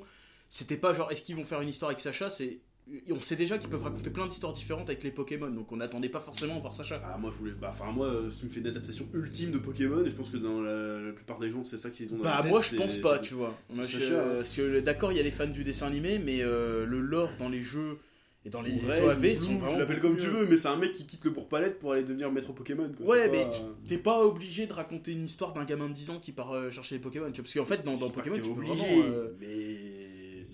[0.50, 2.60] c'était pas genre est-ce qu'ils vont faire une histoire avec Sacha C'est
[3.10, 6.08] on sait déjà qu'ils peuvent raconter plein d'histoires différentes avec les Pokémon, donc on n'attendait
[6.10, 6.96] pas forcément à voir Sacha.
[7.04, 7.54] Ah, moi je voulais.
[7.60, 10.30] Bah, enfin, moi, euh, tu me fais une adaptation ultime de Pokémon, et je pense
[10.30, 12.52] que dans la, la plupart des gens, c'est ça qu'ils ont dans Bah la tête,
[12.52, 13.58] moi je pense pas, tu vois.
[13.76, 17.00] euh, parce que d'accord, il y a les fans du dessin animé, mais euh, le
[17.00, 17.98] lore dans les jeux
[18.46, 20.92] et dans les OAV sont vraiment tu l'appelles comme tu veux, mais c'est un mec
[20.92, 22.92] qui quitte le Bourg-Palette pour aller devenir maître Pokémon.
[22.96, 23.08] Quoi.
[23.08, 23.48] Ouais, mais
[23.88, 26.70] t'es pas obligé de raconter une histoire d'un gamin de 10 ans qui part euh,
[26.70, 29.02] chercher les Pokémon, tu vois, parce qu'en fait dans, dans Pokémon tu peux obligé, vraiment,
[29.08, 29.48] euh, mais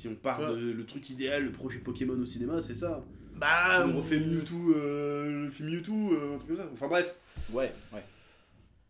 [0.01, 3.05] si on part de le truc idéal, le projet Pokémon au cinéma, c'est ça.
[3.35, 6.69] Bah, si on refait Mewtwo, euh, le film Mewtwo, euh, un truc comme ça.
[6.73, 7.15] Enfin bref,
[7.51, 8.03] Ouais, ouais.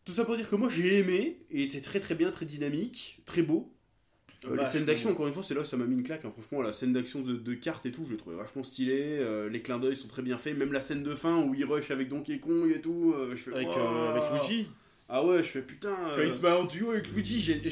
[0.06, 3.22] tout ça pour dire que moi j'ai aimé, et était très très bien, très dynamique,
[3.26, 3.72] très beau.
[4.46, 4.72] Euh, les Vachement.
[4.72, 6.26] scènes d'action, encore une fois, c'est là où ça m'a mis une claque.
[6.26, 6.32] hein.
[6.36, 9.18] Franchement, la scène d'action de, de cartes et tout, je l'ai trouvé vachement stylé.
[9.20, 10.58] euh, les clins d'œil sont très bien faits.
[10.58, 13.14] Même la scène de fin où il rush avec Donkey Kong et tout.
[13.16, 14.68] euh, je fais, euh, avec Luigi.
[15.14, 15.90] Ah ouais, je fais putain.
[16.16, 17.64] Quand euh, il se met en duo avec Luigi, avec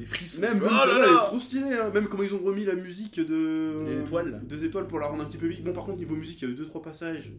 [0.00, 0.40] des frissons.
[0.40, 1.72] Même, même oh celle-là, là elle est là trop stylée.
[1.80, 1.90] Hein.
[1.94, 3.84] Même comment ils ont remis la musique de.
[3.86, 4.40] Des étoiles.
[4.44, 5.62] Des étoiles pour la rendre un petit peu big.
[5.62, 7.30] Bon, par contre, niveau musique, il y a 2-3 passages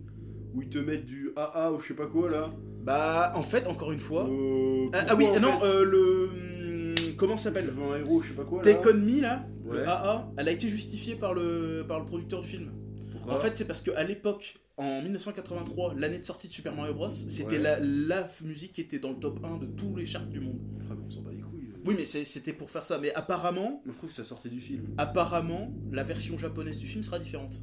[0.56, 2.52] où ils te mettent du AA ou je sais pas quoi là.
[2.84, 4.28] Bah, en fait, encore une fois.
[4.30, 6.30] Euh, Ah, ah oui, non, fait euh, le.
[6.30, 8.64] hum, Comment ça Je s'appelle un héros, je sais pas quoi là.
[8.64, 9.78] Take On Me là, Ouais.
[9.80, 12.72] le AA, elle a été justifiée par le, par le producteur du film.
[13.12, 13.36] Pourquoi?
[13.36, 17.10] En fait, c'est parce qu'à l'époque, en 1983, l'année de sortie de Super Mario Bros,
[17.10, 17.58] c'était Ouais.
[17.60, 20.60] la, la musique qui était dans le top 1 de tous les charts du monde.
[20.90, 21.70] Ah, on s'en bat les couilles.
[21.86, 22.98] Oui, mais c'était pour faire ça.
[23.00, 24.84] Mais apparemment, je trouve que ça sortait du film.
[24.98, 27.54] apparemment, la version japonaise du film sera différente.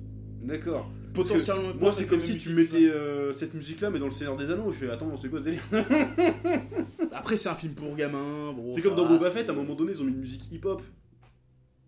[0.43, 0.91] D'accord.
[1.13, 1.75] Potentiellement.
[1.81, 4.51] Moi, c'est comme si tu mettais euh, cette musique là, mais dans le Seigneur des
[4.51, 4.71] Anneaux.
[4.73, 5.63] Je fais, attends, c'est quoi ce délire.
[7.13, 8.53] Après, c'est un film pour gamins.
[8.53, 10.51] bon, C'est comme dans Boba Fett, à un moment donné, ils ont mis une musique
[10.53, 10.83] hip hop.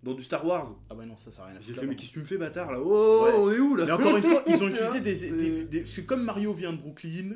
[0.02, 0.76] Dans du Star Wars.
[0.90, 2.24] Ah bah non, ça, ça a rien à J'ai fait, mais qu'est-ce que tu me
[2.24, 3.32] fais, bâtard là Oh, Ouais.
[3.34, 5.64] on est où là Mais encore une fois, ils ont Tu utilisé des, c'est- des,
[5.64, 7.32] des- que comme Mario vient de Brooklyn,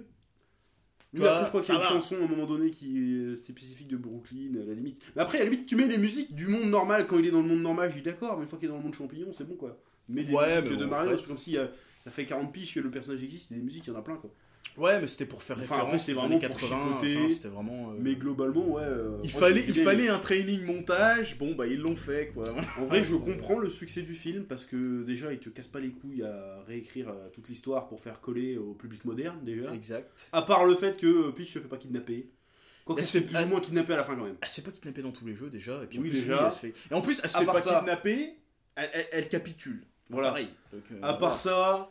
[1.14, 1.92] Oui, vois, après, je crois qu'il y a une va.
[1.92, 2.96] chanson à un moment donné qui
[3.32, 5.02] est spécifique de Brooklyn, à la limite.
[5.16, 7.30] Mais après, à la limite, tu mets les musiques du monde normal quand il est
[7.32, 8.94] dans le monde normal, je dis d'accord, mais une fois qu'il est dans le monde
[8.94, 9.78] champignon, c'est bon quoi.
[10.08, 11.66] Mais des Ouais, musiques mais de Mario, c'est comme si euh,
[12.04, 14.02] ça fait 40 piges que le personnage existe, et des musiques, il y en a
[14.02, 14.30] plein quoi.
[14.76, 16.88] Ouais, mais c'était pour faire Enfin, référence aux vraiment années pour 80.
[16.98, 17.16] chipoter.
[17.18, 17.90] enfin, c'était vraiment.
[17.90, 18.82] euh, Mais globalement, ouais.
[18.84, 21.36] euh, il fallait, il fallait un training montage.
[21.38, 22.48] Bon, bah ils l'ont fait quoi.
[22.78, 25.80] En vrai, je comprends le succès du film parce que déjà, il te casse pas
[25.80, 29.72] les couilles à réécrire euh, toute l'histoire pour faire coller au public moderne déjà.
[29.74, 30.28] Exact.
[30.32, 32.30] À part le fait que Peach se fait pas kidnapper.
[32.84, 34.36] Quoi que Mais c'est c'est- plus ou moins kidnappé à la fin quand même.
[34.40, 35.82] Elle se fait pas kidnapper dans tous les jeux déjà.
[35.84, 36.46] Et puis en Oui, plus, déjà.
[36.46, 37.78] elle se fait- Et en plus, elle se À fait pas ça.
[37.78, 38.36] kidnapper.
[38.74, 39.84] Elle, elle- elle capitule.
[40.10, 40.28] Voilà.
[40.30, 40.48] Pareil.
[40.72, 41.90] Donc, euh, À part ça,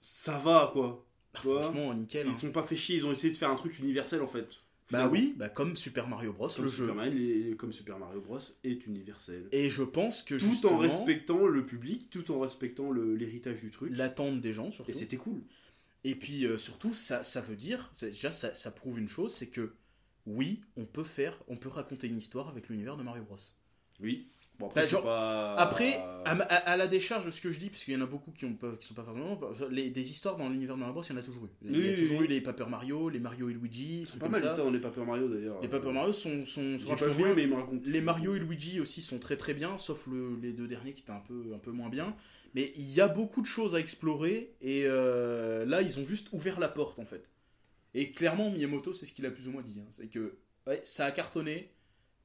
[0.00, 1.04] ça va quoi.
[1.44, 2.26] Bah, franchement, nickel.
[2.26, 2.38] Ils hein.
[2.38, 4.60] sont pas fait chier, ils ont essayé de faire un truc universel en fait.
[4.90, 6.84] Bah oui, bah comme Super Mario Bros, Comme le jeu.
[6.84, 9.46] Superman, les- comme Super Mario Bros est universel.
[9.52, 13.92] Et je pense que Tout en respectant le public, tout en respectant l'héritage du truc.
[13.94, 14.90] l'attente des gens surtout.
[14.90, 15.42] Et c'était cool.
[16.04, 19.48] Et puis euh, surtout, ça, ça veut dire, déjà ça, ça prouve une chose, c'est
[19.48, 19.74] que
[20.26, 23.36] oui, on peut faire, on peut raconter une histoire avec l'univers de Mario Bros.
[24.00, 24.28] Oui.
[24.58, 25.54] Bon après, Bah, c'est genre, pas...
[25.54, 25.94] Après,
[26.24, 28.00] à, ma- à- à la décharge de ce que je dis, parce qu'il y en
[28.00, 29.38] a beaucoup qui, ont pas, qui sont pas forcément.
[29.70, 31.48] Les, des histoires dans l'univers de Mario Bros, il y en a toujours eu.
[31.62, 32.24] Il y a Oui, toujours oui.
[32.24, 34.80] eu les Paper Mario, les Mario et Luigi, c'est pas comme mal l'histoire dans les
[34.80, 35.62] Paper Mario d'ailleurs.
[35.62, 37.82] Les Paper Mario sont, sont, sont pas joué, mais ils me racontent.
[37.84, 41.02] Les Mario et Luigi aussi sont très très bien, sauf le- les deux derniers qui
[41.02, 42.16] étaient un peu, un peu moins bien.
[42.54, 46.28] Mais il y a beaucoup de choses à explorer, et euh, là, ils ont juste
[46.32, 47.28] ouvert la porte en fait.
[47.94, 49.80] Et clairement, Miyamoto, c'est ce qu'il a plus ou moins dit.
[49.80, 49.86] hein.
[49.90, 50.36] C'est que
[50.66, 51.70] ouais, ça a cartonné,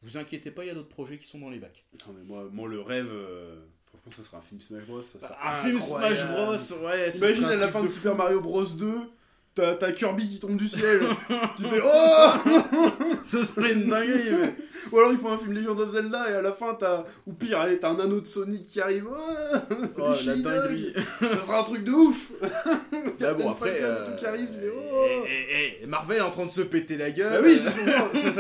[0.04, 1.86] vous inquiétez pas, il y a d'autres projets qui sont dans les bacs.
[2.06, 5.02] Non, mais moi, moi, le rêve, euh, franchement, ça sera un film Smash Bros.
[5.02, 5.80] Ça sera un film.
[5.80, 7.10] Smash Bros, ouais.
[7.18, 7.88] Imagine à la fin de.
[7.88, 9.10] Super Mario Bros 2,
[9.56, 11.00] t'as Kirby qui tombe du ciel.
[11.58, 12.50] tu fais Oh
[13.24, 14.56] Ça serait une dinguerie, mais.
[14.92, 17.06] Ou alors ils font un film Legend of Zelda et à la fin t'as.
[17.26, 19.08] Ou pire, allez, t'as un anneau de Sonic qui arrive.
[19.10, 19.58] Oh,
[19.98, 20.94] Oh, la dinguerie.
[21.20, 22.80] Ça sera un truc de ouf Ah
[23.18, 26.18] Captain bon, après, et euh, tout qui arrive, tu fais eh, Oh eh, eh, Marvel
[26.18, 27.42] est en train de se péter la gueule.
[27.42, 27.70] Bah oui, ça,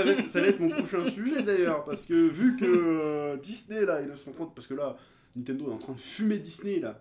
[0.04, 3.86] va être, ça va être mon prochain sujet d'ailleurs, parce que vu que euh, Disney
[3.86, 4.98] là, ils sont en train de- parce que là,
[5.36, 7.00] Nintendo est en train de fumer Disney là,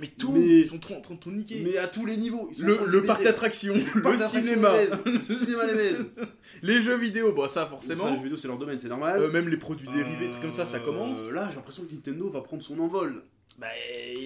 [0.00, 1.60] Mais tout, Mais- ils sont trop en train de tout niquer.
[1.64, 2.50] mais à tous les niveaux.
[2.58, 4.72] Le parc d'attractions, Le parc cinéma,
[5.06, 6.06] le cinéma les baise.
[6.62, 8.10] les jeux vidéo, bon ça Ça, forcément.
[8.10, 9.20] les jeux vidéo c'est leur domaine, c'est normal.
[9.20, 11.32] Euh, même les produits dérivés, trucs comme ça, ça Euh, commence.
[11.32, 13.22] Là, j'ai l'impression que Nintendo va prendre son envol.
[13.58, 13.66] Bah,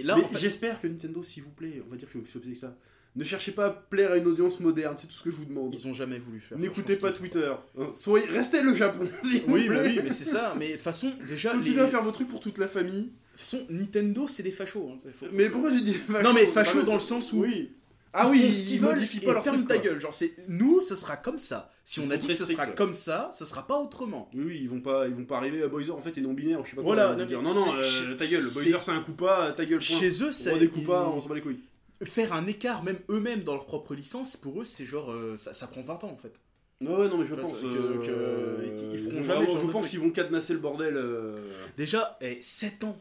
[0.04, 2.38] là, en fait, j'espère que Nintendo, s'il vous plaît, on va dire que je suis
[2.38, 2.76] obsédé ça.
[3.14, 5.44] Ne cherchez pas à plaire à une audience moderne, c'est tout ce que je vous
[5.44, 5.72] demande.
[5.74, 6.56] ils ont jamais voulu faire.
[6.58, 7.52] N'écoutez pas Twitter.
[7.78, 9.06] Hein, Soyez, restez le Japon.
[9.24, 9.82] Oui, mais plaît.
[9.96, 10.54] oui, mais c'est ça.
[10.58, 11.82] Mais de toute façon, déjà, Continuez les...
[11.82, 13.10] à faire vos trucs pour toute la famille.
[13.40, 14.90] Façon, Nintendo, c'est des fachos.
[14.92, 15.26] hein, c'est faux.
[15.32, 17.72] Mais pourquoi tu dis facho Non, mais facho dans le sens où Oui.
[18.14, 19.84] Ah ils oui, font ce qu'ils veulent modifient et pas leur ferme truc, ta quoi.
[19.84, 19.98] gueule.
[20.00, 21.70] Genre, c'est nous, ce sera comme ça.
[21.84, 22.74] Si Ils on sont a dit très que stricts, sera ouais.
[22.74, 24.28] comme ça, ce sera pas autrement.
[24.34, 25.92] Oui, oui, ils vont pas, ils vont pas arriver à Boiser.
[25.92, 26.94] En fait, est non binaire, je sais pas quoi.
[26.94, 28.42] Voilà, ils vont non, dire, mais non, non, c'est- euh, ta gueule.
[28.42, 29.78] c'est- Boiser, c'est un coup pas, ta gueule.
[29.80, 29.98] Point.
[29.98, 31.60] Chez eux, ça ça des coups pas, ils- on s'en bat les couilles.
[32.04, 35.54] faire un écart, même eux-mêmes dans leur propre licence, pour eux, c'est genre, euh, ça,
[35.54, 36.34] ça prend 20 ans en fait.
[36.82, 39.56] Ouais, ouais, non, mais je pense que- euh, que- ils feront vont- jamais ce Je
[39.56, 39.90] genre de pense truc.
[39.92, 40.96] qu'ils vont cadenasser le bordel.
[40.96, 41.36] euh.
[41.78, 42.98] Déjà, 7 ans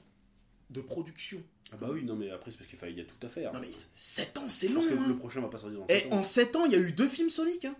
[0.72, 1.42] de production.
[1.74, 3.30] Ah bah oui, non, mais après, c'est parce qu'il fallait- il y a tout à
[3.30, 3.54] faire.
[3.54, 4.76] Non mais 7 ans, c'est long.
[4.82, 5.08] Parce que hein.
[5.08, 6.16] le prochain va pas sortir dans Et 7 ans.
[6.18, 7.66] en 7 ans, il y a eu deux films Sonic.
[7.66, 7.76] Hein.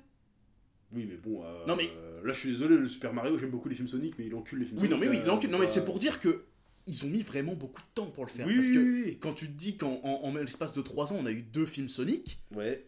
[0.94, 1.44] Oui, mais bon.
[1.44, 1.90] euh, Non, mais-
[2.24, 4.60] Là, je suis désolé, le Super Mario, j'aime beaucoup les films Sonic, mais il encule
[4.60, 5.10] les films Oui, non Sonic.
[5.10, 5.50] mais oui, euh, il encule.
[5.50, 6.44] Non mais c'est pour dire que
[6.88, 8.46] ils ont mis vraiment beaucoup de temps pour le faire.
[8.48, 9.18] Oui, parce que oui, oui.
[9.20, 11.66] quand tu te dis qu'en en, en l'espace de 3 ans, on a eu deux
[11.66, 12.40] films Sonic.
[12.56, 12.88] Ouais.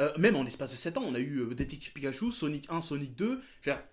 [0.00, 2.80] Euh, même en l'espace de 7 ans, on a eu euh, Detective Pikachu, Sonic 1,
[2.80, 3.40] Sonic 2.
[3.62, 3.84] Je veux dire,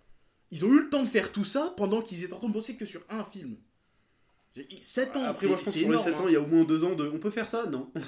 [0.51, 2.53] ils ont eu le temps de faire tout ça pendant qu'ils étaient en train de
[2.53, 3.55] bosser que sur un film.
[4.81, 6.03] 7 ans, Après, moi, je pense que sur les énorme.
[6.09, 6.25] 7 ans, hein.
[6.27, 7.07] il y a au moins 2 ans de.
[7.07, 7.89] On peut faire ça Non?
[7.95, 8.01] Je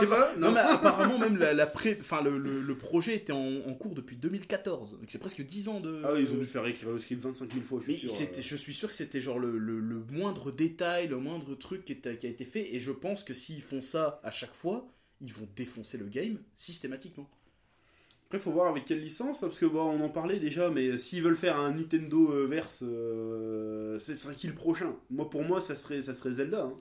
[0.00, 0.34] sais pas.
[0.36, 0.46] Non.
[0.48, 1.98] Non, mais apparemment, même la, la pré...
[2.00, 4.92] enfin, le, le- le projet était en, en cours depuis 2014.
[4.92, 6.00] Donc c'est presque 10 ans de.
[6.04, 8.08] Ah oui, ils ont dû faire écrire le script 25 000 fois, je Mais suis
[8.08, 8.16] sûr.
[8.16, 8.44] c'était- euh.
[8.44, 11.92] je suis sûr que c'était genre le, le- le moindre détail, le moindre truc qui,
[11.92, 12.74] est- qui a été fait.
[12.74, 14.88] Et je pense que s'ils font ça à chaque fois,
[15.20, 17.28] ils vont défoncer le game systématiquement.
[18.26, 21.22] Après, faut voir avec quelle licence, parce que bon, on en parlait déjà, mais s'ils
[21.22, 24.96] veulent faire un Nintendo euh, verse, euh, ce serait qui le prochain?
[25.10, 26.62] Moi, pour moi, ça serait, ça serait Zelda.
[26.64, 26.76] hein.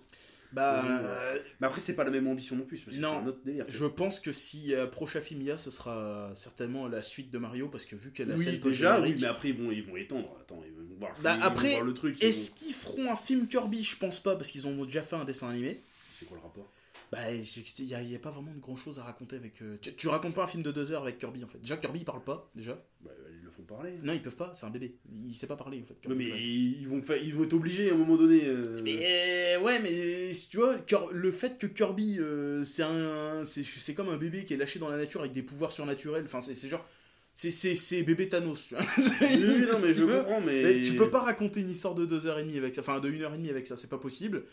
[0.51, 3.09] Bah, euh, Mais après, c'est pas la même ambition non plus, parce que Non.
[3.11, 3.65] c'est un autre délire.
[3.67, 7.29] je pense que si euh, prochain film il y a, ce sera certainement la suite
[7.29, 9.69] de Mario parce que vu qu'elle a oui, scène déjà, oui, mais après, ils vont,
[9.71, 10.37] ils vont étendre.
[10.41, 12.23] Attends, ils vont voir, le Bah, film, ils vont voir le truc.
[12.23, 13.83] Est-ce qu'ils feront un film Kirby?
[13.83, 15.83] Je pense pas parce qu'ils ont déjà fait un dessin animé.
[16.13, 16.71] C'est quoi le rapport?
[17.11, 19.61] Bah, il n'y a, pas vraiment de grand chose à raconter avec.
[19.61, 21.59] euh, Tu, tu racontes pas un film de deux heures avec Kirby en fait.
[21.59, 22.83] Déjà, Kirby il parle pas, déjà.
[23.01, 23.93] bah, Ils le font parler.
[24.03, 24.95] Non, ils peuvent pas, c'est un bébé.
[25.27, 25.95] Il sait pas parler en fait.
[26.13, 28.41] Mais ils vont, ils vont être obligés à un moment donné.
[28.45, 30.75] euh, Mais ouais, mais tu vois,
[31.11, 34.79] le fait que Kirby, euh, c'est un, c'est c'est comme un bébé qui est lâché
[34.79, 36.23] dans la nature avec des pouvoirs surnaturels.
[36.25, 36.85] Enfin, c'est genre,
[37.33, 38.67] c'est bébé Thanos.
[38.67, 38.83] Tu vois.
[38.97, 39.37] Oui,
[39.71, 40.63] non, mais je comprends, mais.
[40.63, 43.67] Mais tu peux pas raconter une histoire de 2h30 avec ça, enfin de 1h30 avec
[43.67, 44.43] ça, c'est pas possible.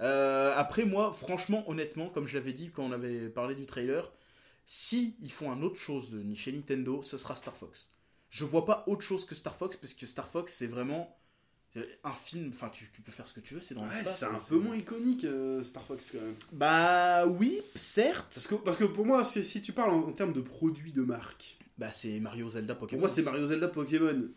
[0.00, 4.10] Euh, après, moi, franchement, honnêtement, comme je l'avais dit quand on avait parlé du trailer,
[4.66, 7.88] si ils font un autre chose de chez Nintendo, ce sera Star Fox.
[8.30, 11.16] Je vois pas autre chose que Star Fox, parce que Star Fox, c'est vraiment
[12.04, 14.26] un film, enfin, tu, tu peux faire ce que tu veux, c'est dans Ouais, c'est
[14.26, 16.34] un hein, peu moins iconique, euh, Star Fox, quand même.
[16.52, 18.30] Bah oui, certes.
[18.34, 20.92] Parce que, parce que pour moi, si, si tu parles en, en termes de produits
[20.92, 23.00] de marque, Bah c'est Mario, Zelda, pour Pokémon.
[23.00, 24.28] moi, c'est Mario Zelda Pokémon.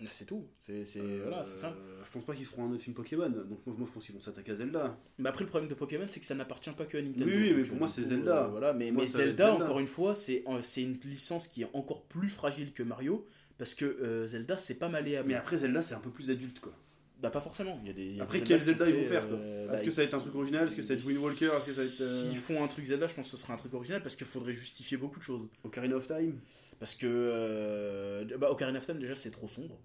[0.00, 0.46] Ah, c'est tout.
[0.58, 1.74] C'est Euh, voilà, ça.
[2.04, 3.28] Je pense pas qu'ils feront un autre film Pokémon.
[3.28, 4.96] Donc, moi, moi, je pense qu'ils vont s'attaquer à Zelda.
[5.18, 7.26] Mais après, le problème de Pokémon, c'est que ça n'appartient pas que à Nintendo.
[7.26, 8.44] Oui, oui, mais pour euh, moi, c'est Zelda.
[8.44, 9.64] euh, voilà, mais, Moi, Zelda, Zelda.
[9.64, 13.26] encore une fois, c'est euh, c'est une licence qui est encore plus fragile que Mario.
[13.58, 15.28] Parce que euh, Zelda, c'est pas malléable.
[15.28, 16.72] Mais après, Zelda, c'est un peu plus adulte, quoi.
[17.20, 17.80] Bah, pas forcément.
[17.82, 20.02] Il y a des, Après, quel Zelda ils vont faire, quoi Est-ce bah, que ça
[20.02, 22.62] va être un truc original Est-ce que ça va être Wind Walker euh, S'ils font
[22.62, 24.96] un truc Zelda, je pense que ce sera un truc original parce qu'il faudrait justifier
[24.96, 25.48] beaucoup de choses.
[25.64, 26.38] Ocarina of Time
[26.78, 29.78] Parce que euh, bah, Ocarina of Time, déjà, c'est trop sombre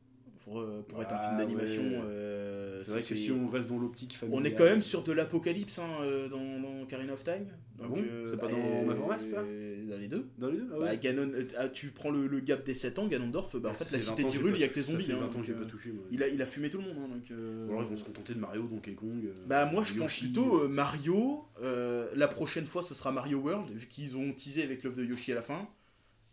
[0.44, 1.84] pour, euh, pour être un Ah, film d'animation.
[1.84, 2.02] ouais.
[2.06, 4.42] euh, C'est vrai que si on reste dans l'optique familiale.
[4.42, 7.48] On est quand même sur de l'apocalypse hein, euh, dans, dans Ocarina of Time.
[7.82, 7.96] Ah bon
[8.30, 10.28] C'est pas dans euh, Majora's, ça Dans les deux.
[10.38, 10.98] Dans les deux Ah Bah, ouais.
[10.98, 13.86] Ganon, euh, ah, tu prends le, le gap des 7 ans, Ganondorf, bah, en fait
[13.86, 15.12] la fait 20 cité pas- il y a que des ça zombies.
[15.12, 15.92] hein, 20 ans donc, que j'ai pas touché.
[15.92, 16.04] moi.
[16.12, 16.98] il, a, il a fumé tout le monde.
[17.06, 19.30] hein, donc, euh, alors ils vont se contenter de Mario, Donkey Kong.
[19.48, 21.46] Bah moi je pense plutôt Mario.
[21.62, 25.32] la prochaine fois ce sera Mario World, vu qu'ils ont teasé avec l'œuf de Yoshi
[25.32, 25.68] à la fin.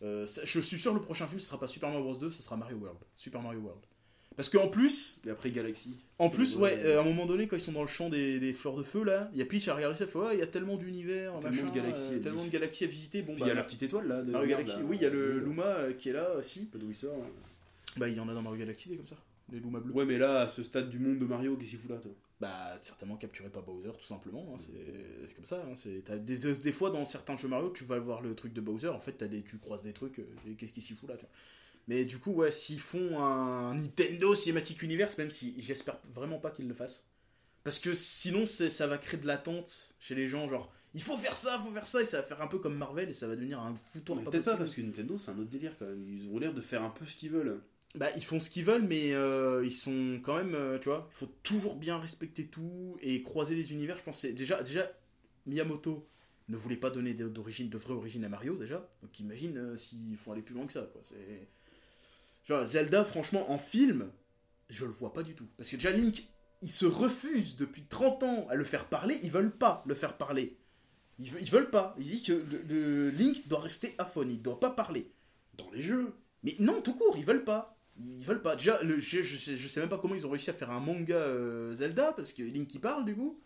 [0.02, 2.30] Euh, ça- je suis sûr le prochain film ce sera pas Super Mario Bros 2,
[2.30, 2.98] ce sera Mario World.
[3.16, 3.80] Super Mario World.
[4.36, 5.98] Parce qu'en plus, Et après Galaxy.
[6.18, 6.62] en plus, Ouais.
[6.74, 8.76] ouais, euh, à un moment donné, quand ils sont dans le champ des, des fleurs
[8.76, 10.42] de feu, là, il y a Peach à regarder ça, elle fait, ouais, il y
[10.42, 13.22] a tellement d'univers, Tellement de galaxies, euh, elle tellement de galaxies à visiter.
[13.22, 14.22] Bon, bah, il y a la petite étoile là.
[14.22, 15.40] de Mario Galaxy, oui, il y a le Ouais.
[15.44, 16.66] Luma euh, qui est là aussi.
[16.66, 17.12] Pas d'où il sort.
[17.98, 19.16] Bah, il y en a dans Mario Galaxy, des comme ça.
[19.52, 19.92] Les Luma bleus.
[19.92, 22.12] Ouais, mais là, à ce stade du monde de Mario, qu'est-ce qu'il fout là, toi?
[22.40, 24.52] Bah, certainement capturé par Bowser, tout simplement.
[24.54, 24.72] hein, c'est
[25.28, 25.62] c'est comme ça.
[25.62, 28.62] hein, c'est- des, des- fois, dans certains jeux Mario, tu vas voir le truc de
[28.62, 28.88] Bowser.
[28.88, 30.18] En fait, as des, tu croises des trucs.
[30.20, 30.24] euh,
[30.56, 31.30] Qu'est-ce qu'il s'y fout là tu vois.
[31.88, 36.50] Mais du coup, ouais, s'ils font un Nintendo Cinematic Universe, même si j'espère vraiment pas
[36.50, 37.04] qu'ils le fassent.
[37.62, 40.48] Parce que sinon, ça va créer de l'attente chez les gens.
[40.48, 42.00] Genre, il faut faire ça, il faut faire ça.
[42.00, 43.10] Et ça va faire un peu comme Marvel.
[43.10, 45.76] Et ça va devenir un foutoir Peut-être pas, parce que Nintendo, c'est un autre délire
[45.78, 46.02] quand même.
[46.08, 47.60] Ils ont l'air de faire un peu ce qu'ils veulent.
[47.96, 51.08] Bah, ils font ce qu'ils veulent, mais euh, ils sont quand même, euh, tu vois,
[51.12, 53.98] il faut toujours bien respecter tout et croiser les univers.
[53.98, 54.88] Je pense déjà, déjà,
[55.46, 56.06] Miyamoto
[56.48, 58.88] ne voulait pas donner d'origine, de vraie origine à Mario déjà.
[59.02, 61.00] Donc imagine euh, s'ils font aller plus loin que ça, quoi.
[61.02, 61.48] C'est,
[62.44, 64.10] tu vois, Zelda, franchement, en film,
[64.68, 65.46] je le vois pas du tout.
[65.56, 66.28] Parce que déjà Link,
[66.62, 69.18] il se refuse depuis 30 ans à le faire parler.
[69.22, 70.56] Ils veulent pas le faire parler.
[71.18, 71.94] Ils, ve- ils veulent pas.
[71.98, 75.10] Ils disent que le Link doit rester aphone, il doit pas parler.
[75.58, 76.14] Dans les jeux.
[76.44, 77.76] Mais non, tout court, ils veulent pas.
[78.06, 78.56] Ils veulent pas.
[78.56, 80.70] Déjà, le, je, je sais, je sais même pas comment ils ont réussi à faire
[80.70, 83.40] un manga euh, Zelda, parce que Link il parle du coup.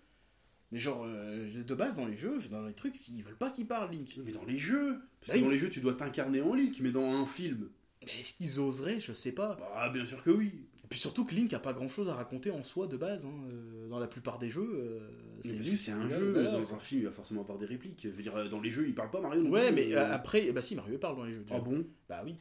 [0.72, 3.66] Mais genre, euh, de base, dans les jeux, dans les trucs, ils veulent pas qu'il
[3.66, 4.18] parle, Link.
[4.24, 4.98] Mais dans les jeux.
[5.20, 7.68] Parce Bah que dans les jeux, tu dois t'incarner en Link, mais dans un film.
[8.04, 9.00] Mais est-ce qu'ils oseraient?
[9.00, 9.56] Je sais pas.
[9.58, 10.66] Bah, bien sûr que oui.
[10.84, 13.24] Et puis surtout que Link a pas grand chose à raconter en soi de base.
[13.24, 15.00] hein, euh, dans la plupart des jeux, euh,
[15.44, 16.44] Mais parce que c'est un jeu.
[16.44, 18.00] Dans un film, il va forcément avoir des répliques.
[18.04, 19.42] Je veux dire, dans les jeux, il parle pas Mario.
[19.42, 21.40] non Ouais, mais euh, après, bah si, Mario parle dans les jeux.
[21.42, 21.54] déjà.
[21.56, 21.86] Ah bon?
[22.08, 22.34] Bah oui.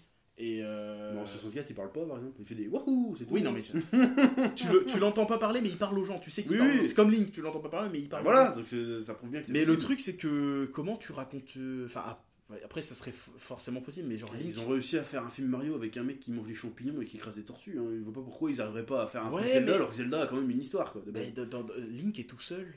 [0.45, 1.13] Et euh...
[1.13, 2.35] Mais En 64, il parle pas, par exemple.
[2.39, 3.33] Il fait des wahou, c'est tout.
[3.33, 3.61] Oui, non, mais
[4.55, 6.19] tu le- tu l'entends pas parler, mais il parle aux gens.
[6.19, 6.71] Tu sais qu'il Oui, parle.
[6.71, 6.85] oui.
[6.85, 8.23] C'est comme Link, tu l'entends pas parler, mais il parle.
[8.23, 8.65] aux voilà, donc
[9.03, 11.55] ça prouve bien que c'est Mais le truc, c'est que comment tu racontes.
[11.57, 12.17] euh, Enfin,
[12.63, 14.33] après, ça serait forcément possible, mais genre.
[14.33, 16.53] Link- Ils ont réussi à faire un film Mario avec un mec qui mange des
[16.55, 17.77] champignons et qui écrase des tortues.
[17.79, 17.85] Hein.
[17.97, 19.89] Je vois pas pourquoi ils arriveraient pas à faire un Ouais, film Zelda mais- alors
[19.91, 20.91] que Zelda a quand même une histoire.
[20.91, 21.03] Quoi.
[21.13, 22.73] Mais dans- dans- Link est tout seul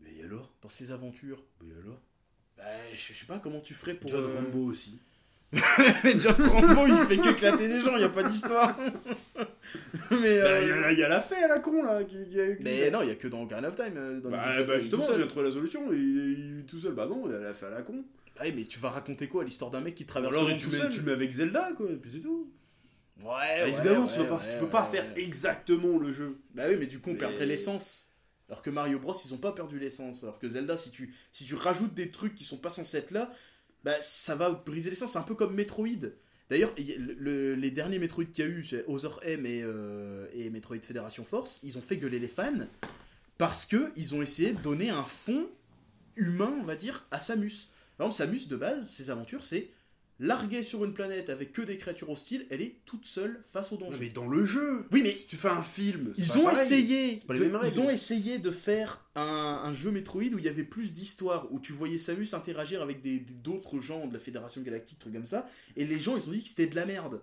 [0.00, 0.52] Mais alors?
[0.62, 1.42] Dans ses aventures.
[1.64, 2.00] Mais alors?
[2.56, 4.08] Bah, je je sais pas comment tu ferais pour.
[4.10, 4.98] John euh, Rambo aussi.
[6.04, 8.76] mais John Rambo, il fait qu'éclater des gens, il y a pas d'histoire.
[10.10, 10.40] mais.
[10.40, 12.02] Bah, euh, il y, a la- il y a la fée à la con là
[12.04, 13.94] qui, qui a- Mais non, il y a que dans Ocarina of Time.
[13.96, 15.92] euh, Dans les Bah, autres, bah, est justement, de trouver la solution.
[15.92, 16.92] Il, est tout seul.
[16.92, 18.04] Bah non, il a la fée à la con.
[18.38, 20.66] Ah mais tu vas raconter quoi L'histoire d'un mec qui traverse Alors le monde tu
[20.66, 22.50] tout mets, seul tu mets avec Zelda quoi, et puis c'est tout.
[23.20, 25.22] Ouais, Bah, ouais, évidemment, ouais, tu, vas pas, ouais, tu peux pas ouais, faire ouais.
[25.22, 26.36] exactement le jeu.
[26.52, 28.10] Bah oui, mais du coup, on Mais- perdrait l'essence.
[28.48, 30.24] Alors que Mario Bros, ils ont pas perdu l'essence.
[30.24, 33.12] Alors que Zelda, si tu, si tu rajoutes des trucs qui sont pas censés être
[33.12, 33.30] là,
[33.84, 35.12] bah ça va briser l'essence.
[35.12, 36.10] C'est un peu comme Metroid.
[36.50, 40.80] D'ailleurs, les derniers Metroid qu'il y a eu, c'est Other M et, euh, et Metroid
[40.80, 42.66] Federation Force, ils ont fait gueuler les fans
[43.38, 45.48] parce que ils ont essayé de donner un fond
[46.16, 47.68] humain, on va dire, à Samus.
[47.96, 49.68] Par exemple, Samus, de base, ses aventures, c'est
[50.20, 53.76] larguée sur une planète avec que des créatures hostiles, elle est toute seule face au
[53.76, 53.98] danger.
[54.00, 56.58] Mais dans le jeu, Oui, mais si tu fais un film, ils ont pareil.
[56.62, 57.58] essayé, de, règles.
[57.66, 59.22] ils ont essayé de faire un,
[59.64, 63.00] un jeu Metroid où il y avait plus d'histoire, où tu voyais Samus interagir avec
[63.42, 66.42] d'autres gens de la Fédération Galactique, trucs comme ça, et les gens ils ont dit
[66.42, 67.20] que c'était de la merde.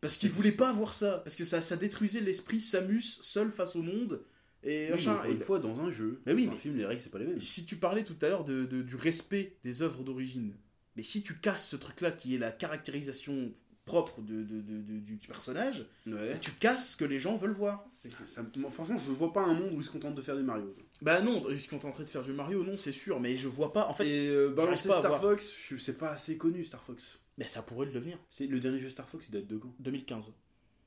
[0.00, 3.76] Parce qu'ils voulaient pas voir ça, parce que ça, ça détruisait l'esprit Samus seul face
[3.76, 4.24] au monde.
[4.64, 5.18] Et Oui, machin.
[5.28, 6.20] une fois, dans un jeu.
[6.24, 7.40] Mais oui, dans un mais- film, les règles, c'est pas les mêmes.
[7.40, 10.54] si tu parlais tout à l'heure de, de- du respect des œuvres d'origine,
[10.96, 13.52] mais si tu casses ce truc-là qui est la caractérisation
[13.84, 16.32] propre de, de- de- de- du personnage, Ouais.
[16.32, 17.84] bah, tu casses ce que les gens veulent voir.
[17.98, 20.42] Ça- moi, franchement, je vois pas un monde où ils se contentent de faire des
[20.44, 20.76] Mario.
[21.00, 21.40] Bah non,
[21.84, 23.88] est en train de faire du Mario, non, c'est sûr, mais je vois pas.
[23.88, 24.50] En fait, Et euh,
[24.94, 25.20] à Star voir.
[25.20, 25.46] Fox,
[25.78, 27.18] c'est pas assez connu Star Fox.
[27.38, 28.18] mais ça pourrait le devenir.
[28.30, 29.74] C'est le dernier jeu Star Fox, il date de quand?
[29.80, 30.32] 2015,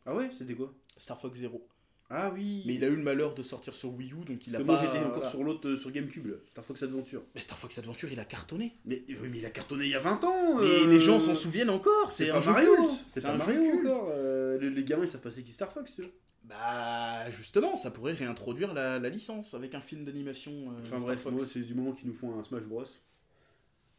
[0.06, 0.74] Ah ouais, c'était quoi?
[0.98, 1.68] Star Fox 0.
[2.10, 2.64] Ah oui.
[2.68, 4.58] Mais il a eu le malheur de sortir sur Wii U, donc il Parce a
[4.60, 4.82] que moi pas.
[4.86, 5.30] j'étais encore voilà.
[5.30, 6.36] sur l'autre, euh, sur GameCube, là.
[6.52, 7.24] Star Fox Adventure.
[7.34, 8.76] Mais Star Fox Adventure, il a cartonné.
[8.86, 10.60] Mais, oui, mais il a cartonné il y a 20 ans.
[10.60, 12.12] Mais euh, les gens s'en souviennent encore.
[12.12, 12.76] C'est un pas jeu Mario.
[13.12, 13.88] C'est pas un Mario jeu culte.
[13.90, 14.10] encore.
[14.12, 16.12] euh, les, les gamins ils savent pas c'est qui Star Fox, tu vois.
[16.44, 20.52] Bah justement, ça pourrait réintroduire la, la licence avec un film d'animation.
[20.52, 21.36] euh, Enfin Star bref, Fox.
[21.36, 22.84] moi c'est du moment qu'ils nous font un Smash Bros.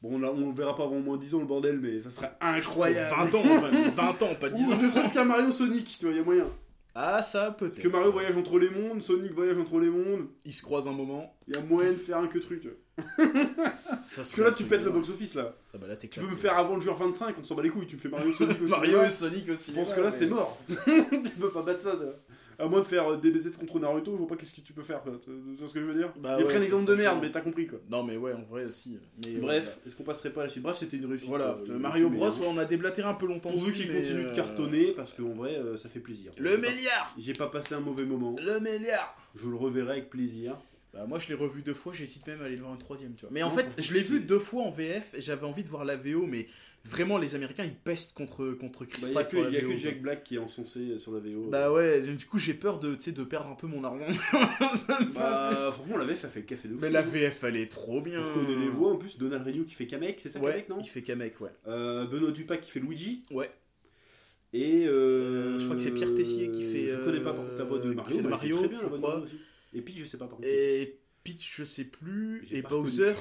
[0.01, 2.11] Bon là on le verra pas avant au moins 10 ans le bordel, mais ça
[2.13, 3.17] serait incroyable.
[3.33, 4.79] 20 ans, enfin, 20 ans, pas 10 Ou ans.
[4.81, 6.47] ne serait-ce qu'un Mario Sonic, tu vois, y a moyen.
[6.99, 7.79] Ah ça peut-être.
[7.79, 10.93] Que Mario voyage entre les mondes, Sonic voyage entre les mondes, Ils se croisent un
[10.93, 11.37] moment.
[11.47, 12.63] y a moyen de faire un que truc.
[14.01, 15.55] Ça Parce que là tu pètes le box-office là.
[15.75, 17.69] Ah bah là, Tu peux me faire avant le jour 25, on s'en bat les
[17.69, 18.71] couilles, tu me fais Mario Sonic aussi.
[18.71, 19.73] Mario et Sonic aussi.
[19.73, 20.59] Je pense que là c'est mort.
[20.67, 21.95] tu peux pas battre ça.
[22.59, 24.83] À moins de faire euh, DBZ contre Naruto, je vois pas qu'est-ce que tu peux
[24.83, 25.03] faire.
[25.05, 27.31] vois ce que je veux dire Bah Ils ouais, prennent c'est exemple de merde, mais
[27.31, 27.79] t'as compris quoi.
[27.91, 28.99] Non mais ouais, en vrai aussi.
[29.25, 30.63] Mais Bref, est-ce qu'on passerait pas à la suite?
[30.63, 31.29] Bref, c'était une réussite.
[31.29, 32.41] Voilà, euh, Mario mais, Bros, hein.
[32.41, 33.51] ouais, on a déblatéré un peu longtemps.
[33.51, 36.33] Pourvu qu'il continue de euh, cartonner, parce qu'en vrai, euh, ça fait plaisir.
[36.39, 38.37] Le milliard J'ai pas passé un mauvais moment.
[38.41, 40.57] Le milliard Je le reverrai avec plaisir.
[40.95, 43.15] Bah moi je l'ai revu deux fois, j'hésite même à aller le voir une troisième,
[43.17, 43.31] tu vois.
[43.31, 45.63] Mais en Non, fait, je l'ai vu c'est- deux fois en VF, et j'avais envie
[45.63, 46.47] de voir la VO, mais
[46.89, 49.57] vraiment les Américains ils pestent contre, contre Chris Il a Pratt que, sur la y
[49.57, 50.01] a que Jack.
[50.03, 51.49] Black qui est encensé sur la VO.
[51.51, 54.07] Bah ouais, du coup j'ai peur de, de perdre un peu mon argent.
[55.15, 56.93] Bah, franchement, la VF a fait le café de Mais fou.
[56.93, 58.21] la VF elle est trop bien.
[58.21, 59.19] On connaît les voix en plus.
[59.19, 61.51] Donald Renew qui fait Kamek, c'est ça Ouais, Kamek, non il fait Kamek, ouais.
[61.67, 63.25] Euh, Benoît Dupac qui fait Luigi.
[63.31, 63.51] Ouais.
[64.53, 67.59] Et euh, Je crois que c'est Pierre Tessier qui fait, Je connais pas par contre
[67.59, 68.17] la voix de euh, Mario.
[68.17, 69.15] fait de mais Mario, très bien, je la voix de crois.
[69.17, 69.37] Mario aussi.
[69.75, 70.49] Et puis, je sais pas par contre.
[70.49, 72.47] Et Peach, je sais plus.
[72.51, 73.15] Et Bowser.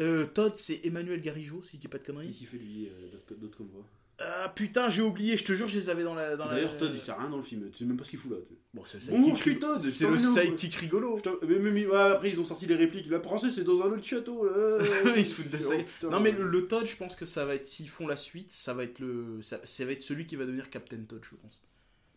[0.00, 2.32] Euh, Todd, c'est Emmanuel Garigeau, si je dis pas de conneries.
[2.32, 3.86] s'y fait lui, euh, d'autres- comme moi?
[4.24, 6.36] Ah putain, j'ai oublié, je te jure, je les avais dans la.
[6.36, 7.68] dans la- D'ailleurs, Todd, il sert à rien dans le film.
[7.72, 8.36] Tu sais même pas ce qu'il fout là.
[8.72, 9.72] Bon, c'est le Bonjour, je suis rigolo.
[9.74, 11.20] Todd, C'est le sidekick rigolo.
[11.48, 13.08] Mais, mais- mais- ouais, après, ils ont sorti les répliques.
[13.08, 14.44] La princesse est dans un autre château.
[14.46, 14.80] euh.
[15.16, 15.74] Ils se foutent de ça.
[16.04, 16.06] Oh.
[16.10, 17.66] Non, mais le, le Todd, je pense que ça va être.
[17.66, 19.40] S'ils font la suite, ça va être le.
[19.42, 21.60] Ça, ça va être celui qui va devenir Captain Todd, je pense.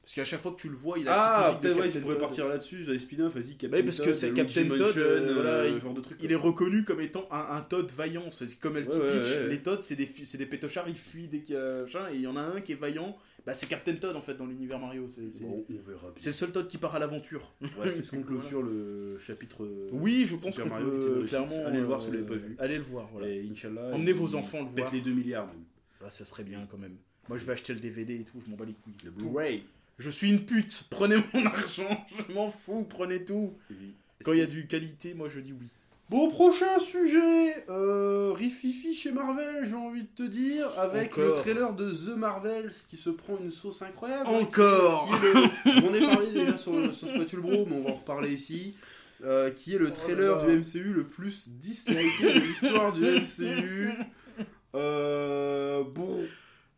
[0.06, 2.20] Parce qu'à chaque fois que tu le vois, il a Ah, peut-être, ouais, pourrais Todd.
[2.20, 2.86] partir là-dessus.
[2.88, 6.01] Avez spin-off, vas-y, Captain parce que c'est Captain Todd, euh, voilà, euh, il- genre de
[6.01, 6.20] truc.
[6.22, 8.30] Il est reconnu comme étant un, un Todd vaillant.
[8.30, 9.47] C'est comme elle Ouais, ouais, ouais.
[9.49, 12.16] les Todd, c'est des, c'est des pétochards, ils fuient dès qu'il y a machin, et
[12.18, 13.18] il y en a un qui est vaillant.
[13.47, 15.08] Bah, c'est Captain Todd en fait dans l'univers Mario.
[15.08, 17.53] C'est c'est- Bon, on verra c'est le seul Todd qui part à l'aventure.
[17.62, 19.64] Ouais, c'est ce qu'on clôture le chapitre.
[19.64, 21.66] euh, Oui, je pense qu'on peut clairement.
[21.66, 22.56] Allez le voir euh, si vous l'avez pas vu.
[22.60, 23.28] Allez le voir, voilà.
[23.28, 23.89] Inch'Allah.
[23.91, 24.93] Emmenez il- vos enfants le Peut-être voir.
[24.93, 25.64] les 2 milliards même.
[26.06, 26.95] Ah, ça serait bien quand même.
[27.28, 28.93] Moi, je vais acheter le DVD et tout, je m'en bats les couilles.
[29.03, 29.64] Le Blu-ray.
[29.98, 33.54] Je suis une pute, prenez mon argent, je m'en fous, prenez tout.
[34.24, 35.68] Quand il y a du qualité, moi je dis oui.
[36.10, 41.24] Bon, prochain sujet, euh, Rififi chez Marvel, j'ai envie de te dire, avec Encore.
[41.26, 44.28] le trailer de The Marvels qui se prend une sauce incroyable.
[44.30, 45.08] Encore.
[45.20, 47.96] Qui est le- J'en ai parlé déjà sur, sur Spatule Bro, mais on va en
[47.96, 48.76] reparler ici.
[49.24, 53.89] Euh, qui est le Oh trailer du MCU le plus disliké de l'histoire du MCU.
[54.76, 56.20] Euh, bon,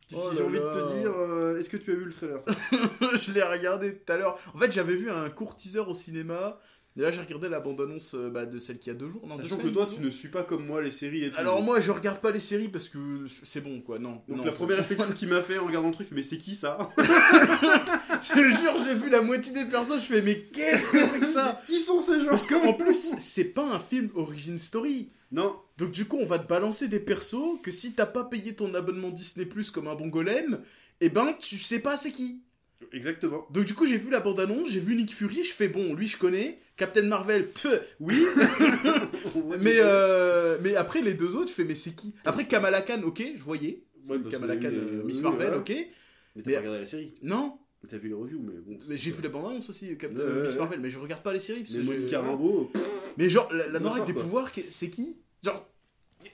[0.08, 2.14] si Oh j'ai là envie de te dire, euh, est-ce que tu as vu le
[2.14, 2.40] trailer
[3.22, 4.40] je l'ai regardé tout à l'heure.
[4.54, 6.60] En fait, j'avais vu un court teaser au cinéma.
[6.98, 9.28] Et là, j'ai regardé la bande-annonce euh, bah, de celle qui a deux jours.
[9.28, 11.32] Non, deux Sachant que semaines, toi, tu ne suis pas comme moi les séries et
[11.32, 11.40] tout.
[11.40, 14.00] Alors, moi, je regarde pas les séries parce que c'est bon, quoi.
[14.00, 14.24] Non.
[14.28, 16.56] Donc non, la première réflexion qu'il m'a fait en regardant le truc, mais c'est qui
[16.56, 20.00] ça je te jure, j'ai vu la moitié des personnes.
[20.00, 21.62] Je fais, mais qu'est-ce que c'est que ça?
[21.68, 22.32] Qui sont ces gens?
[22.32, 25.12] Parce qu'en plus, c'est pas un film origin story.
[25.32, 28.56] Non, Donc du coup, on va te balancer des persos que si t'as pas payé
[28.56, 30.62] ton abonnement Disney Plus comme un bon golem,
[31.02, 32.42] eh ben tu sais pas c'est qui.
[32.94, 33.46] exactement.
[33.52, 36.08] Donc du coup, j'ai vu la bande-annonce, j'ai vu Nick Fury, je fais bon, lui
[36.08, 37.68] je connais, Captain Marvel, pff,
[38.00, 38.24] oui,
[39.60, 42.14] mais euh, mais après les deux autres, je fais mais c'est qui?
[42.26, 43.84] Après Kamala Khan, ok, je voyais.
[44.08, 45.58] Ouais, parce Kamala Khan, euh, euh, Miss oui, Marvel, voilà.
[45.62, 45.70] ok.
[45.70, 47.14] Mais t'as Mais- pas regardé la série.
[47.24, 47.58] Non,
[47.90, 48.80] T'as vu les reviews, mais bon.
[48.88, 50.60] mais j'ai vu la bande-annonce aussi, Cap- Ouais, euh, ouais, Miss ouais.
[50.60, 51.62] Marvel, mais je regarde pas les séries.
[51.64, 52.84] parce Mais Monica Rambeau, pff,
[53.18, 55.18] Mais genre, la, la noire avec des pouvoirs, c'est qui?
[55.44, 55.68] Genre,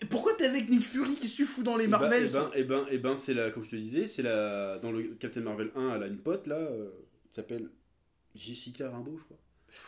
[0.10, 2.51] pourquoi t'es avec Nick Fury qui se fout dans les eh ben, Marvel eh ben,
[2.56, 5.72] eh ben, ben, c'est la, comme je te disais, c'est la, dans le Captain Marvel
[5.76, 6.89] 1, elle a une pote là, euh,
[7.30, 7.70] qui s'appelle
[8.36, 9.38] Jessica Rimbaud, je crois,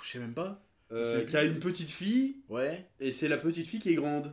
[0.04, 0.64] Je sais même pas.
[0.92, 4.32] euh, qui a une petite fille, Ouais, et c'est la petite fille qui est grande.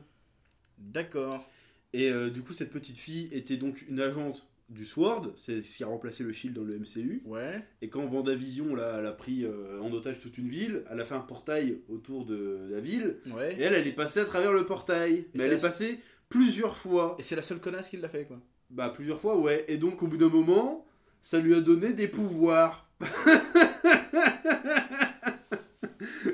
[0.79, 1.49] d'accord.
[1.95, 5.77] Et euh, du coup, cette petite fille était donc une agente du Sword, c'est ce
[5.77, 7.23] qui a remplacé le Shield dans le MCU.
[7.27, 7.63] Ouais.
[7.83, 11.05] Et quand Vendavision là, elle a pris euh, en otage toute une ville, elle a
[11.05, 13.55] fait un portail autour de la ville, Ouais.
[13.59, 15.27] et elle, elle est passée à travers le portail.
[15.35, 15.99] Mais elle est passée
[16.29, 17.17] plusieurs fois.
[17.19, 18.41] Et c'est la seule connasse qui l'a fait, quoi.
[18.71, 19.65] Bah, plusieurs fois, ouais.
[19.69, 20.87] Et donc, au bout d'un moment,
[21.21, 22.89] ça lui a donné des pouvoirs.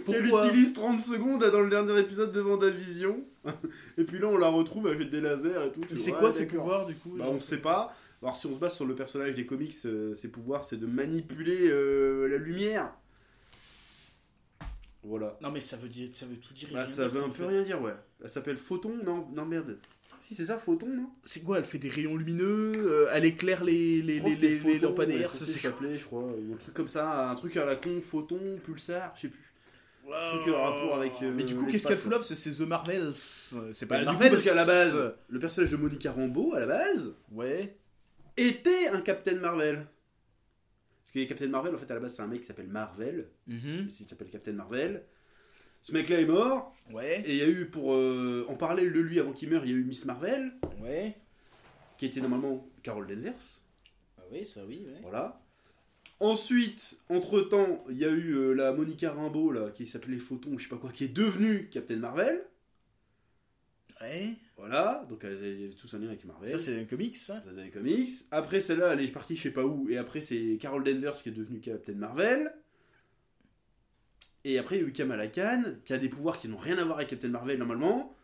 [0.07, 3.22] Qu'elle utilise 30 secondes dans le dernier épisode de Vendavision.
[3.99, 5.83] et puis là, on la retrouve avec des lasers et tout.
[5.97, 7.95] C'est quoi ses pouvoirs, du coup Bah, on sait pas.
[8.22, 10.86] Alors, si on se base sur le personnage des comics, euh, ses pouvoirs, c'est de
[10.86, 12.92] manipuler euh, la lumière.
[15.04, 15.36] Voilà.
[15.40, 16.68] Non, mais ça veut, dire, ça veut tout dire.
[16.72, 17.94] Bah, ça veut un peu rien dire, ouais.
[18.22, 19.78] Elle s'appelle Photon Non, non, merde.
[20.20, 21.08] Si, c'est ça, Photon, non?
[21.22, 24.78] C'est quoi Elle fait des rayons lumineux, euh, elle éclaire les, les, les, les, les
[24.80, 25.30] lampadaires.
[25.36, 26.24] ça, ça s'appelait, je crois.
[26.52, 29.40] Un truc comme ça, un truc à la con, Photon, Pulsar, je sais plus.
[30.42, 32.16] truc en rapport avec, euh, Mais du coup, qu'est-ce qu'elle fout là?
[32.18, 33.14] Parce que c'est The Marvels.
[33.14, 34.32] C'est pas Bah, Marvels.
[34.32, 37.76] parce qu'à la base, le personnage de Monica Rambeau, à la base, Ouais.
[38.41, 39.86] Était un Captain Marvel.
[41.03, 43.28] Parce que Captain Marvel, en fait, à la base, c'est un mec qui s'appelle Marvel.
[43.47, 43.86] Mhm.
[43.89, 45.05] Il s'appelle Captain Marvel.
[45.80, 47.22] Ce mec-là est mort, Ouais.
[47.24, 49.70] et il y a eu, pour euh, en parler de lui avant qu'il meure, il
[49.70, 51.16] y a eu Miss Marvel, Ouais.
[51.99, 53.61] qui était normalement Carol Danvers.
[54.18, 54.99] Ah oui, ça oui, ouais.
[55.03, 55.41] Voilà.
[56.20, 60.59] Ensuite, entre-temps, il y a eu euh, la Monica Rimbaud, là, qui s'appelait Photon, ou
[60.59, 62.45] je sais pas quoi, qui est devenue Captain Marvel.
[64.01, 64.36] Ouais.
[64.57, 66.49] Voilà, donc elle avait tous un lien avec Marvel.
[66.49, 68.09] Ça, c'est un comics, ça dans les comics.
[68.30, 69.88] Après, celle-là, elle est partie je sais pas où.
[69.88, 72.53] Et après, c'est Carol Danvers qui est devenue Captain Marvel.
[74.44, 76.78] Et après, il y a eu Kamala Khan, qui a des pouvoirs qui n'ont rien
[76.78, 78.16] à voir avec Captain Marvel normalement,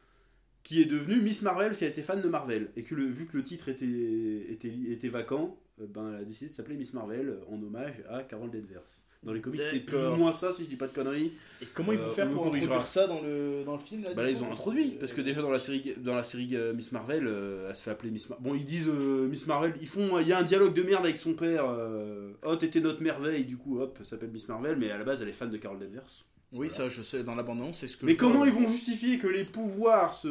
[0.62, 2.70] qui est devenue Miss Marvel, qui a été fan de Marvel.
[2.76, 6.24] Et que le, vu que le titre était, était, était vacant, euh, ben, elle a
[6.24, 9.00] décidé de s'appeler Miss Marvel euh, en hommage à Carol Danvers.
[9.24, 11.32] Dans les comics, c'est plus ou moins ça, si je dis pas de conneries.
[11.62, 14.10] Et comment ils vont Euh, faire pour introduire ça dans le, dans le film là,
[14.14, 16.74] Bah là ils ont introduit parce que déjà dans la série dans la série euh,
[16.74, 18.44] Miss Marvel euh, elle se fait appeler Miss Marvel.
[18.46, 21.04] Bon ils disent euh, Miss Marvel ils font il y a un dialogue de merde
[21.06, 24.76] avec son père euh, oh t'étais notre merveille du coup hop elle s'appelle Miss Marvel
[24.76, 26.04] mais à la base elle est fan de Carol Danvers.
[26.52, 28.46] Oui, ça, je sais, dans l'abondance, c'est ce que Mais je comment vois.
[28.46, 30.28] ils vont justifier que les pouvoirs se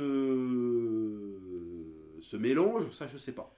[2.21, 3.53] se mélangent ça je sais pas.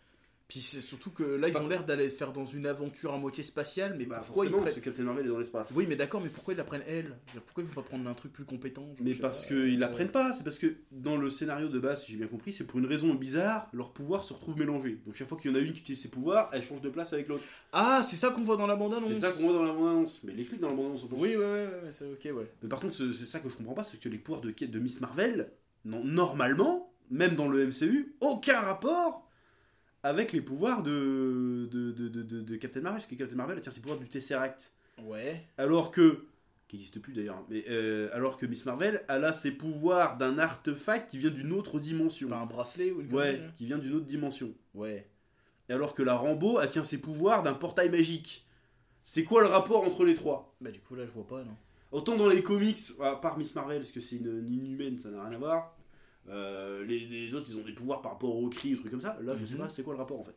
[0.47, 3.43] Puis c'est surtout que là, ils ont l'air d'aller faire dans une aventure à moitié
[3.43, 4.63] spatiale, mais Bah, pourquoi ils prennent...
[4.63, 5.71] parce que Captain Marvel est dans l'espace.
[5.75, 7.17] Oui, mais d'accord, mais pourquoi ils la prennent elle?
[7.45, 8.85] Pourquoi ils vont pas prendre un truc plus compétent?
[9.01, 12.11] Mais parce qu'ils euh, l'apprennent pas, c'est parce que dans le scénario de base, si
[12.11, 14.99] j'ai bien compris, c'est pour une raison bizarre, leurs pouvoirs se retrouvent mélangés.
[15.05, 16.89] Donc chaque fois qu'il y en a une qui utilise ses pouvoirs, elle change de
[16.89, 17.43] place avec l'autre.
[17.73, 20.21] Ah, c'est ça qu'on voit dans la bande-annonce C'est ça qu'on voit dans la bande-annonce.
[20.23, 21.05] Mais l'explique dans la bande-annonce.
[21.11, 22.47] Oui, ouais, ouais, c'est ok, ouais.
[22.61, 24.79] Mais par contre, c'est ça que je comprends pas, c'est que les pouvoirs de, de
[24.79, 25.49] Miss Marvel
[25.85, 29.24] n'ont normalement, même dans le MCU, aucun rapport
[30.05, 32.99] avec les pouvoirs de, de, de, de, de- de Captain Marvel.
[33.01, 34.71] Parce que Captain Marvel tient ses pouvoirs du Tesseract.
[35.03, 35.45] Ouais.
[35.57, 36.25] Alors que.
[36.67, 40.37] qui n'existe plus d'ailleurs, mais euh, alors que Miss Marvel, elle a ses pouvoirs d'un
[40.39, 42.27] artefact qui vient d'une autre dimension.
[42.29, 44.53] Pas un bracelet ou une Ouais, là qui vient d'une autre dimension.
[44.73, 45.09] Ouais.
[45.69, 48.45] Et alors que la Rambo, elle tient ses pouvoirs d'un portail magique.
[49.03, 50.55] C'est quoi le rapport entre les trois?
[50.61, 51.55] Bah, du coup, là, je vois pas, non.
[51.91, 55.09] Autant dans les comics, à part Miss Marvel, parce que c'est une, une inhumaine, ça
[55.09, 55.74] n'a rien à voir.
[56.29, 59.01] Euh, les, les autres, ils ont des pouvoirs par rapport aux cris, des trucs comme
[59.01, 59.17] ça.
[59.21, 59.59] Là, je sais Mhm.
[59.61, 60.35] pas, c'est quoi le rapport en fait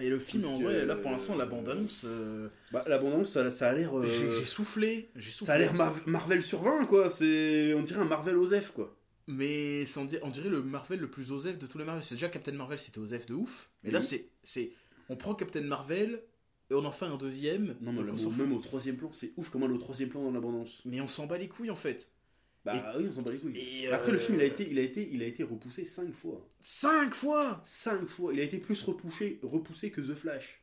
[0.00, 2.04] Et le film, en vrai, euh, là, pour l'instant, la bande-annonce.
[2.06, 3.96] euh, Bah, l'abondance, ça, ça a l'air.
[3.98, 5.10] euh, J'ai soufflé.
[5.16, 5.46] J'ai soufflé.
[5.46, 7.08] ça a l'air Mar- Marvel sur 20, quoi.
[7.08, 8.96] C'est, on dirait un Marvel Osef, quoi.
[9.28, 12.02] Mais on dirait, on dirait le Marvel le plus osef de tous les Marvel.
[12.02, 13.70] C'est déjà Captain Marvel, c'était osef de ouf.
[13.84, 14.04] Mais là, Oui.
[14.04, 14.72] c'est, c'est,
[15.08, 16.20] on prend Captain Marvel
[16.70, 17.76] et on en fait un deuxième.
[17.80, 20.32] Non, mais le- on même au troisième plan, c'est ouf comment le troisième plan dans
[20.32, 20.82] l'abondance.
[20.86, 22.10] Mais on s'en bat les couilles en fait.
[22.64, 23.58] Bah oui, on s'en bat les couilles.
[23.58, 25.84] Et, Après, euh, le film, il a été, il a été, il a été repoussé
[25.84, 26.48] 5 fois.
[26.60, 28.32] Cinq fois 5 fois.
[28.32, 30.60] Il a été plus repoussé, repoussé que The Flash.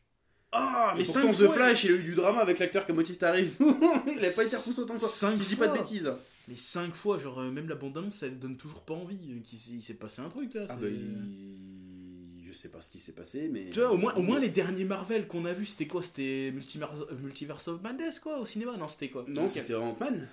[0.51, 2.85] Ah, Mais mais pourtant, cinq The fois Flash, il a eu du drama avec l'acteur
[2.85, 3.59] qui a moitié tarif.
[3.59, 5.35] il a pas été repoussé autant que ça.
[5.35, 5.81] Je dis pas de fois.
[5.81, 6.11] bêtises.
[6.47, 9.19] Mais cinq fois, genre, euh, même la bande-annonce, elle donne toujours pas envie.
[9.31, 10.65] euh, Il s'est passé un truc là.
[10.69, 13.69] Ah bah, il- je sais pas ce qui s'est passé, mais.
[13.71, 16.01] Tu vois, au moins, au moins les derniers Marvel qu'on a vus, c'était quoi?
[16.01, 18.75] C'était Multiverse, Multiverse of Madness, quoi, au cinéma?
[18.77, 19.25] Non, c'était quoi?
[19.27, 20.27] Non, c'était Ant-Man.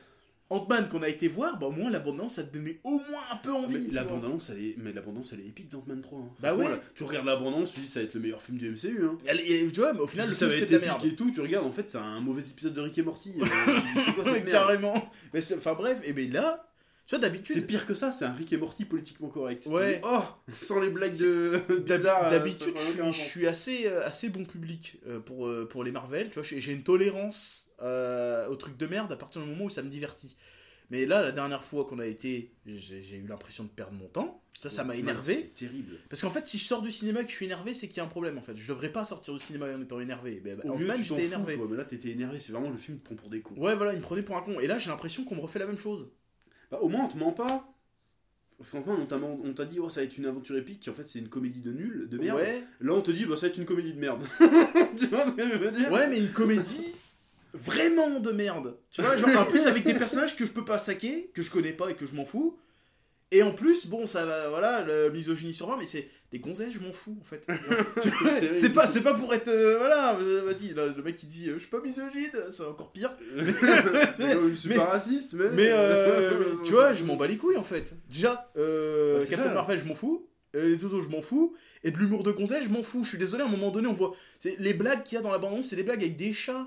[0.49, 3.23] Ant-Man qu'on a été voir, bah au moins la bande-annonce, ça te donnait au moins
[3.33, 3.79] un peu envie.
[3.79, 4.13] Mais tu la vois.
[4.17, 4.75] bande-annonce, elle est...
[4.79, 6.19] mais la bande-annonce, elle est épique d'Ant-Man 3.
[6.21, 6.29] hein.
[6.41, 6.69] Bah ouais.
[6.69, 9.05] là, tu regardes la bande-annonce, tu dis ça va être le meilleur film du MCU.
[9.05, 9.19] Hein.
[9.27, 11.01] Elle- elle- tu vois, mais au final, Tu le dis, ça film va être merde.
[11.05, 13.35] épique et tout, tu regardes, en fait, c'est un mauvais épisode de Rick et Morty.
[13.41, 13.45] euh,
[14.05, 14.51] c'est quoi cette merde?
[14.51, 15.11] Carrément.
[15.35, 16.63] Mais c'est- enfin bref, et ben là,
[17.09, 19.67] tu vois, C'est d'habitude, pire que ça, c'est un Rick et Morty politiquement correct.
[19.67, 19.97] Ouais.
[19.97, 20.23] dis, oh,
[20.53, 21.61] sans les blagues de.
[21.89, 26.31] d'habitude, je je suis assez, euh, assez bon public euh, pour, euh, pour les Marvel.
[26.31, 29.71] Tu vois, j'ai une tolérance euh, aux trucs de merde à partir du moment où
[29.71, 30.37] ça me divertit.
[30.91, 34.43] Mais là, la dernière fois qu'on a été, j'ai eu l'impression de perdre mon temps.
[34.63, 35.51] Ça, ça m'a énervé.
[35.51, 35.99] Terrible.
[36.09, 37.99] Parce qu'en fait, si je sors du cinéma et que je suis énervé, c'est qu'il
[37.99, 38.57] y a un problème en fait.
[38.57, 40.41] Je devrais pas sortir du cinéma en étant énervé.
[40.43, 41.57] Ben, Au mieux, j'étais énervé.
[41.57, 43.55] quoi, mais là, t'étais énervé, c'est vraiment le film te prend pour des cons.
[43.57, 44.59] Ouais, voilà, il me prenait pour un con.
[44.61, 46.11] Et là, j'ai l'impression qu'on me refait la même chose.
[46.71, 47.69] Bah, au moins, on te ment pas.
[48.73, 48.79] T'a
[49.19, 51.29] on t'a dit, oh, ça va être une aventure épique, qui en fait, c'est une
[51.29, 52.39] comédie de nul, de merde.
[52.39, 52.63] Ouais.
[52.81, 54.25] Là, on te dit, bah, ça va être une comédie de merde.
[54.99, 55.93] tu vois ce que je veux dire?
[55.93, 56.95] Ouais, mais une comédie
[57.57, 58.77] vraiment de merde.
[58.91, 61.51] Tu vois, genre en plus avec des personnages que je peux pas saquer, que je
[61.51, 62.59] connais pas et que je m'en fous.
[63.33, 66.73] Et en plus, bon, ça va, voilà, le misogynie sur 20, mais c'est des gonzesses,
[66.73, 67.45] je m'en fous en fait.
[68.03, 71.27] Tu vois, C'est pas, c'est pas pour être, euh, voilà, euh, vas-y, le mec qui
[71.27, 73.11] dit, euh, je suis pas misogyne, c'est encore pire.
[73.37, 75.49] c'est quand même super mais- raciste, mais.
[75.55, 76.31] Mais euh,
[76.65, 77.97] tu vois, je m'en bats les couilles en fait.
[78.09, 78.63] Déjà, Bah,
[79.29, 79.55] Captain ça.
[79.55, 80.29] Marvel, je m'en fous.
[80.55, 81.55] Les oiseaux, je m'en fous.
[81.85, 83.03] Et de l'humour de gonzesse, je m'en fous.
[83.05, 84.15] Je suis désolé, à un moment donné, on voit.
[84.59, 86.67] Les blagues qu'il y a dans la bande-annonce, c'est des blagues avec des chats.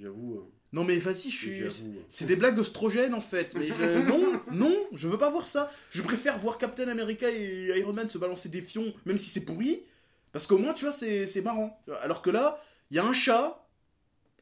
[0.00, 0.40] J'avoue.
[0.42, 0.50] hein.
[0.72, 1.62] Non mais vas-y, je suis.
[1.64, 1.70] Hein.
[2.10, 3.54] C'est des blagues oestrogènes en fait.
[3.56, 5.70] Mais je- non, non, je veux pas voir ça.
[5.90, 9.44] Je préfère voir Captain America et Iron Man se balancer des fions, même si c'est
[9.44, 9.80] pourri.
[10.32, 11.80] Parce qu'au moins, tu vois, c'est marrant.
[12.02, 13.64] Alors que là, il y a un chat.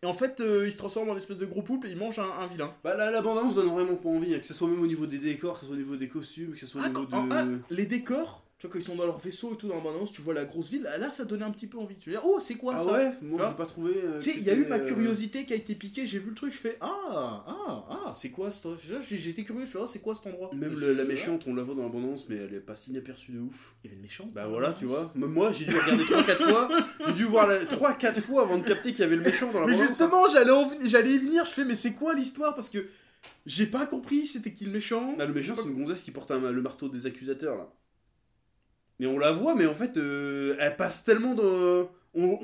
[0.02, 2.18] Et en fait, euh, il se transforme en espèce de gros poulpe et il mange
[2.18, 2.74] un, un vilain.
[2.84, 5.07] Bah, la, la bande-annonce donne vraiment pas envie, hein, que ce soit même au niveau
[5.07, 7.07] des décors, que ce soit au niveau des costumes, que ce soit au Ah, niveau
[7.07, 7.32] de.
[7.32, 9.80] ah, les décors, tu vois, quand ils sont dans leur vaisseau et tout dans la
[9.82, 10.82] bande-annonce, tu vois la grosse ville.
[10.82, 11.96] Là, ça donnait un petit peu envie.
[11.96, 13.92] Tu veux dire, oh, c'est quoi Ah ça ouais Moi, j'ai pas trouvé.
[14.02, 16.18] euh, Tu sais, il y a eu ma euh, curiosité qui a été piquée, j'ai
[16.18, 18.66] vu le truc, je fais Ah, ah, ah, c'est quoi ce
[19.07, 20.50] J'ai j'ai été curieux, je fais Ah, c'est quoi cet endroit?
[20.54, 22.92] Même le- la méchante, on la voit dans la bande-annonce, mais elle est pas si
[22.92, 23.74] inaperçue de ouf.
[23.84, 24.32] Il y avait une méchante.
[24.32, 25.12] Bah voilà, la tu vois.
[25.14, 26.68] Même moi, j'ai dû regarder 3-4 fois.
[27.07, 29.66] J'ai dû voir 3-4 fois avant de capter qu'il y avait le méchant dans la
[29.66, 32.54] Mais justement, j'allais en y venir, je fais Mais c'est quoi l'histoire?
[32.54, 32.86] Parce que
[33.44, 35.14] j'ai pas compris c'était qui le méchant?
[35.18, 37.70] Bah, le méchant, c'est une gonzesse qui porte un- le marteau des accusateurs, là.
[38.99, 41.42] Mais on la voit, mais en fait, euh, elle passe tellement de.
[41.42, 42.38] On, on,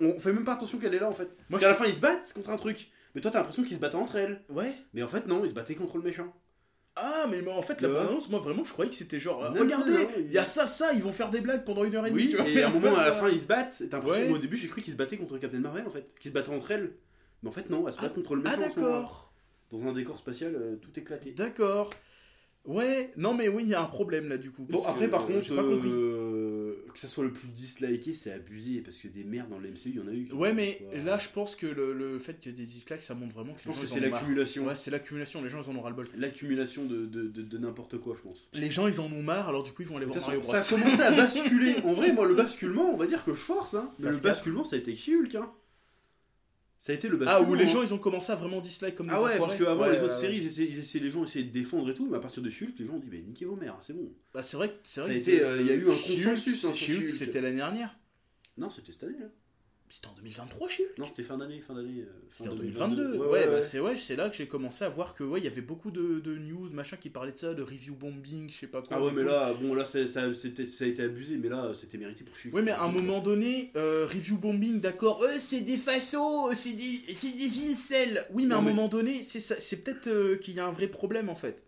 [0.00, 1.24] on- on fait, même pas attention qu'elle est là, en fait.
[1.24, 2.90] Moi, Parce qu'à la fin, ils se battent contre un truc.
[3.14, 4.40] Mais toi, t'as l'impression qu'ils se battent entre elles.
[4.48, 4.72] Ouais.
[4.94, 6.32] Mais en fait, non, ils se battaient contre le méchant.
[6.96, 7.94] Ah, mais moi, en fait, la Ouais.
[7.94, 10.92] bande-annonce, moi vraiment, je croyais que c'était genre Non, Regardez, il y a ça, ça,
[10.92, 12.22] ils vont faire des blagues pendant une heure et demie.
[12.24, 12.48] Oui, tu vois.
[12.48, 13.82] et à un moment, à la fin, ils se battent.
[13.90, 14.28] T'as l'impression, Ouais.
[14.28, 16.06] moi, au début, j'ai cru qu'ils se battaient contre Captain Marvel, en fait.
[16.18, 16.92] Qu'ils se battaient entre elles.
[17.42, 18.56] Mais en fait, non, elles se battent contre le méchant.
[18.58, 18.96] Ah, ce moment-là.
[18.98, 19.32] d'accord.
[19.70, 21.30] Dans un décor spatial, euh, tout éclaté.
[21.32, 21.90] D'accord.
[22.66, 24.64] Ouais, non, mais oui, il y a un problème là du coup.
[24.64, 25.88] Bon, parce après, que, par contre, j'ai pas compris.
[25.90, 29.68] euh, que ça soit le plus disliké, c'est abusé parce que des merdes dans le
[29.70, 30.28] MCU, il y en a eu.
[30.32, 33.14] Ouais, mais là, je pense que le, le fait qu'il y ait des dislikes, ça
[33.14, 34.66] montre vraiment que je les pense gens que c'est l'accumulation.
[34.66, 36.06] Ouais, c'est l'accumulation, les gens ils en ont ras le bol.
[36.18, 38.48] L'accumulation de, de, de, de n'importe quoi, je pense.
[38.52, 40.54] Les gens ils en ont marre, alors du coup ils vont aller voir Mario Bros.
[40.54, 41.76] ça a commencé à basculer.
[41.84, 43.72] En vrai, moi, le basculement, on va dire que je force.
[43.74, 43.90] Hein.
[43.98, 44.22] Mais le 4.
[44.22, 45.34] basculement, ça a été Hulk.
[45.36, 45.50] Hein.
[46.82, 47.50] Ça a été le Ah, basculement.
[47.50, 50.02] où les gens ils ont commencé à vraiment dislike comme Ah ouais, parce qu'avant les
[50.02, 52.20] autres séries, ils essayaient, ils essayaient- les gens essayaient de défendre et tout, mais à
[52.20, 54.10] partir de Hulk, les gens ont dit, bah niquez vos mères, c'est bon.
[54.32, 55.84] Bah, c'est vrai, que- c'est Ça vrai a que été, euh, il y a eu
[55.86, 57.10] un Hulk, consensus, hein, c'est- sur Hulk, Hulk.
[57.10, 57.98] c'était l'année dernière.
[58.56, 59.26] Non, c'était cette année, là.
[59.92, 62.02] C'était en 2023, Hulk Non, c'était fin d'année, fin d'année.
[62.02, 63.16] euh, C'était en 2022.
[63.26, 65.48] Ouais, bah, c'est ouais, c'est là que j'ai commencé à voir que ouais, il y
[65.48, 68.66] avait beaucoup de, de news, machin, qui parlaient de ça, de review bombing, je sais
[68.68, 68.96] pas quoi.
[68.98, 71.98] Ah ouais, mais là, bon, là, ça, c'était- ça a été abusé, mais là, c'était
[71.98, 72.54] mérité pour Hulk.
[72.54, 76.74] Oui, mais à un moment donné, euh, review bombing, d'accord, euh, c'est des façons, c'est
[76.74, 78.24] des, c'est des incels.
[78.32, 80.66] Oui, mais à un mais- moment donné, c'est ça- c'est peut-être euh, qu'il y a
[80.66, 81.64] un vrai problème en fait.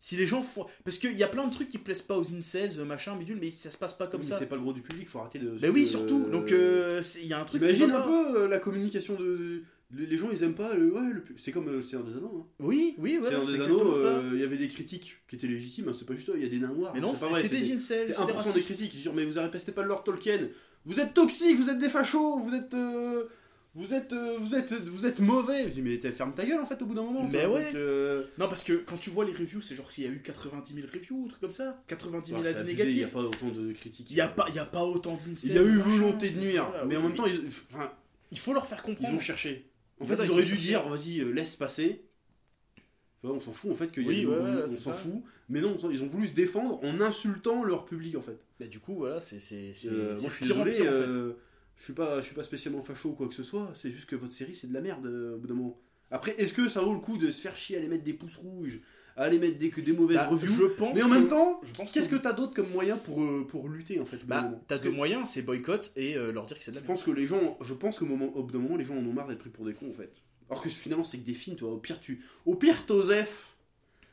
[0.00, 0.64] Si les gens font.
[0.84, 3.38] Parce qu'il y a plein de trucs qui plaisent pas aux incels, euh, machin, bidule,
[3.40, 4.38] mais ça se passe pas comme Oui, mais ça.
[4.38, 5.50] C'est pas le gros du public, faut arrêter de.
[5.60, 6.24] Bah oui, de- surtout.
[6.30, 7.60] Donc, euh, c'est- il y a un truc.
[7.62, 9.62] va un peu euh, la communication de.
[9.96, 10.74] Les gens, ils aiment pas.
[10.74, 10.92] Le...
[10.92, 11.24] Ouais, le...
[11.36, 12.44] C'est comme euh, Seigneur des Anneaux.
[12.46, 12.52] Hein.
[12.60, 15.88] Oui, oui, voilà, c'est des Anneaux, euh, il y avait des critiques qui étaient légitimes,
[15.88, 16.92] hein, c'est pas juste, il y a des nains noirs.
[16.94, 18.04] mais non, c'est c'est des incels.
[18.06, 18.64] C'est des 1% des racistes.
[18.66, 19.02] critiques.
[19.02, 20.38] Genre, mais vous répétez pas le Lord Tolkien.
[20.84, 22.74] Vous êtes toxiques, vous êtes des fachos, vous êtes.
[23.78, 25.64] Vous êtes, euh, vous êtes, vous êtes mauvais.
[25.64, 27.28] Je dis mais ferme ta gueule en fait au bout d'un moment.
[27.30, 27.54] Mais toi.
[27.54, 27.64] ouais.
[27.66, 30.10] Donc, euh, Non, parce que quand tu vois les reviews, c'est genre s'il y a
[30.10, 32.78] eu 90 000 reviews ou un truc comme ça 90 000 c'est avis abusé, Il
[32.78, 33.12] y a négatifs.
[33.14, 34.10] pas autant de critiques.
[34.10, 35.50] Il y a pas, il y a pas autant d'incels.
[35.50, 37.92] Il y a eu volonté de nuire, voilà, mais en oui, même temps, ils, enfin,
[38.32, 39.16] il faut leur faire ils comprendre.
[39.16, 39.70] ont cherché.
[40.00, 42.02] En fait, ils ils auraient dû dire, vas-y, euh, laisse passer.
[43.24, 45.22] On s'en fout en fait qu'il y a Oui, ouais, on s'en fout.
[45.48, 48.38] Mais non, ils ont voulu se défendre en insultant leur public en fait.
[48.60, 49.40] Bah, du coup, voilà, c'est.
[49.40, 50.72] c'est- c'est- Euh, moi, je suis désolé.
[50.72, 51.34] pire, en fait.
[51.78, 53.70] Je suis pas, je suis pas spécialement facho ou quoi que ce soit.
[53.74, 55.80] C'est juste que votre série, c'est de la merde euh, au bout d'un moment.
[56.10, 58.14] Après, est-ce que ça vaut le coup de se faire chier à aller mettre des
[58.14, 58.80] pouces rouges,
[59.16, 61.28] à aller mettre des, que des mauvaises Bah, reviews je pense Mais en que- même
[61.28, 64.50] temps, je qu'est-ce que- t'as d'autre comme moyen pour, euh, pour lutter en fait Bah,
[64.68, 66.98] t'as deux moyens, c'est boycott et euh, leur dire que c'est de la Je merde.
[66.98, 69.04] pense que les gens, je pense qu'au moment, au bout d'un moment, les gens en
[69.04, 70.12] ont marre d'être pris pour des cons en fait.
[70.50, 71.74] Alors que finalement, c'est que des films, tu vois.
[71.74, 73.56] Au pire, tu, au pire, t'osef.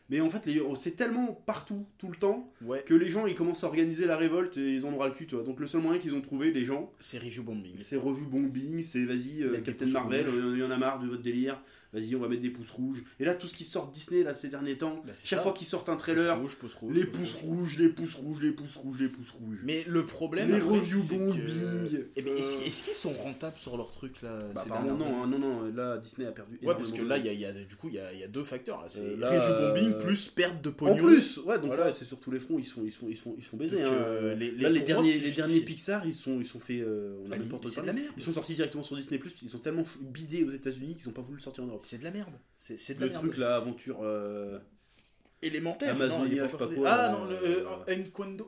[0.10, 0.47] Mais en fait,
[0.78, 4.18] c'est tellement partout, tout le temps, Ouais, que les gens ils commencent à organiser la
[4.18, 5.43] révolte et ils en auront le cul, tu vois.
[5.43, 7.74] Donc le seul moyen qu'ils ont trouvé, les gens, c'est review bombing.
[7.80, 11.08] c'est revue bombing, c'est vas-y, euh, Captain Marvel, euh, il y en a marre de
[11.08, 11.60] votre délire,
[11.96, 13.04] vas-y, on va mettre des pouces rouges.
[13.20, 15.43] Et là, tout ce qui sort de Disney là ces derniers temps, Bah, chaque ça.
[15.43, 17.60] fois qu'ils sortent un trailer, rouge, pouce rouge, les pouce pouces rouge.
[17.60, 19.58] rouges, les pouces rouges, les pouces rouges, les pouces rouges.
[19.64, 23.14] Mais le problème, Les après, reviews que- bombing, Eh ben, est-ce euh, est-ce qu'ils sont
[23.14, 26.32] rentables sur leur truc là Bah, ces non, années hein, non, non, là Disney a
[26.32, 26.60] perdu.
[26.64, 28.00] Ouais, parce que là, de il y a, il y a- du coup, il y
[28.00, 28.82] a, il y a deux facteurs.
[28.82, 28.89] là.
[28.89, 30.98] C'est Euh, review bombing euh, plus perte de En pognon.
[31.06, 31.86] plus, ouais, donc Voilà.
[31.86, 33.78] là, c'est sur tous les fronts, ils sont, ils sont, ils sont, ils sont baisés.
[33.78, 33.93] Donc, hein.
[33.96, 37.36] euh, les- les- là, derniers, les Pixar, ils sont, ils sont fait, euh, on a
[37.36, 38.00] Ah, merde.
[38.18, 41.14] Ils sont sortis directement sur Disney Plus, ils sont tellement bidés aux États-Unis qu'ils ont
[41.14, 41.85] pas voulu le sortir en Europe.
[41.86, 42.34] C'est de la merde.
[42.56, 43.24] C'est de la Le merde.
[43.24, 44.00] truc, là, aventure.
[44.02, 44.60] euh,
[45.42, 45.92] élémentaire.
[45.96, 47.00] Amazonia, non, il est pas je sais pas encore quoi, sorti.
[47.00, 47.96] Ah là, non, le euh, euh.
[47.96, 48.48] Non, Enquando.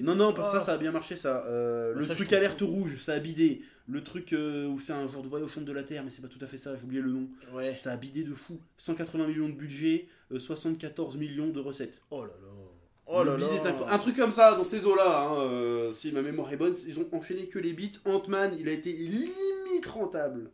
[0.00, 0.60] Non, non, parce que Ah.
[0.60, 1.44] ça, ça a bien marché, ça.
[1.46, 3.62] Euh, le ça, truc alerte rouge, ça a bidé.
[3.86, 6.10] Le truc euh, où c'est un genre de voyage au centre de la Terre, mais
[6.10, 7.28] c'est pas tout à fait ça, j'ai oublié le nom.
[7.54, 7.74] Ouais.
[7.76, 8.58] Ça a bidé de fou.
[8.76, 12.00] 180 millions de budget, euh, 74 millions de recettes.
[12.10, 12.48] Oh là là.
[13.10, 13.46] Oh là là.
[13.90, 16.98] Un truc comme ça, dans ces eaux-là, hein, euh, si ma mémoire est bonne, ils
[17.00, 17.98] ont enchaîné que les bits.
[18.04, 20.50] Ant-Man, il a été limite rentable.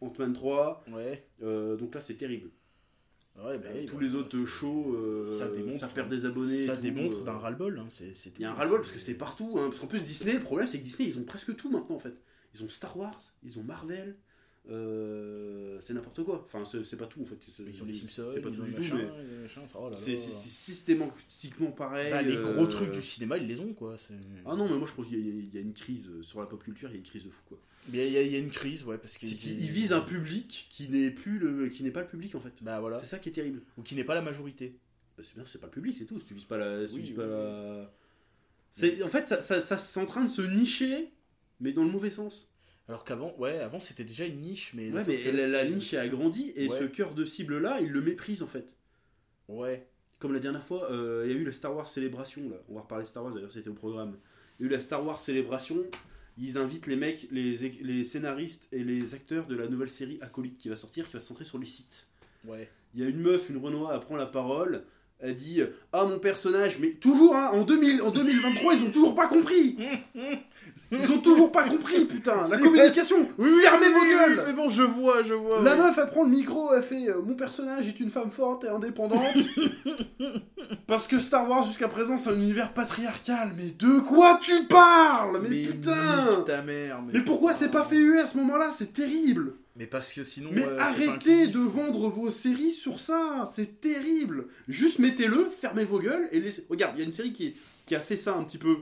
[0.00, 1.26] Ant-Man 3, Ouais.
[1.42, 2.50] euh, donc là c'est terrible.
[3.36, 6.24] Ouais, bah oui, Tous bah, les autres c'est- shows, euh, ça démontre- ça perd des
[6.24, 6.66] abonnés.
[6.66, 7.24] Ça tout, démontre euh.
[7.24, 7.78] d'un ras-le-bol.
[7.78, 7.86] hein,
[8.36, 9.56] Il y a un ras-le-bol parce que c'est partout.
[9.58, 11.94] Hein, parce qu'en plus, Disney, le problème c'est que Disney, ils ont presque tout maintenant
[11.94, 12.14] en fait.
[12.54, 14.16] Ils ont Star Wars, ils ont Marvel,
[14.70, 16.42] euh, c'est n'importe quoi.
[16.44, 17.36] Enfin, c'est pas tout en fait.
[17.66, 19.08] Ils ont les Simpsons, C'est pas tout du tout, mais
[19.74, 22.10] oh c'est systématiquement pareil.
[22.10, 23.96] Bah, les euh, gros trucs du cinéma, ils les ont quoi.
[24.46, 26.22] Ah non, mais moi je pense qu'il y, a- il y a une crise euh,
[26.22, 27.58] sur la pop culture, il y a une crise de fou quoi.
[27.90, 30.00] Mais il y, a- il y a une crise, ouais, parce qu'ils ils visent un
[30.00, 32.52] public qui n'est plus le, qui n'est pas le public en fait.
[32.60, 33.00] Bah voilà.
[33.00, 33.62] C'est ça qui est terrible.
[33.78, 34.76] Ou qui n'est pas la majorité.
[35.16, 36.20] Bah, c'est bien, c'est pas le public, c'est tout.
[36.20, 37.30] Si tu vises pas la, si tu vises oui, pas oui.
[37.30, 37.92] la-
[38.70, 41.10] C'est en fait ça, ça, ça- c'est en train de se nicher,
[41.60, 42.48] mais dans le mauvais sens.
[42.88, 44.90] Alors qu'avant, ouais, avant c'était déjà une niche, mais.
[44.90, 46.78] Ouais, mais la, niche a grandi et Ouais.
[46.78, 48.74] ce cœur de cible là, il le méprise en fait.
[49.48, 49.86] Ouais.
[50.18, 52.56] Comme la dernière fois, euh, il y a eu la Star Wars Célébration là.
[52.68, 54.16] On va reparler de Star Wars d'ailleurs, c'était au programme.
[54.58, 55.84] Il y a eu la Star Wars Célébration.
[56.38, 60.68] Ils invitent les mecs, les scénaristes et les acteurs de la nouvelle série Acolyte qui
[60.68, 62.06] va sortir, qui va se centrer sur les sites.
[62.44, 62.70] Ouais.
[62.94, 64.84] Il y a une meuf, une Renoir, elle prend la parole.
[65.20, 65.62] Elle dit
[65.92, 69.76] Ah, mon personnage, mais toujours, hein, en, 2000, en 2023, ils ont toujours pas compris
[70.90, 75.22] Ils ont toujours pas compris, putain La communication Fermez vos gueules C'est bon, je vois,
[75.22, 75.62] je vois.
[75.62, 75.82] La ouais.
[75.82, 78.68] meuf, elle prend le micro, elle fait euh, Mon personnage est une femme forte et
[78.68, 79.36] indépendante.
[80.86, 83.50] Parce que Star Wars, jusqu'à présent, c'est un univers patriarcal.
[83.56, 85.40] Mais de quoi tu parles?
[85.42, 87.00] Mais, putain ta mère.
[87.12, 88.70] Mais pourquoi c'est pas fait UE à ce moment-là?
[88.72, 90.50] C'est terrible Mais parce que sinon.
[90.52, 94.48] Mais euh, arrêtez de vendre vos séries sur ça, c'est terrible.
[94.66, 96.66] Juste mettez-le, fermez vos gueules et laissez.
[96.68, 97.54] Regarde, il y a une série qui,
[97.86, 98.76] qui a fait ça un petit peu.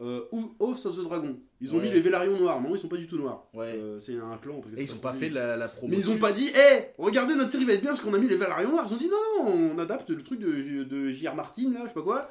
[0.00, 1.36] euh, ou House of the Dragon.
[1.60, 1.86] Ils ont Ouais.
[1.88, 3.48] mis les Vélarions noirs, non, ils sont pas du tout noirs.
[3.52, 3.66] Ouais.
[3.74, 4.60] Euh, c'est un clan.
[4.76, 5.90] Et ils ont pas fait la, la promo.
[5.90, 8.18] Mais ils ont pas dit, hé, regardez notre série va être bien parce qu'on a
[8.18, 8.86] mis les Vélarions noirs.
[8.88, 11.34] Ils ont dit, non, non, on adapte le truc de, de J.R.
[11.34, 12.30] Martin, là, je sais pas quoi.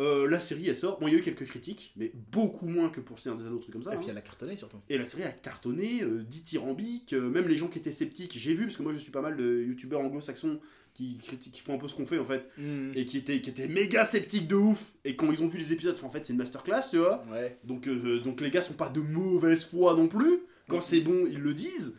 [0.00, 0.98] Euh, la série, elle sort.
[1.00, 3.58] Bon, il y a eu quelques critiques, mais beaucoup moins que pour Seigneur des Anneaux,
[3.58, 3.94] trucs comme ça.
[3.94, 4.10] Et puis hein.
[4.12, 4.78] elle a cartonné surtout.
[4.88, 8.54] Et la série a cartonné, euh, dithyrambique, euh, même les gens qui étaient sceptiques, j'ai
[8.54, 10.60] vu, parce que moi je suis pas mal de youtubeurs anglo-saxons
[10.94, 12.46] qui, qui font un peu ce qu'on fait en fait,
[12.94, 15.72] et qui étaient, qui étaient méga sceptiques de ouf, et quand ils ont vu les
[15.72, 17.24] épisodes, en fait c'est une masterclass, tu vois.
[17.30, 17.58] Ouais.
[17.64, 21.26] Donc, euh, donc les gars sont pas de mauvaise foi non plus, quand c'est bon
[21.30, 21.94] ils le disent,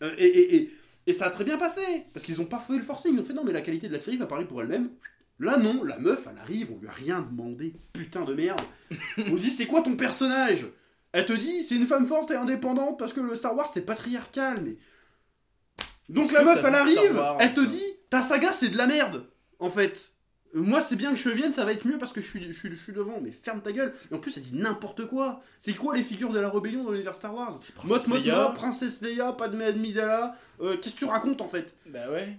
[0.00, 0.70] et, et, et,
[1.06, 1.82] et ça a très bien passé,
[2.12, 3.92] parce qu'ils ont pas fait le forcing, ils ont fait non mais la qualité de
[3.92, 4.90] la série va parler pour elle-même.
[5.38, 8.60] Là non, la meuf elle arrive, on lui a rien demandé, putain de merde.
[9.18, 10.66] on dit c'est quoi ton personnage?
[11.12, 13.84] Elle te dit c'est une femme forte et indépendante parce que le Star Wars c'est
[13.84, 14.76] patriarcal, mais...
[16.08, 19.26] Donc la meuf elle arrive, Wars, elle te dit ta saga c'est de la merde,
[19.58, 20.12] en fait.
[20.54, 22.44] Euh, Moi, c'est bien que je vienne, ça va être mieux parce que je suis,
[22.44, 23.20] je suis, je suis devant.
[23.22, 23.92] Mais ferme ta gueule.
[24.10, 25.42] Et en plus, elle dit n'importe quoi.
[25.60, 27.52] C'est quoi les figures de la rébellion dans l'univers Star Wars?
[27.52, 28.36] Mot Princesse Leia.
[28.36, 30.36] Mothma, Princesse Leia, Padmé Amidala.
[30.60, 31.74] Euh, Qu'est-ce que tu racontes en fait?
[31.86, 32.36] Bah ouais.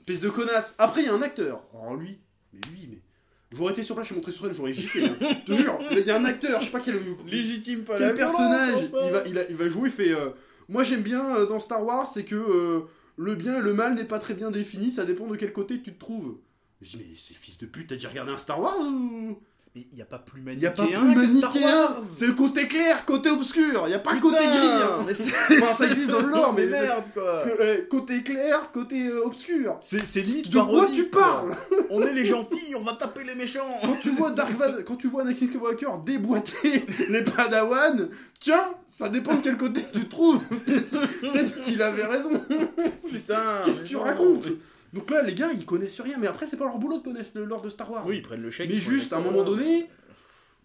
[0.00, 0.74] Espèce de connasse.
[0.78, 1.62] Après, il y a un acteur.
[1.72, 2.18] Alors lui,
[2.54, 2.98] mais lui, mais.
[3.52, 5.04] J'aurais été sur place, je montré sur scène, j'aurais giflé.
[5.04, 5.16] hein.
[5.20, 7.00] Je te jure, il y a un acteur, je sais pas quel.
[7.26, 9.06] Légitime pas Quel la personnage violence, enfin.
[9.06, 10.30] il, va, il, a- il va jouer, il fait euh,
[10.68, 12.80] Moi j'aime bien euh, dans Star Wars, c'est que euh,
[13.16, 15.80] le bien et le mal n'est pas très bien défini, ça dépend de quel côté
[15.80, 16.38] tu te trouves.
[16.82, 19.38] Je dis Mais c'est fils de pute, t'as déjà regardé un Star Wars ou
[19.76, 21.88] Mais il y a pas plus Il y a pas plus manichéen que Star manichéen.
[22.00, 25.04] C'est le côté clair, côté obscur, il y a pas le côté Putain, gris hein.
[25.04, 25.12] mais
[25.62, 26.66] Enfin, ça existe dans le lore, mais.
[26.66, 27.42] merde quoi.
[27.44, 29.76] que- euh, côté clair, côté euh, obscur.
[29.80, 31.56] C'est limite De quoi tu parles
[31.90, 33.66] On est les gentils, on va taper les méchants.
[33.82, 38.08] Quand tu vois Dark Vador, quand tu vois Anakin Skywalker déboîter les Padawan,
[38.38, 40.40] tiens, ça dépend de quel côté tu te trouves.
[40.66, 42.40] Peut-être qu'il avait raison.
[43.10, 43.60] Putain.
[43.64, 44.46] Qu'est-ce que mais tu racontes
[44.94, 47.30] Donc là, les gars, ils connaissent rien, mais après, c'est pas leur boulot de connaître
[47.34, 48.04] le lore de Star Wars.
[48.06, 48.70] Oui, ils prennent le chèque.
[48.70, 49.88] mais juste, à un moment donné,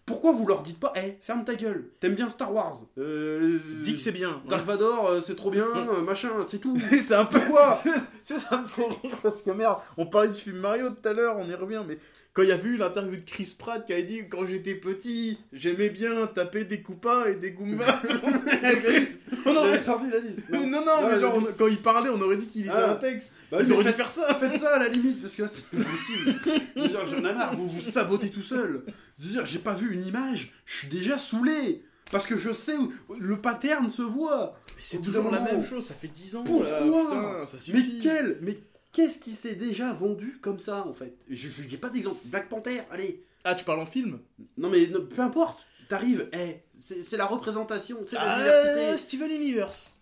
[0.06, 3.94] pourquoi vous leur dites pas, hé, ferme ta gueule, t'aimes bien Star Wars euh, Dis
[3.94, 4.40] que c'est bien.
[4.48, 6.76] Dark Vador, euh, c'est trop bien, euh, machin, c'est tout.
[7.00, 7.82] c'est un peu Pourquoi
[8.22, 11.12] C'est ça me fait rire parce que merde, on parlait du film Mario tout à
[11.12, 11.98] l'heure, on y revient, mais
[12.32, 15.38] quand il y a vu l'interview de Chris Pratt qui a dit quand j'étais petit,
[15.52, 18.00] j'aimais bien taper des Koopas et des Goombas.
[19.46, 19.78] on aurait...
[19.78, 20.40] sorti la liste.
[20.50, 22.92] Non, non, Ouais, mais genre, on- quand il parlait, on aurait dit qu'il lisait Ah.
[22.92, 23.34] un texte.
[23.50, 24.34] Bah, Ils auraient dû faire ça.
[24.34, 26.34] Faites ça à la limite, parce que là c'est pas possible.
[26.76, 28.84] Je veux dire, j'en ai marre, vous vous sabotez tout seul.
[29.18, 31.82] Dire, j'ai pas vu une image, je suis déjà saoulé.
[32.10, 34.58] Parce que je sais où le pattern se voit.
[34.80, 36.42] C'est toujours la même chose, ça fait 10 ans.
[36.42, 38.58] Pourquoi là, putain, ça Mais quel Mais
[38.92, 41.14] qu'est-ce qui s'est déjà vendu comme ça en fait?
[41.28, 42.20] Je j'ai pas d'exemple.
[42.24, 43.24] Black Panther, allez.
[43.44, 44.18] Ah, tu parles en film?
[44.58, 45.66] Non mais non, peu importe.
[45.88, 48.98] T'arrives, eh, c'est la représentation, c'est la Ah, diversité.
[48.98, 49.96] Steven Universe.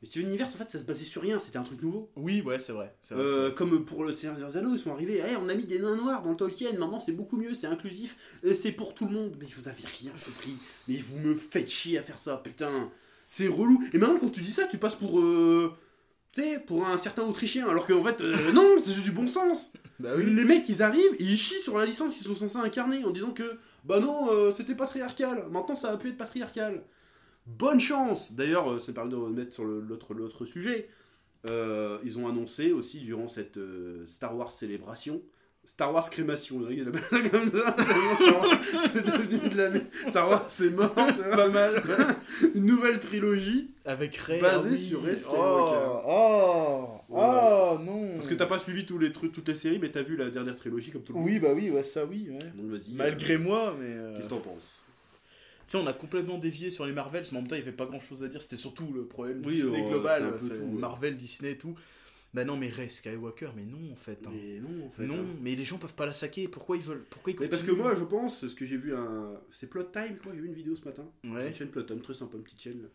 [0.00, 2.10] Mais Steven Universe, en fait, ça se basait sur rien, c'était un truc nouveau.
[2.16, 2.94] Oui, ouais, c'est vrai.
[3.00, 3.54] c'est vrai, Euh, c'est vrai.
[3.54, 5.96] comme pour le Seigneur des Anneaux, ils sont arrivés, Eh, on a mis des nains
[5.96, 9.12] noirs dans le Tolkien, maintenant c'est beaucoup mieux, c'est inclusif, et c'est pour tout le
[9.12, 9.36] monde.
[9.38, 10.56] Mais vous avez rien compris,
[10.88, 12.90] mais vous me faites chier à faire ça, putain.
[13.26, 13.82] C'est relou.
[13.94, 15.18] Et maintenant, quand tu dis ça, tu passes pour.
[15.18, 15.72] Euh,
[16.34, 19.26] tu sais, pour un certain Autrichien, alors qu'en fait, euh, non, c'est juste du bon
[19.26, 19.70] sens.
[20.00, 23.10] Bah Les mecs, ils arrivent, ils chient sur la licence qu'ils sont censés incarner en
[23.10, 26.82] disant que, bah non, euh, c'était patriarcal, maintenant ça va plus être patriarcal.
[27.46, 30.88] Bonne chance D'ailleurs, euh, ça me permet de remettre sur l'autre sujet.
[31.48, 35.22] Euh, ils ont annoncé aussi durant cette euh, Star Wars célébration,
[35.66, 37.74] Star Wars crémation, il appelle ça comme ça.
[37.74, 38.60] Star Wars,
[38.92, 39.84] c'est devenu de la merde.
[40.08, 41.82] Star Wars c'est mort, pas mal.
[42.54, 43.70] Une nouvelle trilogie.
[43.86, 44.40] Avec Ray.
[44.40, 46.02] Basé ah sur Ray Oh, Skywalker.
[46.06, 48.14] oh, oh, non.
[48.14, 50.30] Parce que t'as pas suivi tous les trucs, toutes les séries, mais t'as vu la
[50.30, 51.28] dernière trilogie comme tout le monde.
[51.28, 52.28] Oui, bah oui, ouais, ça oui.
[52.30, 52.38] Ouais.
[52.56, 52.94] Donc vas-y.
[52.94, 53.86] Malgré euh, moi, mais.
[53.88, 54.70] euh, Qu'est-ce que t'en penses?
[55.66, 57.68] Tu sais, on a complètement dévié sur les Marvels, mais en même temps, il n'y
[57.68, 58.42] avait pas grand chose à dire.
[58.42, 60.22] C'était surtout le problème Oui, Disney euh, global.
[60.22, 60.80] c'est un peu c'est tout, ouais.
[60.80, 61.74] Marvel, Disney et tout.
[62.34, 64.18] Bah non, mais Ray Skywalker, mais non, en fait.
[64.26, 64.30] hein.
[64.32, 65.06] Mais non, en fait.
[65.06, 65.36] non, hein.
[65.40, 66.48] mais les gens peuvent pas la saquer.
[66.48, 68.76] Pourquoi ils veulent Pourquoi ils Mais parce que moi, je pense, c'est ce que j'ai
[68.76, 69.40] vu un.
[69.50, 70.32] C'est Plot Time, quoi.
[70.34, 71.08] J'ai vu une vidéo ce matin.
[71.22, 71.48] C'est Ouais.
[71.48, 72.88] Une chaîne Plot Time, très sympa, une petite chaîne.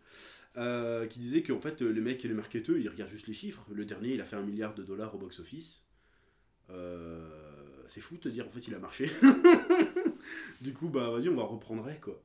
[0.57, 3.65] Euh, qui disait qu'en fait, les mecs et les marketeurs, ils regardent juste les chiffres.
[3.71, 5.83] Le dernier, il a fait un milliard de dollars au box-office.
[6.69, 7.29] Euh,
[7.87, 9.09] c'est fou de te dire, en fait, il a marché.
[10.61, 12.21] du coup, bah, vas-y, on va reprendre, Ray, quoi.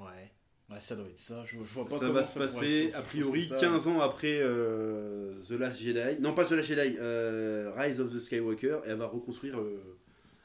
[0.00, 0.32] Ouais.
[0.72, 1.44] Ouais, ça doit être ça.
[1.44, 3.56] Je, je vois pas Ça va se passer, a priori, que ça.
[3.56, 6.20] 15 ans après euh, The Last Jedi.
[6.20, 8.78] Non, pas The Last Jedi, euh, Rise of the Skywalker.
[8.86, 9.98] Et elle va reconstruire, euh,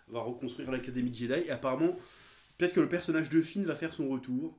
[0.09, 1.33] va reconstruire l'Académie de Jedi.
[1.47, 1.97] Et apparemment,
[2.57, 4.57] peut-être que le personnage de Finn va faire son retour.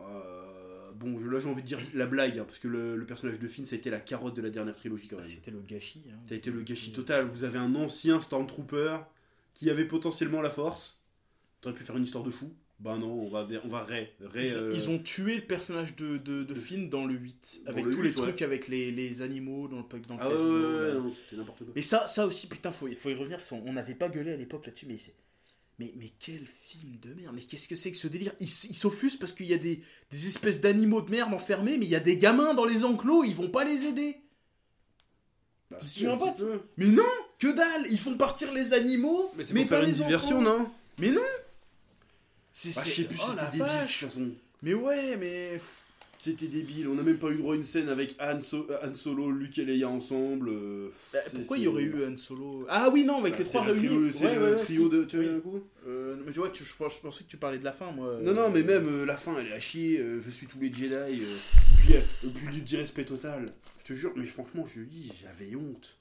[0.00, 3.38] Euh, bon, là j'ai envie de dire la blague, hein, parce que le, le personnage
[3.40, 5.30] de Finn, ça a été la carotte de la dernière trilogie quand Bah, même.
[5.30, 6.04] C'était le gâchis.
[6.10, 6.18] hein.
[6.26, 7.26] Ça a été le gâchis total.
[7.26, 8.98] Vous avez un ancien Stormtrooper
[9.54, 10.98] qui avait potentiellement la force.
[11.60, 12.54] T'aurais pu faire une histoire de fou.
[12.80, 13.82] Bah non, on va, on va.
[13.82, 17.60] Ray, Ils, euh, ils ont tué le personnage de, de, de Finn dans le 8.
[17.66, 18.14] Dans Avec le tous 8, les ouais.
[18.14, 20.50] trucs avec les, les animaux dans le, dans le Ah ouais, casino,
[21.02, 21.72] ouais, ouais, c'était n'importe quoi.
[21.76, 23.38] Mais ça, ça aussi, putain, faut, faut y revenir.
[23.52, 25.14] On n'avait pas gueulé à l'époque là-dessus, mais c'est.
[25.78, 28.32] Mais, mais quel film de merde Mais qu'est-ce que c'est que ce délire?
[28.40, 31.90] Ils s'offusent parce qu'il y a des, des espèces d'animaux de merde enfermés, mais il
[31.90, 34.16] y a des gamins dans les enclos, ils vont pas les aider.
[35.70, 36.62] Bah, Tu un peu.
[36.76, 37.02] Mais non
[37.38, 40.40] Que dalle Ils font partir les animaux, Mais c'est mais pour pas faire une diversion,
[40.40, 40.58] enfants.
[40.58, 40.70] non?
[40.98, 41.20] Mais non
[42.62, 44.28] C'est Bah, Je sais plus si oh la c'était débile, de toute vache façon.
[44.62, 45.58] Mais ouais, mais...
[46.18, 48.76] C'était débile, on n'a même pas eu droit à une scène avec Han, So- euh,
[48.86, 50.50] Han Solo, Luke et Leia ensemble.
[50.50, 52.66] euh, bah, pourquoi il y aurait eu Han Solo?
[52.68, 53.86] Ah oui, non, avec bah, les c'est trois le réunis.
[53.88, 55.04] trio- C'est Ouais, le ouais, trio de.
[55.04, 55.40] Tu Oui.
[55.40, 58.18] coup Euh, mais tu vois, tu- je, pensais que tu parlais de la fin, moi.
[58.22, 59.98] Non, non, mais même euh, la fin, elle est à chier.
[59.98, 60.92] euh, je suis tous les Jedi.
[60.92, 61.36] euh,
[61.78, 63.50] puis, euh, puis du disrespect total.
[63.78, 65.96] Je te jure, mais franchement, je le dis, j'avais honte.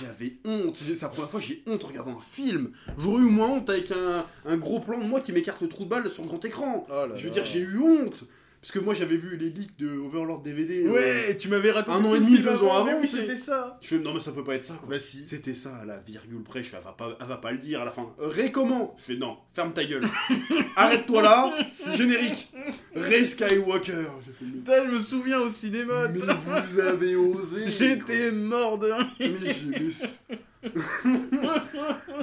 [0.00, 0.76] J'avais honte.
[0.76, 2.70] C'est la première fois que j'ai honte en regardant un film.
[2.98, 5.84] J'aurais eu moins honte avec un, un gros plan de moi qui m'écarte le trou
[5.84, 6.86] de balle sur le grand écran.
[6.88, 7.34] Oh là Je veux là.
[7.34, 8.24] dire, j'ai eu honte.
[8.62, 10.84] Parce que moi, j'avais vu les leaks de Overlord DVD.
[10.86, 13.76] euh, Ouais, tu m'avais raconté un an et demi, deux ans avant, oui, c'était ça.
[13.82, 14.88] Je fais, non, mais ça peut pas être ça, quoi.
[14.88, 15.24] Bah si.
[15.24, 16.62] C'était ça, à la virgule près.
[16.62, 18.06] Je fais, elle va pas, elle va pas le dire à la fin.
[18.20, 20.04] Ré comment Je fais, non, ferme ta gueule.
[20.76, 22.52] Arrête-toi là, c'est générique.
[22.94, 24.06] Ray Skywalker.
[24.38, 26.06] Putain, je me souviens au cinéma.
[26.06, 27.64] mais vous avez osé.
[27.68, 29.08] J'étais mort de rire.
[29.18, 30.36] Mais, j'ai-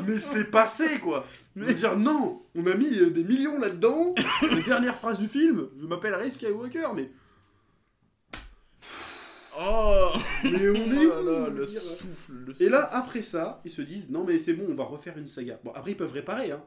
[0.07, 1.25] mais c'est- mais passé, quoi.
[1.55, 4.15] Veux dire, non, on a mis euh, des millions là-dedans.
[4.49, 7.11] La dernière phrase du film, je m'appelle Ray Skywalker, mais,
[9.61, 10.11] Oh,
[10.43, 12.69] mais on est Oh là là, le souffle, le Et souffle.
[12.71, 15.59] là, après ça, ils se disent, non, mais c'est bon, on va refaire une saga.
[15.63, 16.63] Bon, après, ils peuvent réparer, hein.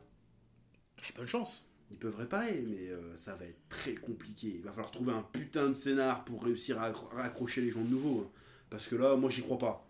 [1.08, 1.66] Eh, bonne chance.
[1.90, 4.52] Ils peuvent réparer, mais euh, ça va être très compliqué.
[4.56, 7.70] Il va falloir trouver un putain de scénar pour réussir à accro- à accrocher les
[7.70, 8.26] gens de nouveau.
[8.26, 8.30] hein.
[8.70, 9.86] Parce que là, moi, j'y crois pas.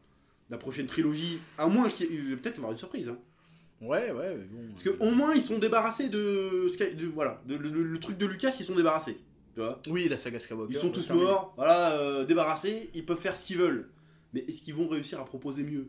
[0.51, 2.36] La prochaine trilogie, à moins qu'il y ait...
[2.36, 3.09] peut-être avoir une surprise.
[3.09, 3.19] Hein.
[3.81, 4.69] Ouais, ouais, mais bon.
[4.70, 6.66] Parce qu'au moins, ils sont débarrassés de...
[6.94, 9.19] De voilà, de- le, le- le truc de Lucas, ils sont débarrassés.
[9.55, 10.73] Tu vois Oui, la saga Skywalker.
[10.74, 11.27] Ils sont tous terminer.
[11.28, 13.90] morts, voilà, euh, débarrassés, ils peuvent faire ce qu'ils veulent.
[14.35, 15.89] Mais est-ce qu'ils vont réussir à proposer mieux?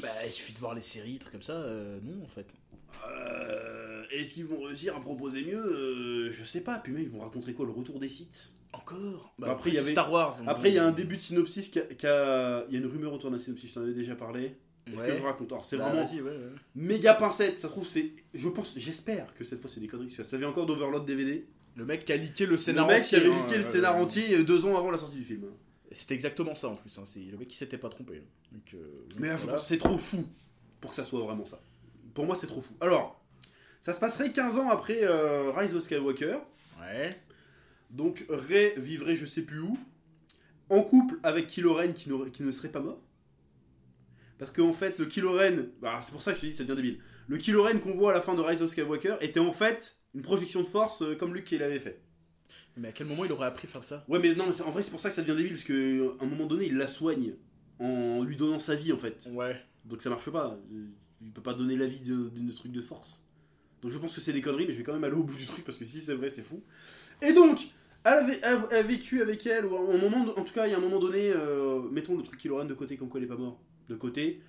[0.00, 1.54] Bah, il suffit de voir les séries, trucs comme ça.
[1.54, 2.46] euh, non, en fait.
[3.08, 5.62] Euh, Est-ce qu'ils vont réussir à proposer mieux?
[5.64, 6.78] Euh, Je sais pas.
[6.78, 9.78] Puis même, ils vont raconter quoi Le retour des sites Encore Bah, après, il y
[9.78, 10.36] avait- Star Wars.
[10.46, 12.80] Après, il y a un début de synopsis qui a, qui a- Il y a
[12.80, 14.56] une rumeur autour d'un synopsis, je t'en avais déjà parlé.
[14.88, 15.10] Ouais.
[15.10, 16.36] que je raconte Alors, c'est Bah, vraiment vas-y, ouais, ouais.
[16.74, 17.60] méga pincette.
[17.60, 18.10] Ça trouve, c'est.
[18.34, 20.10] Je pense, j'espère que cette fois, c'est des conneries.
[20.10, 21.46] Ça vient encore d'Overlord DVD.
[21.76, 23.96] Le mec qui a leaké le Le scénar mec qui avait hein, le euh, scénar
[23.96, 25.44] entier euh, deux ans avant la sortie du film.
[25.92, 26.98] C'était exactement ça en plus.
[26.98, 27.04] Hein.
[27.06, 28.22] C'est le mec qui s'était pas trompé.
[28.50, 28.78] Donc, euh,
[29.20, 29.52] Mais là, je voilà.
[29.58, 30.26] pense que c'est trop fou
[30.80, 31.60] pour que ça soit vraiment ça.
[32.12, 32.74] Pour moi, c'est trop fou.
[32.80, 33.22] Alors,
[33.80, 36.38] ça se passerait 15 ans après euh, Rise of Skywalker.
[36.80, 37.10] Ouais.
[37.92, 39.78] Donc, Rey vivrait je sais plus où.
[40.70, 43.02] En couple avec Kylo Ren qui, qui ne serait pas mort.
[44.38, 45.66] Parce qu'en fait, le Kylo Ren.
[45.80, 47.00] bah, c'est pour ça que je te dis, ça devient débile.
[47.28, 49.98] Le Kylo Ren qu'on voit à la fin de Rise of Skywalker était en fait
[50.14, 52.02] une projection de force euh, comme Luke qui l'avait fait.
[52.76, 54.04] Mais à quel moment il aurait appris à faire ça?
[54.08, 55.52] Ouais, mais non, mais en vrai, c'est pour ça que ça devient débile.
[55.52, 57.34] Parce qu'à un moment donné, il la soigne
[57.78, 59.28] en lui donnant sa vie en fait.
[59.30, 59.60] Ouais.
[59.84, 60.58] Donc ça marche pas.
[61.20, 63.22] Il peut pas donner la vie d'une truc de force.
[63.82, 65.36] Donc je pense que c'est des conneries, mais je vais quand même aller au bout
[65.36, 66.62] du truc parce que si c'est vrai, c'est fou.
[67.20, 67.68] Et donc,
[68.04, 70.78] elle a, vécu avec elle, ou à un moment, en tout cas, il y a
[70.78, 73.36] un moment donné, euh, mettons le truc Ren de côté, comme quoi elle est pas
[73.36, 74.40] mort, de côté.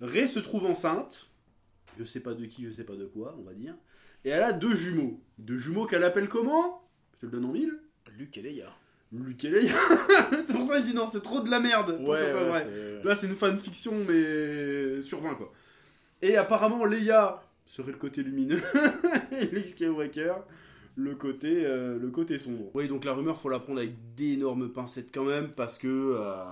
[0.00, 1.28] Rey se trouve enceinte,
[1.98, 3.74] je sais pas de qui, je sais pas de quoi, on va dire.
[4.24, 5.20] Et elle a deux jumeaux.
[5.38, 6.82] Deux jumeaux qu'elle appelle comment?
[7.14, 7.78] Je te le donne en mille.
[8.16, 8.72] Luke et Leia.
[9.12, 9.74] Luke et Leia.
[10.46, 12.62] c'est pour ça que je dis non, c'est trop de la merde pour ça vrai.
[12.62, 15.52] c'est- Là, c'est une fanfiction, mais sur 20, quoi.
[16.20, 18.60] Et apparemment, Leia serait le côté lumineux,
[19.32, 20.34] et Luke Skywalker,
[20.98, 22.70] le côté, euh, le côté sombre.
[22.74, 26.44] Oui, donc la rumeur, faut la prendre avec d'énormes pincettes quand même, parce que euh,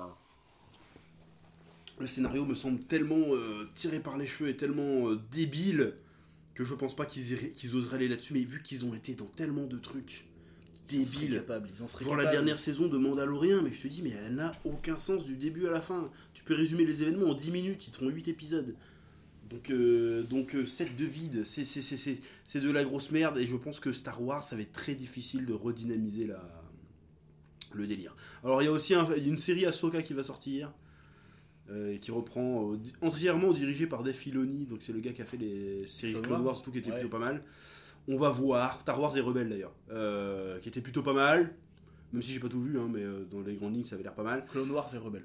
[1.99, 5.95] le scénario me semble tellement euh, tiré par les cheveux et tellement euh, débile
[6.55, 9.67] que je pense pas qu'ils oseraient aller là-dessus, mais vu qu'ils ont été dans tellement
[9.67, 10.27] de trucs
[10.91, 11.37] Ils en seraient débiles.
[11.39, 14.11] capables, Ils en seraient Voir la dernière saison de Mandalorian, mais je te dis, mais
[14.11, 16.09] elle n'a aucun sens du début à la fin.
[16.35, 18.75] Tu peux résumer les événements en 10 minutes, ils te font 8 épisodes.
[19.51, 21.65] Donc, euh, donc euh, 7 de vide, c'est-
[22.61, 25.47] de la grosse merde, et je pense que Star Wars, ça va être très difficile
[25.47, 26.43] de redynamiser la,
[27.75, 28.17] le délire.
[28.43, 30.73] Alors, il y a aussi un- une série Ahsoka qui va sortir,
[31.71, 35.27] euh, qui reprend euh, entièrement dirigée par Dave Filoni, donc c'est le gars qui a
[35.27, 37.01] fait les séries Clone Wars, Wars, tout qui était ouais.
[37.01, 37.43] plutôt pas mal.
[38.09, 39.75] On va voir, Star Wars et Rebelle d'ailleurs,
[40.61, 41.55] qui était plutôt pas mal,
[42.13, 44.05] même si j'ai pas tout vu, hein, mais euh, dans les grandes lignes ça avait
[44.05, 44.45] l'air pas mal.
[44.47, 45.25] Clone Wars et Rebelle.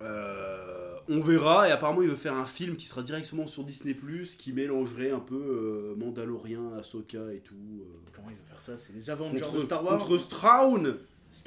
[0.00, 3.94] Euh, on verra, et apparemment il veut faire un film qui sera directement sur Disney⁇
[4.36, 7.54] qui mélangerait un peu euh, Mandalorian, Ahsoka et tout.
[8.12, 8.78] Comment il va faire ça?
[8.78, 9.98] C'est les Avengers contre, de Star Wars?
[9.98, 10.96] contre Strawn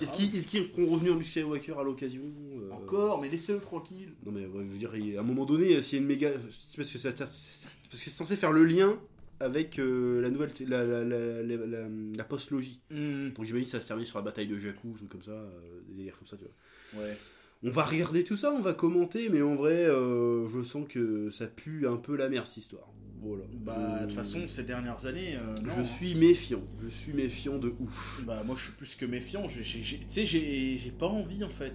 [0.02, 2.24] Est-ce qu'ils est-ce qu'ils feront revenir Luke Skywalker à l'occasion
[2.58, 4.14] euh, Encore, mais laissez-le tranquille.
[4.26, 6.30] Non mais ouais, je veux dire, à un moment donné, s'il y a une méga...
[6.76, 8.98] Parce que c'est censé faire le lien
[9.40, 10.52] avec euh, la nouvelle...
[10.68, 12.80] La, la, la, la, la- la post-logie.
[12.90, 15.32] Donc j'imagine que ça va se terminer sur la bataille de Jakku, truc comme ça,
[15.32, 17.04] euh, des délires comme ça, tu vois.
[17.06, 17.18] Ouais.
[17.64, 21.30] On va regarder tout ça, on va commenter, mais en vrai, euh, je sens que
[21.32, 22.88] ça pue un peu la merde, cette histoire.
[23.24, 23.46] Oh là.
[23.54, 25.86] Bah, de toute façon, ces dernières années, non, Je hein.
[25.86, 26.62] suis méfiant.
[26.84, 28.22] Je suis méfiant de ouf.
[28.26, 29.48] Bah, moi, je suis plus que méfiant.
[29.48, 31.74] Tu sais, j'ai pas envie, en fait.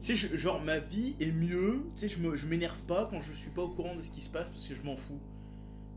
[0.00, 1.80] Tu sais, genre, ma vie est mieux.
[1.96, 4.28] Tu sais, je m'énerve pas quand je suis pas au courant de ce qui se
[4.30, 5.18] passe parce que je m'en fous.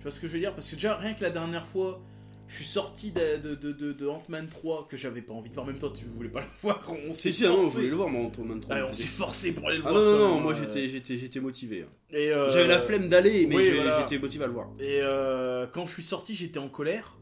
[0.08, 0.54] Vois ce que je veux dire?
[0.54, 2.02] Parce que déjà, rien que la dernière fois,
[2.48, 5.56] je suis sorti de, de, de, de- de Ant-Man 3 que j'avais pas envie de
[5.56, 5.66] voir.
[5.66, 6.82] En même temps, tu voulais pas le voir.
[7.10, 7.76] On s'est Si, si, ah non, je forcé.
[7.76, 8.74] voulais le voir, moi, Ant-Man 3.
[8.78, 10.02] Ouais, on s'est forcé pour aller le Ah voir.
[10.02, 11.82] non, non, non, moi euh, j'étais, j'étais, j'étais motivé.
[11.82, 11.90] hein.
[12.12, 14.00] et, euh, J'avais la flemme d'aller, mais oui, voilà.
[14.00, 14.70] j'étais motivé à le voir.
[14.80, 17.18] Et euh, quand je suis sorti, j'étais en colère.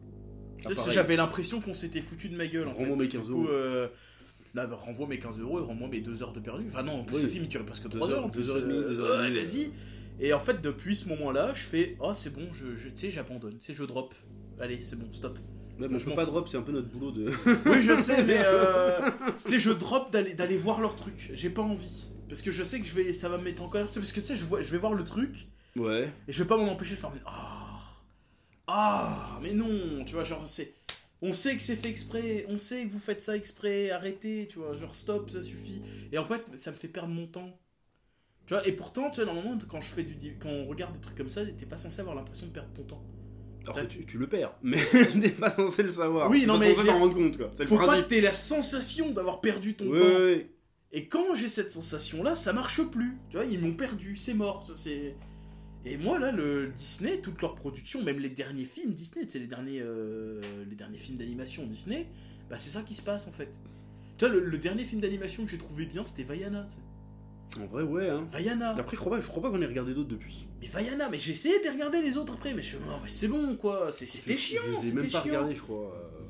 [0.68, 0.70] Ah.
[0.92, 2.68] J'avais l'impression qu'on s'était foutu de ma gueule.
[2.68, 3.02] En Rends-moi fait.
[3.04, 3.48] mes Du 15 coup, euros.
[3.50, 3.88] euh,
[4.54, 6.66] là, bah, renvoie mes 15 euros et rends-moi mes 2 heures de perdu.
[6.68, 7.22] Enfin, non, en plus, Oui.
[7.24, 8.26] ce film il durait presque Deux 3 heures, heures.
[8.26, 9.72] en deux plus, heures et demie, euh, deux heures Vas-y.
[10.20, 13.12] Et en fait, depuis ce moment-là, je fais Oh, c'est bon, je, je- tu sais,
[13.12, 13.58] j'abandonne.
[13.60, 14.14] Tu sais, je drop.
[14.60, 15.38] Allez, c'est bon, stop.
[15.80, 17.26] Ouais, bon, Je peux pas drop, c'est un peu notre boulot de.
[17.66, 19.10] Oui, je sais, mais euh,
[19.46, 21.32] tu sais, je drop d'aller voir leur truc.
[21.34, 22.10] J'ai pas envie.
[22.30, 23.88] Parce que je sais que je vais, ça va me mettre en colère.
[23.94, 25.48] Parce que tu sais, je, vois, je vais voir le truc.
[25.76, 26.12] Ouais.
[26.28, 27.12] Et je vais pas m'en empêcher de faire.
[27.26, 27.78] Ah
[28.68, 30.74] Ah Mais non Tu vois, genre, c'est.
[31.22, 34.60] On sait que c'est fait exprès, on sait que vous faites ça exprès, arrêtez, tu
[34.60, 35.82] vois, genre stop, ça suffit.
[36.12, 37.58] Et en fait, ça me fait perdre mon temps.
[38.46, 40.36] Tu vois, et pourtant, tu vois, normalement, quand je fais du.
[40.40, 42.84] Quand on regarde des trucs comme ça, t'es pas censé avoir l'impression de perdre ton
[42.84, 43.04] temps.
[43.68, 44.78] Alors, tu, tu le perds, mais
[45.22, 46.30] t'es pas censé le savoir.
[46.30, 47.52] Oui, non, pas mais censé t'en rendre compte, quoi.
[47.58, 49.92] Le Faut pas que t'aies la sensation d'avoir perdu ton temps.
[49.92, 50.52] ouais.
[50.92, 53.18] Et quand j'ai cette sensation-là, ça marche plus.
[53.30, 54.66] Tu vois, ils m'ont perdu, c'est mort.
[54.66, 55.16] ça, C'est.
[55.88, 59.46] Et moi là, le Disney, toutes leurs productions, même les derniers films Disney, tu les
[59.46, 62.08] derniers, euh, les derniers films d'animation Disney,
[62.50, 63.50] bah c'est ça qui se passe en fait.
[64.18, 66.66] Tu vois, le, le dernier film d'animation que j'ai trouvé bien, c'était Vaiana.
[67.62, 68.10] En vrai, ouais.
[68.10, 68.26] Hein.
[68.32, 68.72] Vaiana.
[68.78, 70.46] Après, je crois pas, je crois pas qu'on ait regardé d'autres depuis.
[70.62, 73.28] Mais Vaiana, mais j'ai essayé de regarder les autres après, mais je non, mais c'est
[73.28, 75.22] bon quoi, c'est- c'était chiant, Je les ai même pas chiant.
[75.24, 75.94] regardé, je crois.
[75.96, 76.22] Euh,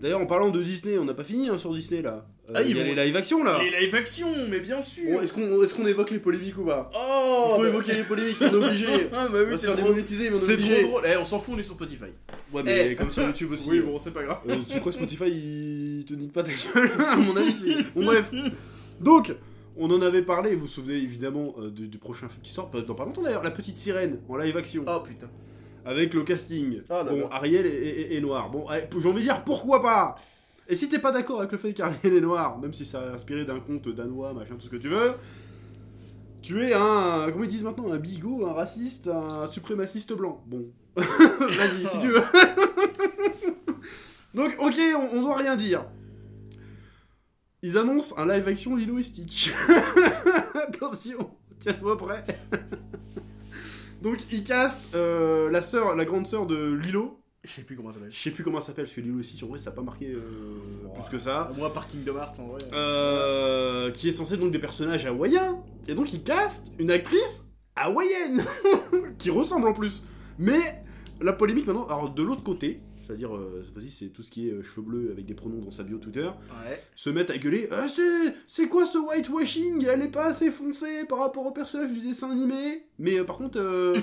[0.00, 2.26] D'ailleurs, en parlant de Disney, on n'a pas fini hein, sur Disney là.
[2.48, 3.60] Euh, Ah, il y a vont- les live action là.
[3.62, 5.04] Les live action, mais bien sûr.
[5.12, 6.90] Bon, est-ce qu'on est qu'on évoque les polémiques ou pas?
[6.94, 8.86] Oh, Il faut bah- évoquer les polémiques, on est obligé.
[9.12, 10.80] Ah bah oui, c'est trop, démonétiser, mais on est c'est obligé.
[10.80, 11.02] trop drôle.
[11.06, 12.04] Eh, on s'en fout, on est sur Spotify.
[12.50, 12.94] Ouais, mais Eh.
[12.96, 13.68] comme sur YouTube aussi.
[13.70, 14.38] Oui, bon, c'est pas grave.
[14.48, 17.74] Euh, tu crois que Spotify il te nique pas ta gueule À mon avis, c'est.
[17.94, 18.30] Bon, bref.
[19.00, 19.34] Donc,
[19.76, 22.70] on en avait parlé, vous vous souvenez évidemment euh, du, du prochain film qui sort,
[22.70, 25.28] pas- dans pas longtemps d'ailleurs, La Petite Sirène en live action, Oh putain.
[25.84, 26.82] avec le casting.
[26.90, 27.28] Ah, bon.
[27.30, 28.50] Ariel est, est- est noir.
[28.50, 30.16] Bon, allez, j'ai envie de dire pourquoi pas?
[30.68, 33.14] Et si t'es pas d'accord avec le fait qu'Ariel est noir, même si ça a
[33.14, 35.14] inspiré d'un conte danois, machin, tout ce que tu veux,
[36.42, 37.28] tu es un.
[37.32, 40.42] Comment ils disent maintenant Un bigot, un raciste, un suprémaciste blanc.
[40.46, 40.66] Bon.
[40.96, 42.22] Vas-y, si tu veux.
[44.34, 45.84] Donc, ok, on, on doit rien dire.
[47.62, 49.52] Ils annoncent un live action Lilo et Stitch.
[50.68, 52.24] Attention, tiens-toi prêt.
[54.02, 57.20] Donc, ils castent euh, la sœur, la grande sœur de Lilo.
[57.44, 58.12] Je sais plus comment ça s'appelle.
[58.12, 59.72] Je sais plus comment elle s'appelle parce que Lilo et Stitch en vrai ça a
[59.72, 60.20] pas marqué euh,
[60.94, 61.52] plus que ça.
[61.56, 62.60] Moi, par Kingdom Hearts en vrai.
[62.72, 65.62] Euh, qui est censé donc des personnages hawaïens.
[65.86, 67.44] Et donc ils castent une actrice
[67.76, 68.44] hawaïenne
[69.18, 70.02] qui ressemble en plus.
[70.38, 70.60] Mais
[71.20, 72.80] la polémique maintenant, alors de l'autre côté,
[73.10, 75.58] c'est-à-dire euh, cette fois-ci c'est tout ce qui est euh, cheveux bleus avec des pronoms
[75.60, 76.26] dans sa bio Twitter,
[76.64, 76.80] Ouais.
[76.94, 79.84] se mettent à gueuler Ah, c'est c'est quoi ce whitewashing?
[79.88, 82.86] Elle est pas assez foncée par rapport au personnage du dessin animé.
[82.98, 83.96] Mais euh, par contre, euh,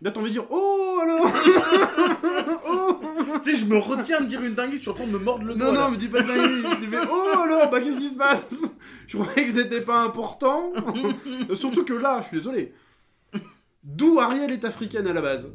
[0.00, 1.26] là t'as envie de dire Oh alors
[2.68, 2.98] Oh
[3.44, 5.18] tu sais, je me retiens de dire une dinguerie, je suis en train de me
[5.18, 5.74] mordre le Non, doigt.
[5.74, 5.88] non, là.
[5.90, 6.76] mais dis pas de dinguerie.
[6.80, 8.62] Tu fais Oh alors, bah qu'est-ce qui se passe?
[9.06, 10.72] Je croyais que c'était pas important.
[11.54, 12.72] Surtout que là, je suis désolé.
[13.84, 15.46] D'où Ariel est africaine à la base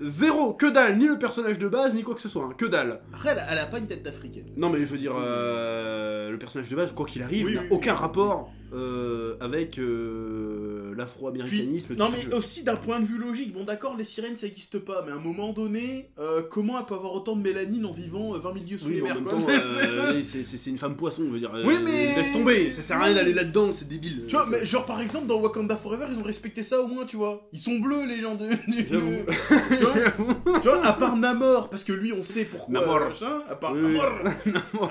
[0.00, 2.66] Zéro, que dalle, ni le personnage de base, ni quoi que ce soit, hein, que
[2.66, 3.00] dalle.
[3.12, 4.46] Après, elle a, elle a pas une tête d'africaine.
[4.56, 7.60] Non, mais je veux dire, euh, le personnage de base, quoi qu'il arrive, Oui, n'a
[7.62, 7.98] oui, aucun oui.
[8.00, 11.94] rapport euh, avec euh, l'afro-américanisme.
[11.96, 15.02] Non, mais aussi d'un point de vue logique, bon d'accord, les sirènes ça existe pas,
[15.06, 18.34] mais à un moment donné, euh, comment elle peut avoir autant de mélanine en vivant
[18.34, 19.16] euh, 20 000 lieues sous Oui, les mers
[20.24, 21.54] C'est- euh, c'est- une femme poisson, je veux dire.
[21.54, 24.24] euh, Oui, mais- Laisse tomber, ça sert à rien d'aller là-dedans, c'est débile.
[24.28, 27.04] Tu vois, mais genre par exemple dans Wakanda Forever, ils ont respecté ça au moins,
[27.04, 27.46] tu vois.
[27.52, 28.46] Ils sont bleus les gens de.
[28.88, 32.80] tu, vois, tu vois, à part Namor, parce que lui on sait pourquoi.
[32.80, 33.00] Namor.
[33.00, 33.80] machin, à part Oui.
[33.82, 34.90] Namor.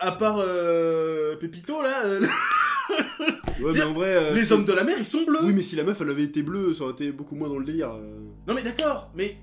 [0.00, 0.42] à part
[1.40, 2.20] Pépito là, euh,
[3.62, 4.08] Ouais, mais en vrai.
[4.16, 5.38] euh, les hommes de la mer ils sont bleus.
[5.42, 7.58] Oui, mais si la meuf elle avait été bleue, ça aurait été beaucoup moins dans
[7.58, 7.92] le délire.
[7.92, 8.18] euh.
[8.48, 9.36] Non mais d'accord, mais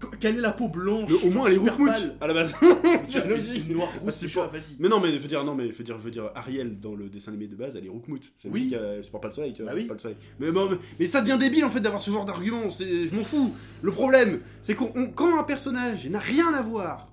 [0.00, 1.78] qu- quelle est la peau blanche Mais au moins elle est super
[2.20, 2.54] à la base.
[3.08, 3.64] c'est Une- logique.
[3.80, 4.76] Ah, rousse c'est pas- vas-y.
[4.80, 7.30] Mais non, mais faut dire, non, mais dire, je veux dire, Ariel dans le dessin
[7.30, 8.20] animé de base, elle est Roukmout.
[8.42, 8.70] C'est Oui.
[8.72, 8.76] oui.
[8.78, 9.70] Elle supporte pas le soleil, tu vois.
[9.72, 9.84] Bah oui.
[9.86, 10.16] pas le soleil.
[10.40, 12.70] Mais, bon, mais, mais ça devient débile en fait d'avoir ce genre d'argument.
[12.70, 13.54] C'est, je m'en fous.
[13.82, 17.12] Le problème, c'est qu'on, on- quand un personnage n'a rien à voir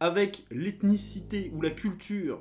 [0.00, 2.40] avec l'ethnicité ou la culture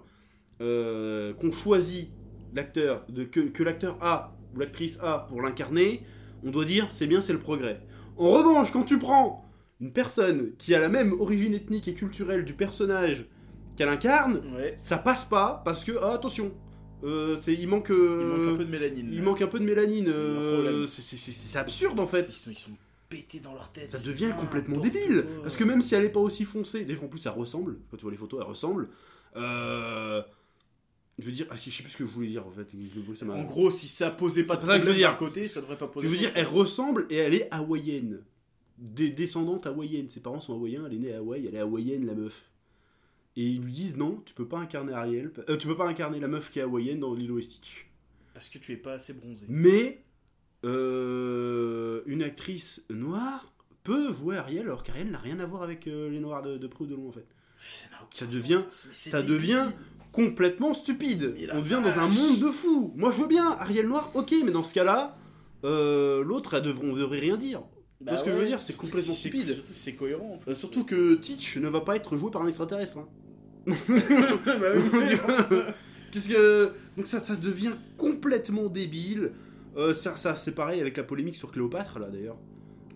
[0.61, 2.09] euh, qu'on choisit
[2.53, 6.01] l'acteur, que, que l'acteur a ou l'actrice a pour l'incarner,
[6.43, 7.79] on doit dire c'est bien, c'est le progrès.
[8.17, 9.45] En revanche, quand tu prends
[9.81, 13.25] une personne qui a la même origine ethnique et culturelle du personnage
[13.77, 14.73] qu'elle incarne, Ouais.
[14.77, 16.51] ça passe pas parce que ah, attention,
[17.03, 19.09] euh, c'est il manque, Il euh, manque un peu de mélanine.
[19.11, 19.23] il là.
[19.23, 20.05] manque un peu de mélanine.
[20.07, 22.25] C'est euh, c'est- absurde en fait.
[22.27, 22.71] Ils sont, ils sont
[23.07, 23.89] péter dans leur tête.
[23.91, 25.23] Ça devient complètement n'importe débile.
[25.23, 25.43] quoi.
[25.43, 27.95] Parce que même si elle est pas aussi foncée, déjà en plus ça ressemble, quand
[27.97, 28.89] tu vois les photos, elle ressemble.
[29.37, 30.21] Euh,
[31.19, 32.67] Je veux dire, ah si, je sais plus ce que je voulais dire en fait.
[33.15, 35.15] Ça En gros, si ça posait pas de que je veux problème dire.
[35.17, 36.61] côté, ça devrait pas poser Je veux dire, elle problème.
[36.63, 38.21] ressemble et elle est hawaïenne.
[38.77, 40.07] Des descendantes hawaïennes.
[40.09, 42.49] Ses parents sont hawaïens, elle est née à Hawaï, elle est hawaïenne la meuf.
[43.35, 46.19] Et ils lui disent non, tu peux pas incarner Ariel, euh, tu peux pas incarner
[46.19, 47.87] la meuf qui est hawaïenne dans Lilo et Stitch.
[48.33, 49.45] Parce que tu es pas assez bronzé.
[49.49, 50.03] Mais
[50.65, 56.09] euh, une actrice noire peut jouer Ariel alors qu'Ariel n'a rien à voir avec euh,
[56.09, 57.25] les noirs de, de près ou de loin en fait.
[57.59, 59.33] Ça Ça devient- ça débile.
[59.35, 59.67] devient
[60.11, 61.33] complètement stupide.
[61.53, 62.93] On devient dans un monde de fous.
[62.95, 65.15] Moi je veux bien Ariel noir, ok, mais dans ce cas-là,
[65.63, 67.61] euh, l'autre, elle devrait- on devrait rien dire.
[68.01, 69.53] Bah ce que je veux dire, c'est complètement C'est- stupide.
[69.53, 70.39] surtout, C'est cohérent.
[70.47, 70.49] en.
[70.51, 72.97] Euh, surtout que Teach ne va pas être joué par un extraterrestre.
[72.97, 73.07] hein.
[73.67, 75.17] Bah oui.
[76.97, 79.31] Donc ça, ça devient complètement débile.
[79.77, 82.37] Euh, ça, ça c'est pareil avec la polémique sur Cléopâtre là d'ailleurs.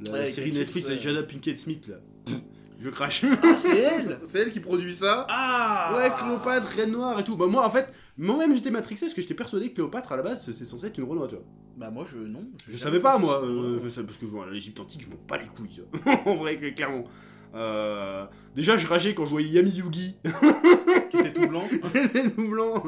[0.03, 1.03] La Ouais, avec série Netflix, Netflix avec ouais.
[1.13, 1.95] Jada Pinkett Smith là.
[2.25, 2.35] Pff,
[2.83, 3.23] Je crache.
[3.43, 5.25] Ah, c'est elle c'est elle qui produit ça.
[5.29, 7.37] Ah Ouais, Cléopâtre, Reine Noire et tout.
[7.37, 7.87] Bah moi en fait,
[8.17, 10.97] moi-même j'étais matrixé parce que j'étais persuadé que Cléopâtre à la base c'est censé être
[10.97, 11.45] une Renoir, tu vois.
[11.77, 12.43] Bah moi je non.
[12.69, 15.15] Je savais pas moi, euh, je sais, parce que je vois l'Égypte antique, je m'en
[15.27, 15.81] bats les couilles.
[16.25, 17.05] en vrai, clairement.
[17.55, 20.17] Euh, déjà, je rageais quand je voyais Yami Yugi,
[21.09, 21.63] Qui était tout blanc.
[22.35, 22.83] tout blanc,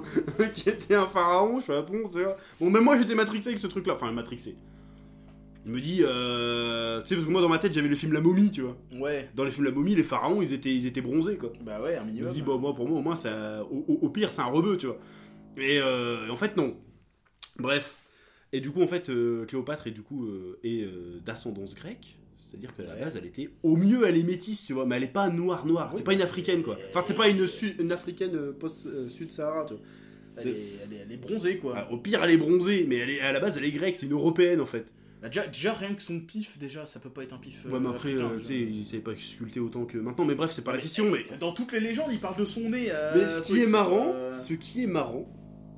[0.54, 1.60] qui était un pharaon.
[1.60, 2.36] Je fais ah bon, tu vois.
[2.60, 3.94] Bon, même moi j'étais matrixé avec ce truc-là.
[3.94, 4.58] Enfin, matrixé.
[5.66, 8.14] Il me dit, euh, tu sais, parce que moi dans ma tête j'avais le film
[8.14, 8.78] La Momie, tu vois.
[9.00, 9.30] Ouais.
[9.36, 11.52] Dans les films La Momie, les pharaons ils étaient, ils étaient bronzés quoi.
[11.64, 12.34] Bah ouais, un Il me minimum.
[12.34, 14.78] dit, bah, moi, pour moi, au moins, ça, au, au- au pire, c'est un rebeu,
[14.78, 15.00] tu vois.
[15.58, 16.76] Et euh, en fait, non.
[17.58, 17.96] Bref.
[18.54, 20.28] Et du coup, en fait, euh, Cléopâtre est du coup
[20.64, 20.86] est
[21.26, 22.18] d'ascendance grecque.
[22.48, 23.00] C'est-à-dire qu'à la Ouais.
[23.02, 23.50] base, elle était.
[23.64, 25.90] Au mieux, elle est métisse, tu vois, mais elle est pas noire-noire.
[25.92, 25.98] Oui.
[25.98, 26.78] C'est pas une africaine, quoi.
[26.90, 27.46] Enfin, c'est pas une,
[27.80, 29.84] une africaine post-Sud-Sahara, tu vois.
[30.38, 30.52] Elle est,
[30.84, 31.74] elle, est, elle est bronzée quoi.
[31.78, 33.96] Ah, au pire, elle est bronzée, mais elle est, à la base, elle est grecque,
[33.96, 34.86] c'est une européenne, en fait.
[35.26, 37.66] Bah, déjà, déjà rien que son pif, déjà, ça peut pas être un pif.
[37.66, 40.24] euh, ouais, mais après, africain, euh, tu sais, il savait pas sculpter autant que maintenant,
[40.24, 41.26] mais bref, c'est pas la question, mais.
[41.40, 42.90] Dans toutes les légendes, il parle de son nez.
[42.92, 45.28] euh, Mais ce qui est marrant, euh, ce qui est marrant,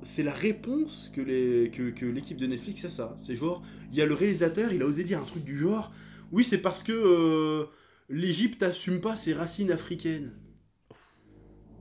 [0.02, 3.16] c'est la réponse que les que, que l'équipe de Netflix a ça.
[3.16, 5.92] C'est genre, il y a le réalisateur, il a osé dire un truc du genre,
[6.30, 7.64] oui, c'est parce que euh,
[8.10, 10.32] l'Égypte assume pas ses racines africaines.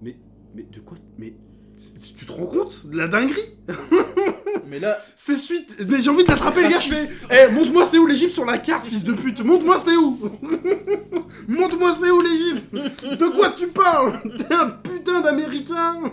[0.01, 0.15] Mais
[0.55, 1.35] mais de quoi Mais
[2.17, 3.41] tu te rends compte de la dinguerie
[4.69, 5.77] Mais là, C'est suite.
[5.87, 6.79] Mais j'ai envie d'attraper le gars.
[6.79, 9.43] Je fais, eh, montre-moi c'est où l'Égypte sur la carte, fils de pute.
[9.43, 10.19] Montre-moi c'est où.
[11.47, 12.73] montre-moi c'est où l'Égypte.
[12.73, 14.19] De quoi tu parles?
[14.37, 16.11] T'es un putain d'Américain.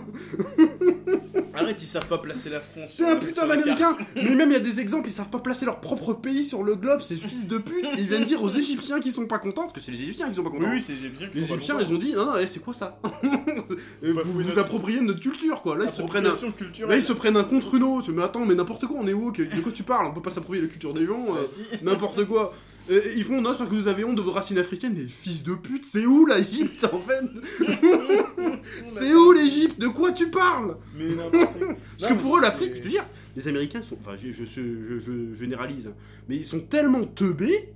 [1.57, 2.89] arrête, ils savent pas placer la France.
[2.95, 3.97] C'est sur un putain d'américain.
[4.15, 6.63] Mais même il y a des exemples, ils savent pas placer leur propre pays sur
[6.63, 9.63] le globe, ces fils de pute Ils viennent dire aux Égyptiens qui sont pas contents,
[9.63, 10.71] parce que c'est les Égyptiens qui sont pas Oui, contents.
[10.71, 12.99] oui, c'est bien que les Égyptiens, ils ont dit non, non, eh, c'est quoi ça
[14.03, 15.77] Et Bah, Vous vous notre- appropriez de notre culture, quoi.
[15.77, 16.29] Là, ils se prennent un.
[16.29, 16.89] Appropriation culturelle.
[16.89, 18.11] Là, ils se prennent un contre une autre.
[18.11, 19.41] Mais attends, mais n'importe quoi, on est woke.
[19.41, 20.07] De quoi tu parles?
[20.07, 21.25] On peut pas s'approprier de la culture des gens.
[21.29, 21.83] euh, Vas-y.
[21.83, 22.53] N'importe quoi.
[22.91, 24.93] Euh, ils font non, c'est parce que vous avez honte de vos racines africaines.
[24.95, 27.25] Mais fils de pute, c'est où l'Égypte en fait
[28.85, 29.79] C'est où l'Égypte?
[29.79, 30.77] De quoi tu parles?
[30.95, 31.67] Mais n'importe quoi.
[31.99, 33.05] Parce que pour eux, l'Afrique, je veux dire,
[33.35, 33.97] les Américains sont.
[33.99, 35.93] Enfin, je, je, je- je généralise, hein,
[36.29, 37.73] mais ils sont tellement teubés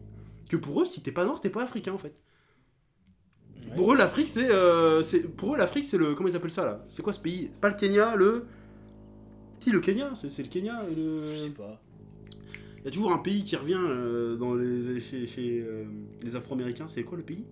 [0.50, 2.14] que pour eux, si t'es pas noir, t'es pas africain en fait.
[3.70, 3.76] Ouais.
[3.76, 4.52] Pour eux, l'Afrique, c'est.
[4.52, 6.14] euh, c'est- pour eux, l'Afrique, c'est le.
[6.14, 6.86] Comment ils appellent ça là?
[6.88, 7.50] C'est quoi ce pays?
[7.62, 8.46] Pas le Kenya, le.
[9.60, 10.82] Si, le Kenya, c'est c'est le Kenya.
[10.96, 11.82] le- Je sais pas.
[12.80, 15.84] Il y a toujours un pays qui revient euh, dans les, chez, chez, euh,
[16.24, 16.88] les Afro-Américains.
[16.88, 17.46] C'est quoi le pays?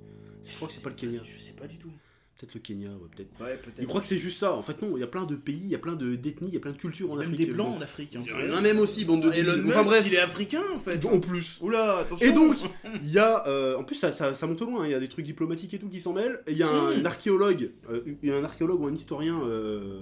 [0.49, 1.21] Je crois que c'est pas le Kenya.
[1.23, 1.91] Je sais pas du tout.
[2.39, 3.41] Peut-être le Kenya, ouais, peut-être.
[3.43, 3.79] Ouais, peut-être.
[3.81, 4.53] Ils croient que c'est juste ça.
[4.53, 4.95] En fait, non.
[4.95, 6.59] Il y a plein de pays, il y a plein de d'ethnies, il y a
[6.59, 7.47] plein de cultures en Même Afrique.
[7.47, 8.15] des blancs en Afrique.
[8.15, 9.57] hein, Il y en a même aussi, bande de Elon.
[9.57, 10.03] Musk, Enfin bref.
[10.07, 11.03] il est africain en fait.
[11.05, 11.59] En plus.
[11.61, 12.25] Oula, attention.
[12.27, 12.55] Et donc,
[13.03, 13.45] il y a.
[13.47, 15.25] euh, en plus, ça, ça, ça monte au loin, hein, il y a des trucs
[15.25, 16.39] diplomatiques et tout qui s'en mêlent.
[16.47, 19.99] Il y a un, archéologue, euh, y a un archéologue ou un historien euh,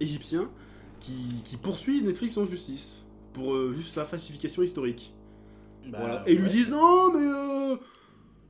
[0.00, 0.50] égyptien
[1.00, 5.12] qui, qui poursuit Netflix en justice pour euh, juste la falsification historique.
[5.88, 6.24] Bah, Voilà.
[6.26, 7.26] Et ils lui disent non, mais.
[7.26, 7.76] euh,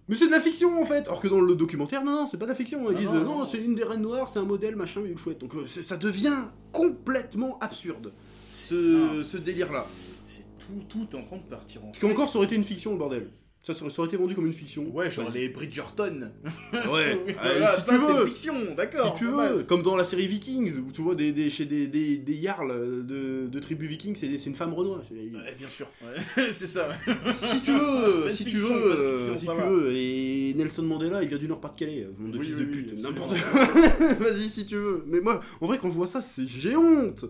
[0.09, 1.07] mais c'est de la fiction en fait!
[1.07, 2.91] Alors que dans le documentaire, non, non, c'est pas de la fiction.
[2.91, 5.39] Ils disent non, non, c'est une des reines noires, c'est un modèle, machin, mais chouette.
[5.39, 8.13] Donc euh, ça devient complètement absurde,
[8.49, 9.87] ce, ce délire-là.
[10.23, 11.89] C'est tout, tout en train de partir en.
[11.89, 13.31] Parce qu'encore, ça aurait été une fiction, le bordel.
[13.75, 14.87] Ça, ça aurait été vendu comme une fiction.
[14.95, 16.31] Ouais, genre les Bridgerton.
[16.73, 18.27] Ouais, Oui, voilà, si ça tu c'est veux.
[18.27, 19.13] fiction, d'accord.
[19.13, 19.65] Si tu veux, passe.
[19.65, 23.05] comme dans la série Vikings, où tu vois des, des, chez des, des, des Jarls
[23.07, 25.05] de, de tribus vikings, c'est une femme renoise.
[25.11, 25.87] Ouais, bien sûr.
[26.03, 26.89] Ouais, c'est ça.
[27.33, 29.93] Si tu veux, si tu veux, euh, fiction, si tu veux.
[29.95, 32.93] Et Nelson Mandela, il vient du Nord-Pas-de-Calais, euh, de Oui, fils oui, de oui, pute,
[32.95, 33.27] absolument.
[33.27, 34.05] n'importe quoi.
[34.31, 35.05] Vas-y, si tu veux.
[35.07, 37.27] Mais moi, en vrai, quand je vois ça, c'est j'ai honte.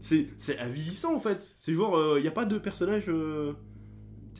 [0.00, 0.26] C'est
[0.58, 1.52] avilissant en fait.
[1.56, 3.04] C'est genre, il n'y a pas de personnage.
[3.08, 3.52] euh,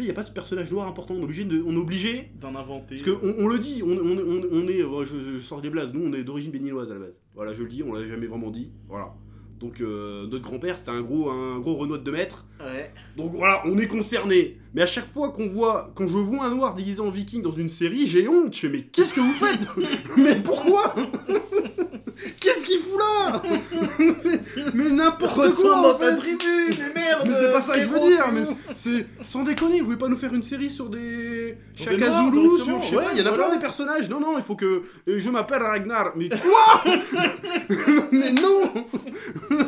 [0.00, 1.14] sais, il n'y a pas de personnage noir important.
[1.14, 2.96] On est obligé, de, on est obligé D'en inventer.
[2.98, 5.70] Parce qu'on on le dit, on, on, on, on est, euh, je, je sors des
[5.70, 7.14] blases, nous on est d'origine béninoise à la base.
[7.34, 8.70] Voilà, je le dis, on l'a jamais vraiment dit.
[8.88, 9.14] Voilà.
[9.60, 12.46] Donc euh, notre grand-père c'était un gros, un gros Renoir de 2 mètres.
[12.60, 12.90] Ouais.
[13.16, 14.56] Donc voilà, on est concerné.
[14.72, 17.52] Mais à chaque fois qu'on voit, quand je vois un noir déguisé en viking dans
[17.52, 18.54] une série, j'ai honte.
[18.54, 19.68] Je fais mais qu'est-ce que vous faites?
[20.16, 20.94] Mais pourquoi?
[22.38, 23.42] Qu'est-ce qu'il fout là
[23.98, 24.40] Mais,
[24.74, 27.86] mais n'importe quoi en dans ta tribu, mais merde Mais c'est pas ça que je
[27.86, 28.42] veux dire, mais
[28.76, 31.39] c'est sans déconner, vous voulez pas nous faire une série sur des
[31.98, 33.44] Noirs, Zulu, sur je sais ouais, pas, il y en a voilà.
[33.46, 34.08] plein des personnages.
[34.08, 36.12] Non non, il faut que et je m'appelle Ragnar.
[36.16, 36.84] Mais quoi
[38.12, 38.72] Mais non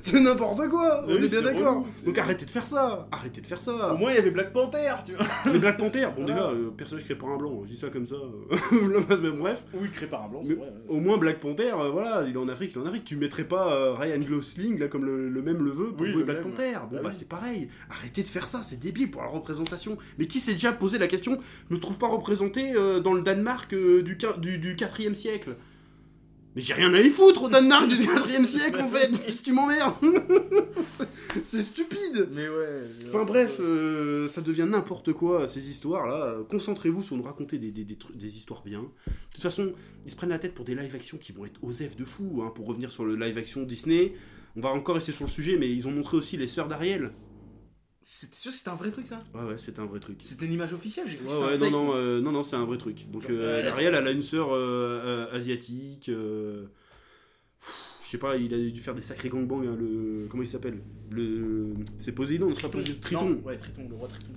[0.00, 1.04] C'est n'importe quoi.
[1.06, 1.86] Oui, on est bien d'accord.
[2.04, 3.06] Donc arrêtez de faire ça.
[3.10, 3.94] Arrêtez de faire ça.
[3.94, 5.26] Au moins, il y avait Black Panther, tu vois.
[5.52, 8.06] Les Black Panther, bon déjà, euh, personnage créé par un blanc, je dis ça comme
[8.06, 9.62] ça, euh, mais bref.
[9.74, 10.72] Oui, créé par un blanc, Mais c'est vrai.
[10.88, 13.04] Au moins Black Panther, euh, voilà, il est en Afrique, il est en Afrique.
[13.04, 16.12] Tu mettrais pas euh, Ryan Gosling là comme le, le même le veut pour Oui,
[16.12, 16.72] jouer Black même, Panther.
[16.90, 17.16] Bon Bah bah oui.
[17.18, 17.68] c'est pareil.
[17.90, 19.96] Arrêtez de faire ça, c'est débile pour la représentation.
[20.18, 21.38] Mais qui s'est déjà posé la question
[21.70, 25.56] me trouve pas représenté euh, dans le Danemark euh, du, du, du 4 siècle?
[26.54, 29.14] Mais j'ai rien à y foutre au Danemark du 4 siècle en fait.
[29.28, 29.94] Si tu m'emmerdes,
[31.44, 32.28] c'est stupide.
[32.32, 32.82] Mais ouais.
[33.06, 36.36] Enfin bref, euh, ça devient n'importe quoi ces histoires là.
[36.50, 38.80] Concentrez-vous sur nous raconter des, des, des, histoires bien.
[38.80, 39.72] De toute façon,
[40.04, 42.42] ils se prennent la tête pour des live action qui vont être osef de fou.
[42.44, 44.12] Hein, pour revenir sur le live action Disney,
[44.54, 47.12] on va encore rester sur le sujet, mais ils ont montré aussi les sœurs d'Ariel.
[48.04, 50.18] C'était sûr que c'était un vrai truc, ça Ouais ouais, c'est un vrai truc.
[50.22, 52.42] C'était une image officielle, j'ai cru que Ouais, c'était ouais, non, non, euh, non, non,
[52.42, 53.08] c'est un vrai truc.
[53.10, 56.10] Donc, euh, Ariel, elle a une sœur euh, asiatique.
[56.10, 56.66] Je
[58.10, 59.62] sais pas, il a dû faire des sacrés gangbangs.
[59.62, 60.26] hein, le...
[60.28, 60.80] Comment il s'appelle?
[61.10, 61.74] Le...
[61.98, 63.30] C'est Poséidon, c'est pas Poséidon Triton.
[63.30, 64.32] Non, Ouais, Triton, le roi Triton.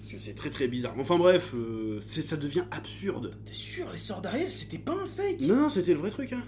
[0.00, 0.94] Parce que c'est très très bizarre.
[0.98, 1.54] Enfin bref,
[2.00, 3.32] c'est- ça devient absurde.
[3.46, 5.40] T'es sûr, les sœurs d'Ariel, c'était pas un fake?
[5.40, 6.32] Non, non, c'était le vrai truc.
[6.32, 6.44] Hein.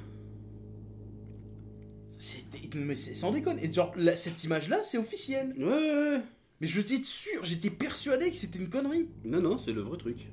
[2.19, 2.59] C'était.
[2.75, 3.59] Mais c'est sans déconne.
[3.61, 5.55] Et genre, là, cette image-là, c'est officiel.
[5.57, 6.21] Ouais, ouais, ouais.
[6.61, 9.09] Mais je j'étais sûr, j'étais persuadé que c'était une connerie.
[9.25, 10.29] Non, non, c'est le vrai truc.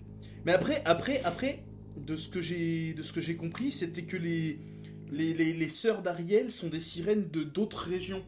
[0.46, 1.64] Mais après, après, après,
[1.98, 4.60] de ce que j'ai, de ce que j'ai compris, c'était que les,
[5.12, 8.24] les, les, les sœurs d'Ariel sont des sirènes de d'autres régions.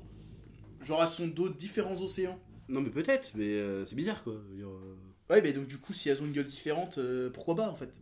[0.81, 2.39] Genre, elles sont d'autres différents océans.
[2.69, 4.41] Non, mais peut-être, mais euh, c'est bizarre quoi.
[4.45, 4.95] Je veux dire, euh,
[5.29, 7.75] Ouais, mais donc du coup, si elles ont une gueule différente, euh, pourquoi pas en
[7.75, 7.93] fait?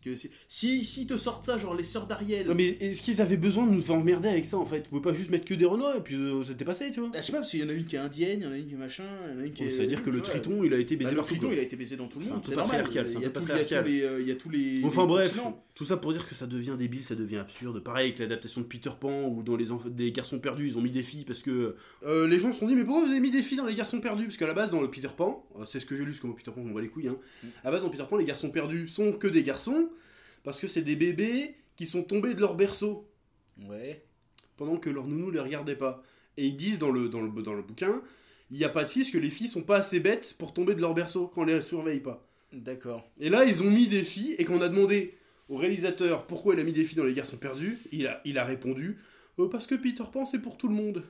[0.00, 2.46] Que si, si, si te sortent ça, genre les sœurs d'Ariel.
[2.46, 4.84] Non, mais est-ce qu'ils avaient besoin de nous faire emmerder avec ça en fait?
[4.90, 7.10] Vous pouvez pas juste mettre que des Renois et puis euh, c'était passé, tu vois
[7.14, 8.46] Ah, je sais pas, parce qu'il y en a une qui est indienne, il y
[8.46, 9.70] en a une qui est machin, il y en a une qui est.
[9.70, 11.46] Ça veut dire que tu le triton il a été bah, baisé le partout, triton,
[11.46, 11.54] quoi.
[11.54, 12.42] il a été baisé dans tout le monde.
[12.46, 12.84] C'est normal.
[12.90, 13.46] Il y a tous
[13.84, 14.82] les, euh, il y a tous les.
[14.84, 15.64] Enfin les bref, continents.
[15.74, 17.80] tout ça pour dire que ça devient débile, ça devient absurde.
[17.80, 20.90] Pareil avec l'adaptation de Peter Pan ou dans les des garçons perdus, ils ont mis
[20.90, 23.30] des filles parce que euh, les gens se sont dit mais pourquoi vous avez mis
[23.30, 24.24] des filles dans les garçons perdus?
[24.24, 26.20] Parce qu'à la base dans le Peter Pan, euh, c'est ce que j'ai lu, parce
[26.20, 27.08] que Peter Pan on va les couilles.
[27.08, 27.16] Hein.
[27.42, 27.46] Mm.
[27.46, 29.89] À la base dans Peter Pan les garçons perdus sont que des garçons
[30.42, 33.06] parce que c'est des bébés qui sont tombés de leur berceau
[33.68, 34.02] Ouais.
[34.56, 36.02] pendant que leur nounou les regardait pas.
[36.36, 38.02] Et ils disent dans le, dans le, dans le bouquin,
[38.50, 40.54] il n'y a pas de filles parce que les filles sont pas assez bêtes pour
[40.54, 42.26] tomber de leur berceau quand on les surveille pas.
[42.52, 43.08] D'accord.
[43.20, 45.16] Et là, ils ont mis des filles, et quand on a demandé
[45.48, 48.38] au réalisateur pourquoi il a mis des filles dans Les Garçons Perdus, il a, il
[48.38, 48.98] a répondu
[49.38, 51.04] Euh, Parce que Peter Pan, c'est pour tout le monde.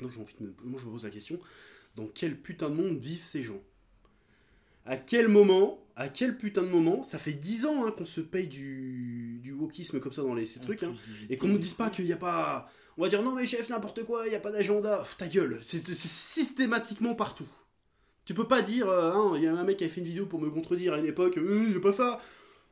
[0.00, 1.38] Donc, j'ai envie de me, moi, je me pose la question
[1.96, 3.60] dans quel putain de monde vivent ces gens?
[4.86, 8.22] À quel moment À quel putain de moment Ça fait 10 ans hein, qu'on se
[8.22, 10.94] paye du, du wokisme comme ça dans les, ces trucs, hein,
[11.28, 12.70] et qu'on nous dise pas qu'il n'y a pas.
[12.96, 15.04] On va dire non, mais chef, n'importe quoi, il n'y a pas d'agenda.
[15.18, 17.46] Ta gueule, c'est systématiquement partout.
[18.24, 20.06] Tu peux pas dire, euh, hein, il y a un mec qui a fait une
[20.06, 22.18] vidéo pour me contredire à une époque, euh, a pas ça.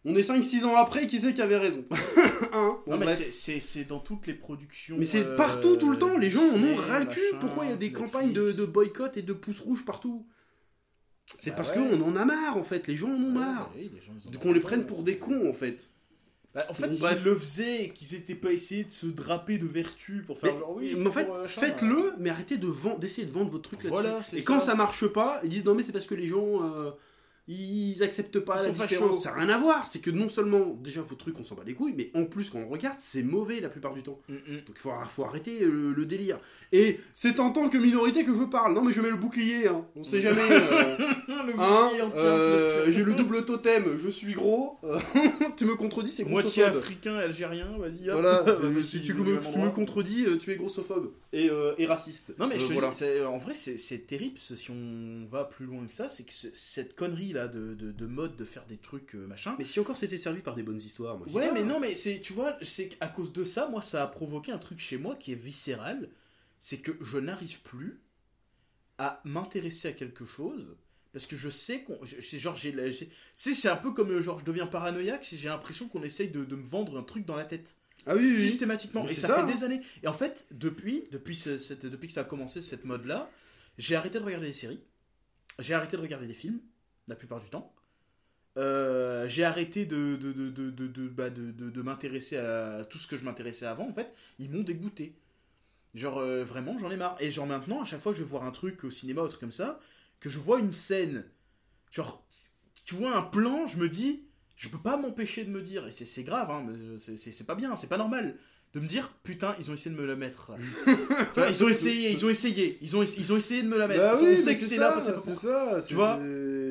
[0.06, 1.84] On est 5-6 ans après, qui c'est qui avait raison?
[2.52, 2.78] Hein?
[2.86, 2.98] Bon,
[3.30, 4.96] c'est- dans toutes les productions.
[4.96, 6.16] Mais c'est euh, partout, tout le temps.
[6.16, 7.20] Les gens en ont ras le cul.
[7.40, 8.12] Pourquoi il y a des Netflix.
[8.12, 10.26] campagnes de, de boycott et de pouces rouges partout?
[11.49, 11.89] C'est Bah parce ouais.
[11.91, 12.87] qu'on en a marre, en fait.
[12.87, 13.70] Les gens en ont Ouais, marre.
[13.75, 15.89] oui, les gens, ils en Donc ont on les prenne pour des cons, en fait.
[16.55, 19.66] Bah, en fait, s'ils le faisaient et qu'ils étaient pas essayés de se draper de
[19.66, 20.95] vertu pour faire Mais, genre oui.
[20.97, 23.83] mais en fait, pour, euh, faites-le, mais arrêtez de vendre- d'essayer de vendre votre truc
[23.85, 23.93] là-dessus.
[24.03, 24.66] Voilà, Et quand ça.
[24.69, 26.91] ça marche pas, ils disent non mais c'est parce que les gens euh,
[27.49, 29.23] ils acceptent pas Ils la différence.
[29.23, 29.89] Ça n'a rien à voir.
[29.91, 32.51] C'est que non seulement déjà vos trucs on s'en bat les couilles, mais en plus
[32.51, 34.20] quand on regarde c'est mauvais la plupart du temps.
[34.29, 34.57] Mm, mm.
[34.66, 36.39] Donc il faut, faut arrêter le, le délire.
[36.73, 38.75] Et c'est en tant que minorité que je parle.
[38.75, 39.69] Non mais je mets le bouclier.
[39.69, 39.85] Hein.
[39.97, 40.43] On sait jamais.
[40.51, 40.97] euh,
[41.29, 43.97] Le hein, euh, J'ai le double totem.
[43.99, 44.77] Je suis gros.
[44.85, 44.99] Euh,
[45.57, 46.83] tu me contredis, c'est Moitié grossophobe.
[46.83, 48.11] africain, algérien, vas-y.
[48.11, 48.20] hop.
[48.20, 51.87] Voilà, euh, si suis tu, me, tu contredis, euh, tu es grossophobe et, euh, et
[51.87, 52.35] raciste.
[52.39, 52.91] Non mais Euh, je te voilà.
[52.91, 56.33] dis, c'est- en vrai c'est terrible si on va plus loin que ça, c'est que
[56.33, 59.55] ce- cette connerie là de, de, de mode de faire des trucs euh, machin.
[59.59, 61.28] Mais si encore c'était servi par des bonnes histoires, moi.
[61.28, 64.06] ouais mais non mais c'est tu vois c'est qu'à cause de ça moi ça a
[64.09, 66.09] provoqué un truc chez moi qui est viscéral,
[66.59, 68.01] c'est que je n'arrive plus
[68.98, 70.74] à m'intéresser à quelque chose
[71.12, 72.74] parce que je sais qu'on c'est genre j'ai
[73.35, 76.56] c'est un peu comme euh, genre je deviens paranoïaque j'ai l'impression qu'on essaye de, de
[76.56, 79.06] me vendre un truc dans la tête Ah oui, systématiquement.
[79.06, 79.55] Et ça, ça, fait hein.
[79.55, 79.81] des années.
[80.02, 83.28] Et en fait, depuis, depuis, ce- cette- depuis que ça a commencé, cette mode-là,
[83.77, 84.81] j'ai arrêté de regarder des séries.
[85.59, 86.60] J'ai arrêté de regarder des films,
[87.09, 87.74] la plupart du temps.
[88.59, 93.24] euh, j'ai arrêté de, de, de, de, bah, de- m'intéresser à tout ce que je
[93.24, 95.14] m'intéressais avant, en fait, ils m'ont dégoûté.
[95.94, 97.16] Genre, euh, vraiment, j'en ai marre.
[97.20, 99.28] Et genre, maintenant, à chaque fois que je vais voir un truc au cinéma un
[99.28, 99.80] truc comme ça,
[100.20, 101.24] que je vois une scène,
[101.93, 102.24] genre,
[102.85, 104.24] tu vois un plan, je me dis,
[104.56, 106.66] je peux pas m'empêcher de me dire, et c'est- grave, hein,
[106.98, 108.36] c'est pas bien, c'est pas normal,
[108.74, 110.53] de me dire, putain, ils ont essayé de me la mettre.
[110.53, 110.59] là.
[111.35, 113.78] Tu vois, ils ont essayé, ils ont essayé, ils ont, ils ont essayé de me
[113.78, 114.01] la mettre.
[114.01, 115.81] Bah on oui, sait mais que c'est là, on sait c'est ça.
[115.81, 116.20] c'est- vois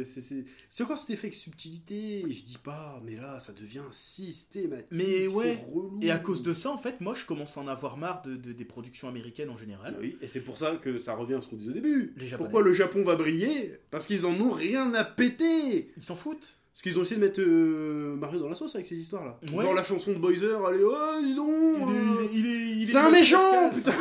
[0.03, 2.23] c'est- encore cet effet de subtilité.
[2.29, 4.87] Je dis pas, mais là, ça devient systématique.
[4.91, 5.65] Mais ouais.
[5.73, 5.99] relou.
[6.01, 8.35] Et à cause de ça, en fait, moi, je commence à en avoir marre de,
[8.35, 9.97] de- des productions américaines en général.
[9.99, 12.13] Oui, et c'est pour ça que ça revient à ce qu'on disait au début.
[12.37, 13.73] Pourquoi le Japon va briller?
[13.91, 15.89] Parce qu'ils en ont rien à péter.
[15.97, 16.59] Ils s'en foutent.
[16.77, 19.39] Parce qu'ils ont essayé de mettre euh, Mario dans la sauce avec ces histoires-là.
[19.51, 19.63] Ouais.
[19.63, 21.49] Genre la chanson de Boyzer, allez, oh, dis donc
[21.89, 23.91] Il est, il est- il est c'est un méchant, putain.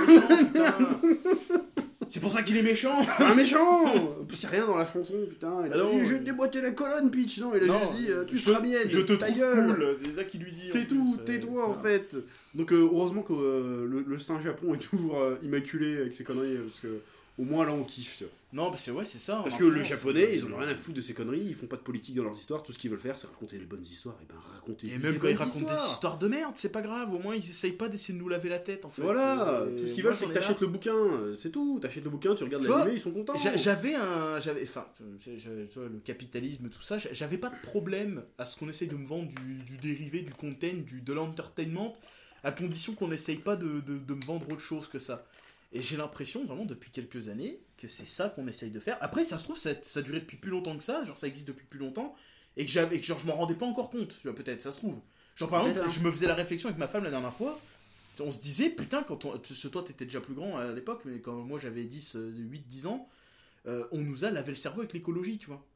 [2.09, 2.95] C'est pour ça qu'il est méchant.
[3.19, 3.93] un méchant
[4.33, 5.63] C'est rien dans la chanson, putain.
[5.67, 7.39] Il a Ah dit, je vais te déboîter la colonne, Peach.
[7.39, 8.87] Non, il a Non, juste dit, tu seras mienne.
[8.87, 9.67] Je te ta gueule.
[9.67, 9.97] cool.
[10.05, 10.69] C'est ça qu'il lui dit.
[10.71, 12.15] C'est tout, euh, tais-toi en fait.
[12.55, 16.57] Donc euh, heureusement que euh, le, le Saint Japon est toujours immaculé avec ses conneries,
[16.57, 17.01] parce que
[17.39, 18.23] au moins là on kiffe.
[18.57, 19.41] Non, parce que ouais, c'est ça.
[19.43, 21.45] Parce hein, que le japonais, c'est- ils en ont rien à foutre de ces conneries,
[21.45, 23.59] ils font pas de politique dans leurs histoires, tout ce qu'ils veulent faire c'est raconter
[23.59, 26.55] des bonnes histoires, et ben raconter Et même quand ils racontent des histoires de merde,
[26.57, 27.13] c'est pas grave.
[27.13, 29.03] Au moins, ils essayent pas d'essayer de nous laver la tête en fait.
[29.03, 32.11] Voilà, tout ce qu'ils veulent c'est que t'achètes le bouquin, euh, c'est tout, t'achètes le
[32.11, 33.37] bouquin, tu regardes l'animé, ils sont contents.
[33.37, 34.87] J'a- J'avais un, j'avais, enfin,
[35.27, 39.07] le capitalisme, tout ça, j'a- j'avais pas de problème à ce qu'on essaye de me
[39.07, 41.93] vendre du, du dérivé, du content, du, de l'entertainment,
[42.43, 45.27] à condition qu'on n'essaye pas de- de me vendre autre chose que ça.
[45.73, 48.97] Et j'ai l'impression, vraiment, depuis quelques années, que c'est ça qu'on essaye de faire.
[49.01, 51.27] Après, ça se trouve, ça, ça a duré depuis plus longtemps que ça, genre ça
[51.27, 52.15] existe depuis plus longtemps,
[52.57, 54.73] et que, j'avais, que genre, je m'en rendais pas encore compte, tu vois, peut-être, ça
[54.73, 54.99] se trouve.
[55.37, 55.93] Genre, par exemple, hein.
[55.93, 57.61] je me faisais la réflexion avec ma femme la dernière fois,
[58.21, 61.21] on se disait, putain, quand on, que toi, t'étais déjà plus grand à l'époque, mais
[61.21, 63.09] quand moi j'avais 10, 8, 10 ans,
[63.67, 65.67] euh, on nous a lavé le cerveau avec l'écologie, tu vois.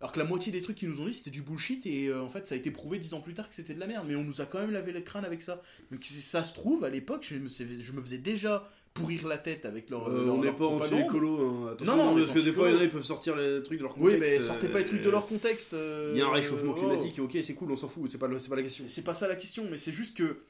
[0.00, 2.22] Alors que la moitié des trucs qu'ils nous ont dit c'était du bullshit et euh,
[2.22, 4.06] en fait ça a été prouvé dix ans plus tard que c'était de la merde,
[4.08, 5.62] mais on nous a quand même lavé le crâne avec ça.
[5.90, 9.88] Donc si ça se trouve, à l'époque, je me faisais déjà pourrir la tête avec
[9.90, 10.08] leur.
[10.08, 11.72] Euh, leur- on n'est pas anti-écolo, hein.
[11.72, 13.62] attention, Non, non, parce que des fois, il y en a, ils peuvent sortir les
[13.62, 14.40] trucs de leur Oui, contexte.
[14.40, 15.74] mais sortez pas les trucs de euh, leur contexte.
[15.74, 16.78] euh, Il y a un réchauffement oh.
[16.78, 18.84] climatique, ok, c'est cool, on s'en fout, c'est pas, pas la question.
[18.88, 20.44] C'est pas ça la question, mais c'est juste que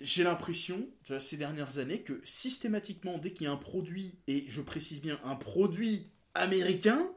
[0.00, 0.86] j'ai l'impression,
[1.20, 5.18] ces dernières années, que systématiquement, dès qu'il y a un produit, et je précise bien
[5.24, 7.10] un produit américain,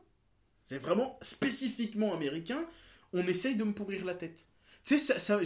[0.65, 2.65] c'est vraiment spécifiquement américain,
[3.13, 4.47] on essaye de me pourrir la tête.
[4.83, 5.39] Tu sais, ça,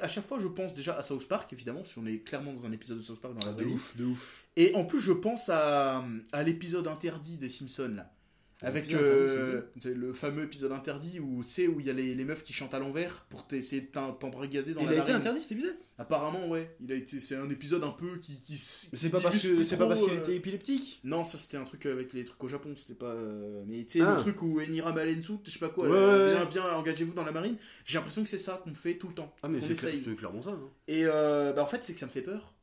[0.00, 2.66] à chaque fois, je pense déjà à South Park, évidemment, si on est clairement dans
[2.66, 3.74] un épisode de South Park dans la De vraie vie.
[3.74, 4.44] ouf, de ouf.
[4.56, 8.12] Et en plus, je pense à, à l'épisode interdit des Simpsons, là.
[8.62, 12.14] Avec L'épisode euh, c'est le fameux épisode interdit où sais où il y a les,
[12.14, 15.00] les meufs qui chantent à l'envers pour t'essayer de t'embrigader dans Il la a été
[15.02, 15.16] marine.
[15.16, 15.76] interdit cet épisode?
[15.98, 19.42] Apparemment ouais, il a été c'est un épisode un peu qui qui c'est pas, parce
[19.42, 21.00] que- c'est pas parce qu'il euh, était épileptique?
[21.04, 23.98] Non, ça c'était un truc avec les trucs au Japon, c'était pas euh, mais tu
[23.98, 24.12] sais Ah.
[24.14, 26.50] le truc où Enira Malensu, je sais pas quoi, Ouais, euh, ouais, viens ouais.
[26.70, 27.56] viens engagez-vous dans la marine.
[27.84, 29.34] J'ai l'impression que c'est ça qu'on fait tout le temps.
[29.42, 30.50] Ah, mais c'est c'est clairement ça.
[30.50, 30.70] hein.
[30.88, 32.54] Et euh, bah, en fait, c'est que ça me fait peur.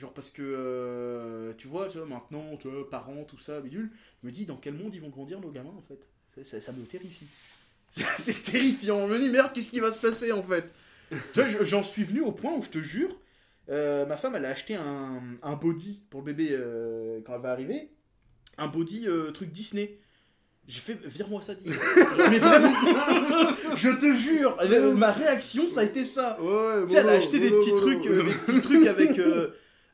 [0.00, 3.90] Genre parce que, euh, tu vois, tu vois, maintenant, tu vois, parents, tout ça, bidule,
[4.22, 6.00] je me dis dans quel monde ils vont grandir nos gamins en fait?
[6.34, 7.26] Ça, ça- ça me terrifie.
[8.18, 9.06] c'est terrifiant.
[9.08, 10.64] Je me dis merde, qu'est-ce qui va se passer en fait?
[11.10, 13.10] Tu vois, je- j'en suis venu au point où je te jure,
[13.68, 17.42] euh, ma femme elle a acheté un, un body pour le bébé euh, quand elle
[17.42, 17.90] va arriver,
[18.58, 19.98] un body euh, truc Disney.
[20.68, 21.76] J'ai fait, vire-moi ça, Disney.
[22.30, 22.72] Mais vraiment,
[23.76, 26.40] je te jure, le- ma réaction ça a été ça.
[26.40, 29.18] Ouais, Tu sais, elle a acheté des mollo, petits trucs, euh, des petits trucs avec,
[29.18, 29.48] euh,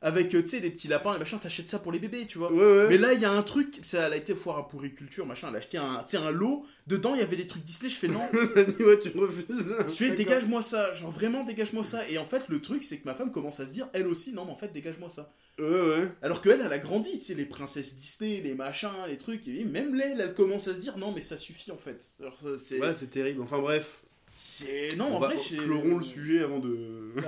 [0.07, 1.37] avec euh, tu sais, des petits lapins et machin.
[1.39, 2.53] T'achètes ça pour les bébés, tu vois.
[2.53, 2.89] Ouais, ouais.
[2.89, 5.49] Mais là, il y a un truc, ça, elle a été foire à pourriculture, machin.
[5.49, 6.65] Elle a acheté un, un lot.
[6.87, 7.91] Dedans, il y avait des trucs Disney.
[7.91, 8.21] Je fais non.
[8.55, 9.67] Elle ouais, tu refuses.
[9.89, 10.93] Je fais dégage-moi ça.
[10.95, 12.09] Genre vraiment, dégage-moi ça.
[12.09, 14.33] Et en fait, le truc, c'est que ma femme commence à se dire, elle aussi,
[14.33, 15.33] non, mais en fait, dégage-moi ça.
[15.59, 16.09] Ouais, ouais.
[16.23, 19.49] Alors qu'elle, elle a grandi, tu sais, les princesses Disney, les machins, les trucs.
[19.49, 22.13] Et même là, elle, elle commence à se dire, non, mais ça suffit en fait.
[22.21, 22.79] Alors, ça, c'est.
[22.81, 23.43] Ouais, c'est terrible.
[23.43, 24.06] Enfin bref,
[24.37, 26.77] c'est- Non, on en va vrai, clorons le sujet avant de.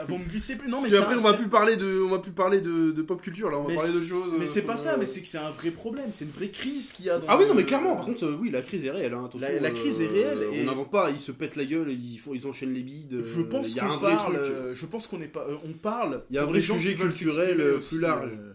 [0.01, 0.69] Avant de glisser plus.
[0.69, 3.21] Non, mais qu'après, on va plus parler de, on va plus parler de, de pop
[3.23, 4.35] culture là, on va Mais parler de c'est- choses.
[4.39, 6.51] Mais c'est euh, pas ça, mais c'est que c'est un vrai problème, c'est une vraie
[6.51, 8.61] crise qu'il y a dans Ah oui, non, mais clairement, par contre, euh, oui, la
[8.63, 9.15] crise est réelle.
[9.15, 11.57] Hein, attention, La- la crise est réelle euh, et- On n'invente pas, ils se pètent
[11.57, 13.23] la gueule, ils, font, ils enchaînent les bides.
[13.23, 14.75] Je pense qu'on parle, truc.
[14.75, 16.23] je pense qu'on n'est pas, euh, on parle.
[16.31, 18.31] Il y a un vrai sujet culturel, plus large.
[18.33, 18.53] euh,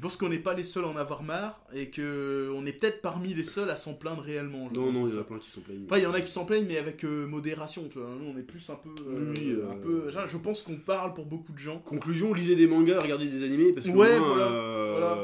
[0.00, 2.72] je pense qu'on n'est pas les seuls à en avoir marre et que on est
[2.72, 4.70] peut-être parmi les seuls à s'en plaindre réellement.
[4.72, 5.84] Non, non, il y en a plein qui sont plaignent.
[5.94, 8.08] Il y en a qui s'en plaignent, mais avec euh, modération, tu vois.
[8.18, 8.88] Nous, on est plus un peu.
[9.10, 11.76] euh, Oui, euh, un peu genre, je pense qu'on parle pour beaucoup de gens.
[11.80, 15.18] Conclusion, lisez des mangas, regardez des animés, parce que Ouais, au moins, voilà, voilà.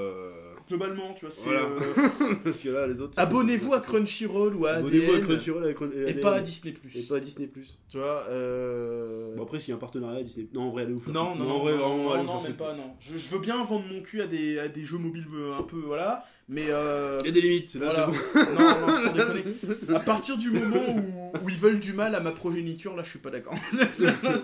[0.69, 1.31] Globalement, tu vois.
[1.35, 1.61] c'est, Voilà.
[1.63, 3.13] euh, Parce que là, les autres.
[3.15, 6.21] c'est- Abonnez-vous à Crunchyroll ou à Abonnez-vous à ADN, Crunchyroll et ADN.
[6.21, 6.75] pas à Disney+.
[6.95, 7.51] Et pas à Disney.
[7.89, 9.35] Tu vois, euh...
[9.37, 10.49] Bon, après, s'il y a un partenariat à Disney.
[10.53, 12.55] Non, en vrai, allez vous faire Non, non, non, en vrai, non, vraiment, non, même
[12.57, 12.95] pas, non.
[13.01, 15.63] Je, je veux bien vendre mon cul à des, à des jeux mobiles euh, un
[15.63, 17.75] peu, voilà, mais euh, Il y a des limites.
[17.77, 18.07] Là, voilà.
[18.55, 19.43] non, non, sans déconner.
[19.97, 23.11] À partir du moment où, où ils veulent du mal à ma progéniture, là, je
[23.11, 23.55] suis pas d'accord.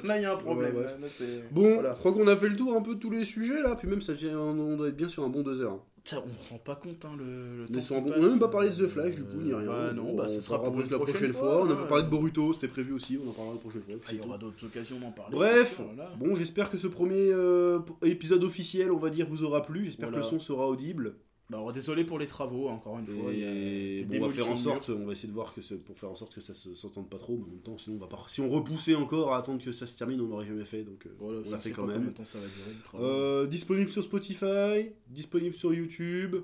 [0.04, 0.74] là, il y a un problème.
[0.74, 0.86] Ouais, ouais.
[1.00, 1.94] Là, c'est- Bon, Voilà.
[1.94, 3.74] je crois qu'on a fait le tour un peu de tous les sujets là.
[3.76, 5.78] Puis même, ça vient, on doit être bien sur un bon deux heures.
[6.04, 7.90] Ça, on se rend pas compte, hein, le, temps qui passe.
[7.92, 9.66] on a même pas parlé de The Flash du coup, ni Euh, rien.
[9.68, 11.62] bah, non, bah, on ce sera pour une la prochaine, fois.
[11.62, 11.76] On a hein.
[11.76, 13.94] pas parlé de Boruto, c'était prévu aussi, on en parlera la prochaine fois.
[14.06, 15.36] Ah, il y aura d'autres occasions d'en parler.
[15.36, 16.10] Bref, voilà.
[16.18, 19.84] bon, j'espère que ce premier euh, épisode officiel, on va dire, vous aura plu.
[19.84, 20.26] J'espère Voilà.
[20.26, 21.14] que le son sera audible.
[21.52, 23.30] Bah, alors, désolé pour les travaux, encore une fois.
[23.32, 25.98] Et bon, on va faire en sorte, on va essayer de voir que ce- pour
[25.98, 27.36] faire en sorte que ça se s'entende pas trop.
[27.36, 28.24] Mais en même temps, sinon on va pas.
[28.28, 30.82] Si on repoussait encore à attendre que ça se termine, on n'aurait jamais fait.
[30.82, 32.12] Donc euh, Voilà, on ça, l'a fait quand même.
[32.14, 33.04] temps ça va durer.
[33.04, 36.36] Euh, disponible sur Spotify, disponible sur YouTube.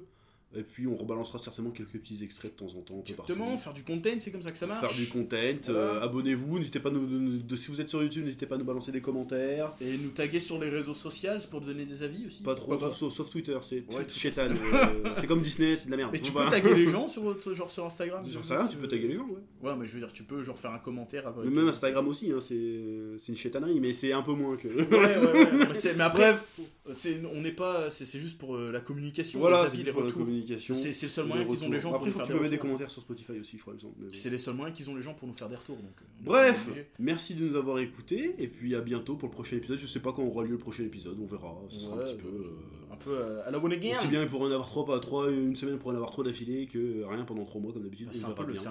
[0.56, 3.04] Et puis on rebalancera certainement quelques petits extraits de temps en temps.
[3.06, 4.80] Exactement, faire du content, c'est comme ça que ça marche.
[4.80, 5.36] Faire du content,
[5.68, 8.54] euh, abonnez-vous, n'hésitez pas à nous, de- de- si vous êtes sur YouTube, n'hésitez pas
[8.54, 9.74] à nous balancer des commentaires.
[9.82, 12.42] Et nous taguer sur les réseaux sociaux c'est pour donner des avis aussi.
[12.42, 14.48] Pas trop, sauf, sauf- sauf Twitter, c'est Ouais, chétan.
[14.48, 16.10] euh, c'est comme Disney, c'est de la merde.
[16.14, 17.22] Mais tu Faut peux taguer les gens sur,
[17.54, 19.68] genre sur Instagram Sur Instagram, tu peux taguer les gens, ouais.
[19.68, 21.44] Ouais, mais je veux dire, tu peux genre faire un commentaire avec.
[21.44, 24.68] Même Instagram aussi, hein, c'est une chétanerie, mais c'est un peu moins que.
[24.68, 25.68] Ouais, ouais, ouais.
[25.94, 26.48] mais, après, Bref,
[26.92, 27.90] c'est- on n'est pas.
[27.90, 30.26] C'est c'est juste pour euh, la communication, voilà, les avis, les retours.
[30.40, 30.74] Communication.
[30.74, 32.38] C'est c'est le seul les moyen qu'ils ont les gens pour nous faire tu des
[32.38, 32.70] peux mettre des retours.
[32.70, 33.94] commentaires sur Spotify aussi, je crois, il me semble.
[33.98, 34.10] mais bon.
[34.12, 35.76] C'est les seuls moyens qu'ils ont les gens pour nous faire des retours.
[35.76, 39.56] Donc, euh, Bref, merci de nous avoir écoutés, et puis à bientôt pour le prochain
[39.56, 39.78] épisode.
[39.78, 41.54] Je sais pas quand aura lieu le prochain épisode, on verra.
[41.68, 42.28] Ce sera un petit peu.
[42.28, 43.96] euh, un peu euh, à la again.
[43.98, 46.66] Aussi bien pour en avoir trois, pas trois, une semaine pour en avoir trois d'affilée
[46.66, 48.06] que rien pendant trois mois comme d'habitude.
[48.06, 48.66] Bah, C'est un, peu le- c'est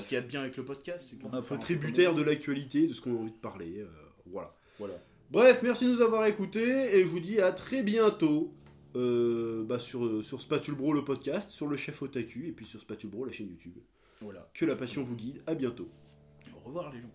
[0.00, 1.06] ce qu'il y a de bien avec le podcast.
[1.10, 3.84] c'est qu'on peu tributaire de l'actualité, de ce qu'on a envie de parler.
[4.26, 4.54] voilà.
[4.78, 4.94] Voilà.
[5.30, 8.52] Bref, merci de nous avoir écoutés et je vous dis à très bientôt
[8.96, 12.80] euh, bah, sur, sur Spatule Bro le podcast, sur le chef Otaku et puis sur
[12.80, 13.76] Spatule Bro la chaîne YouTube.
[14.20, 14.50] voilà.
[14.54, 15.88] Que la passion vous guide, à bientôt.
[16.56, 17.10] Au revoir les gens.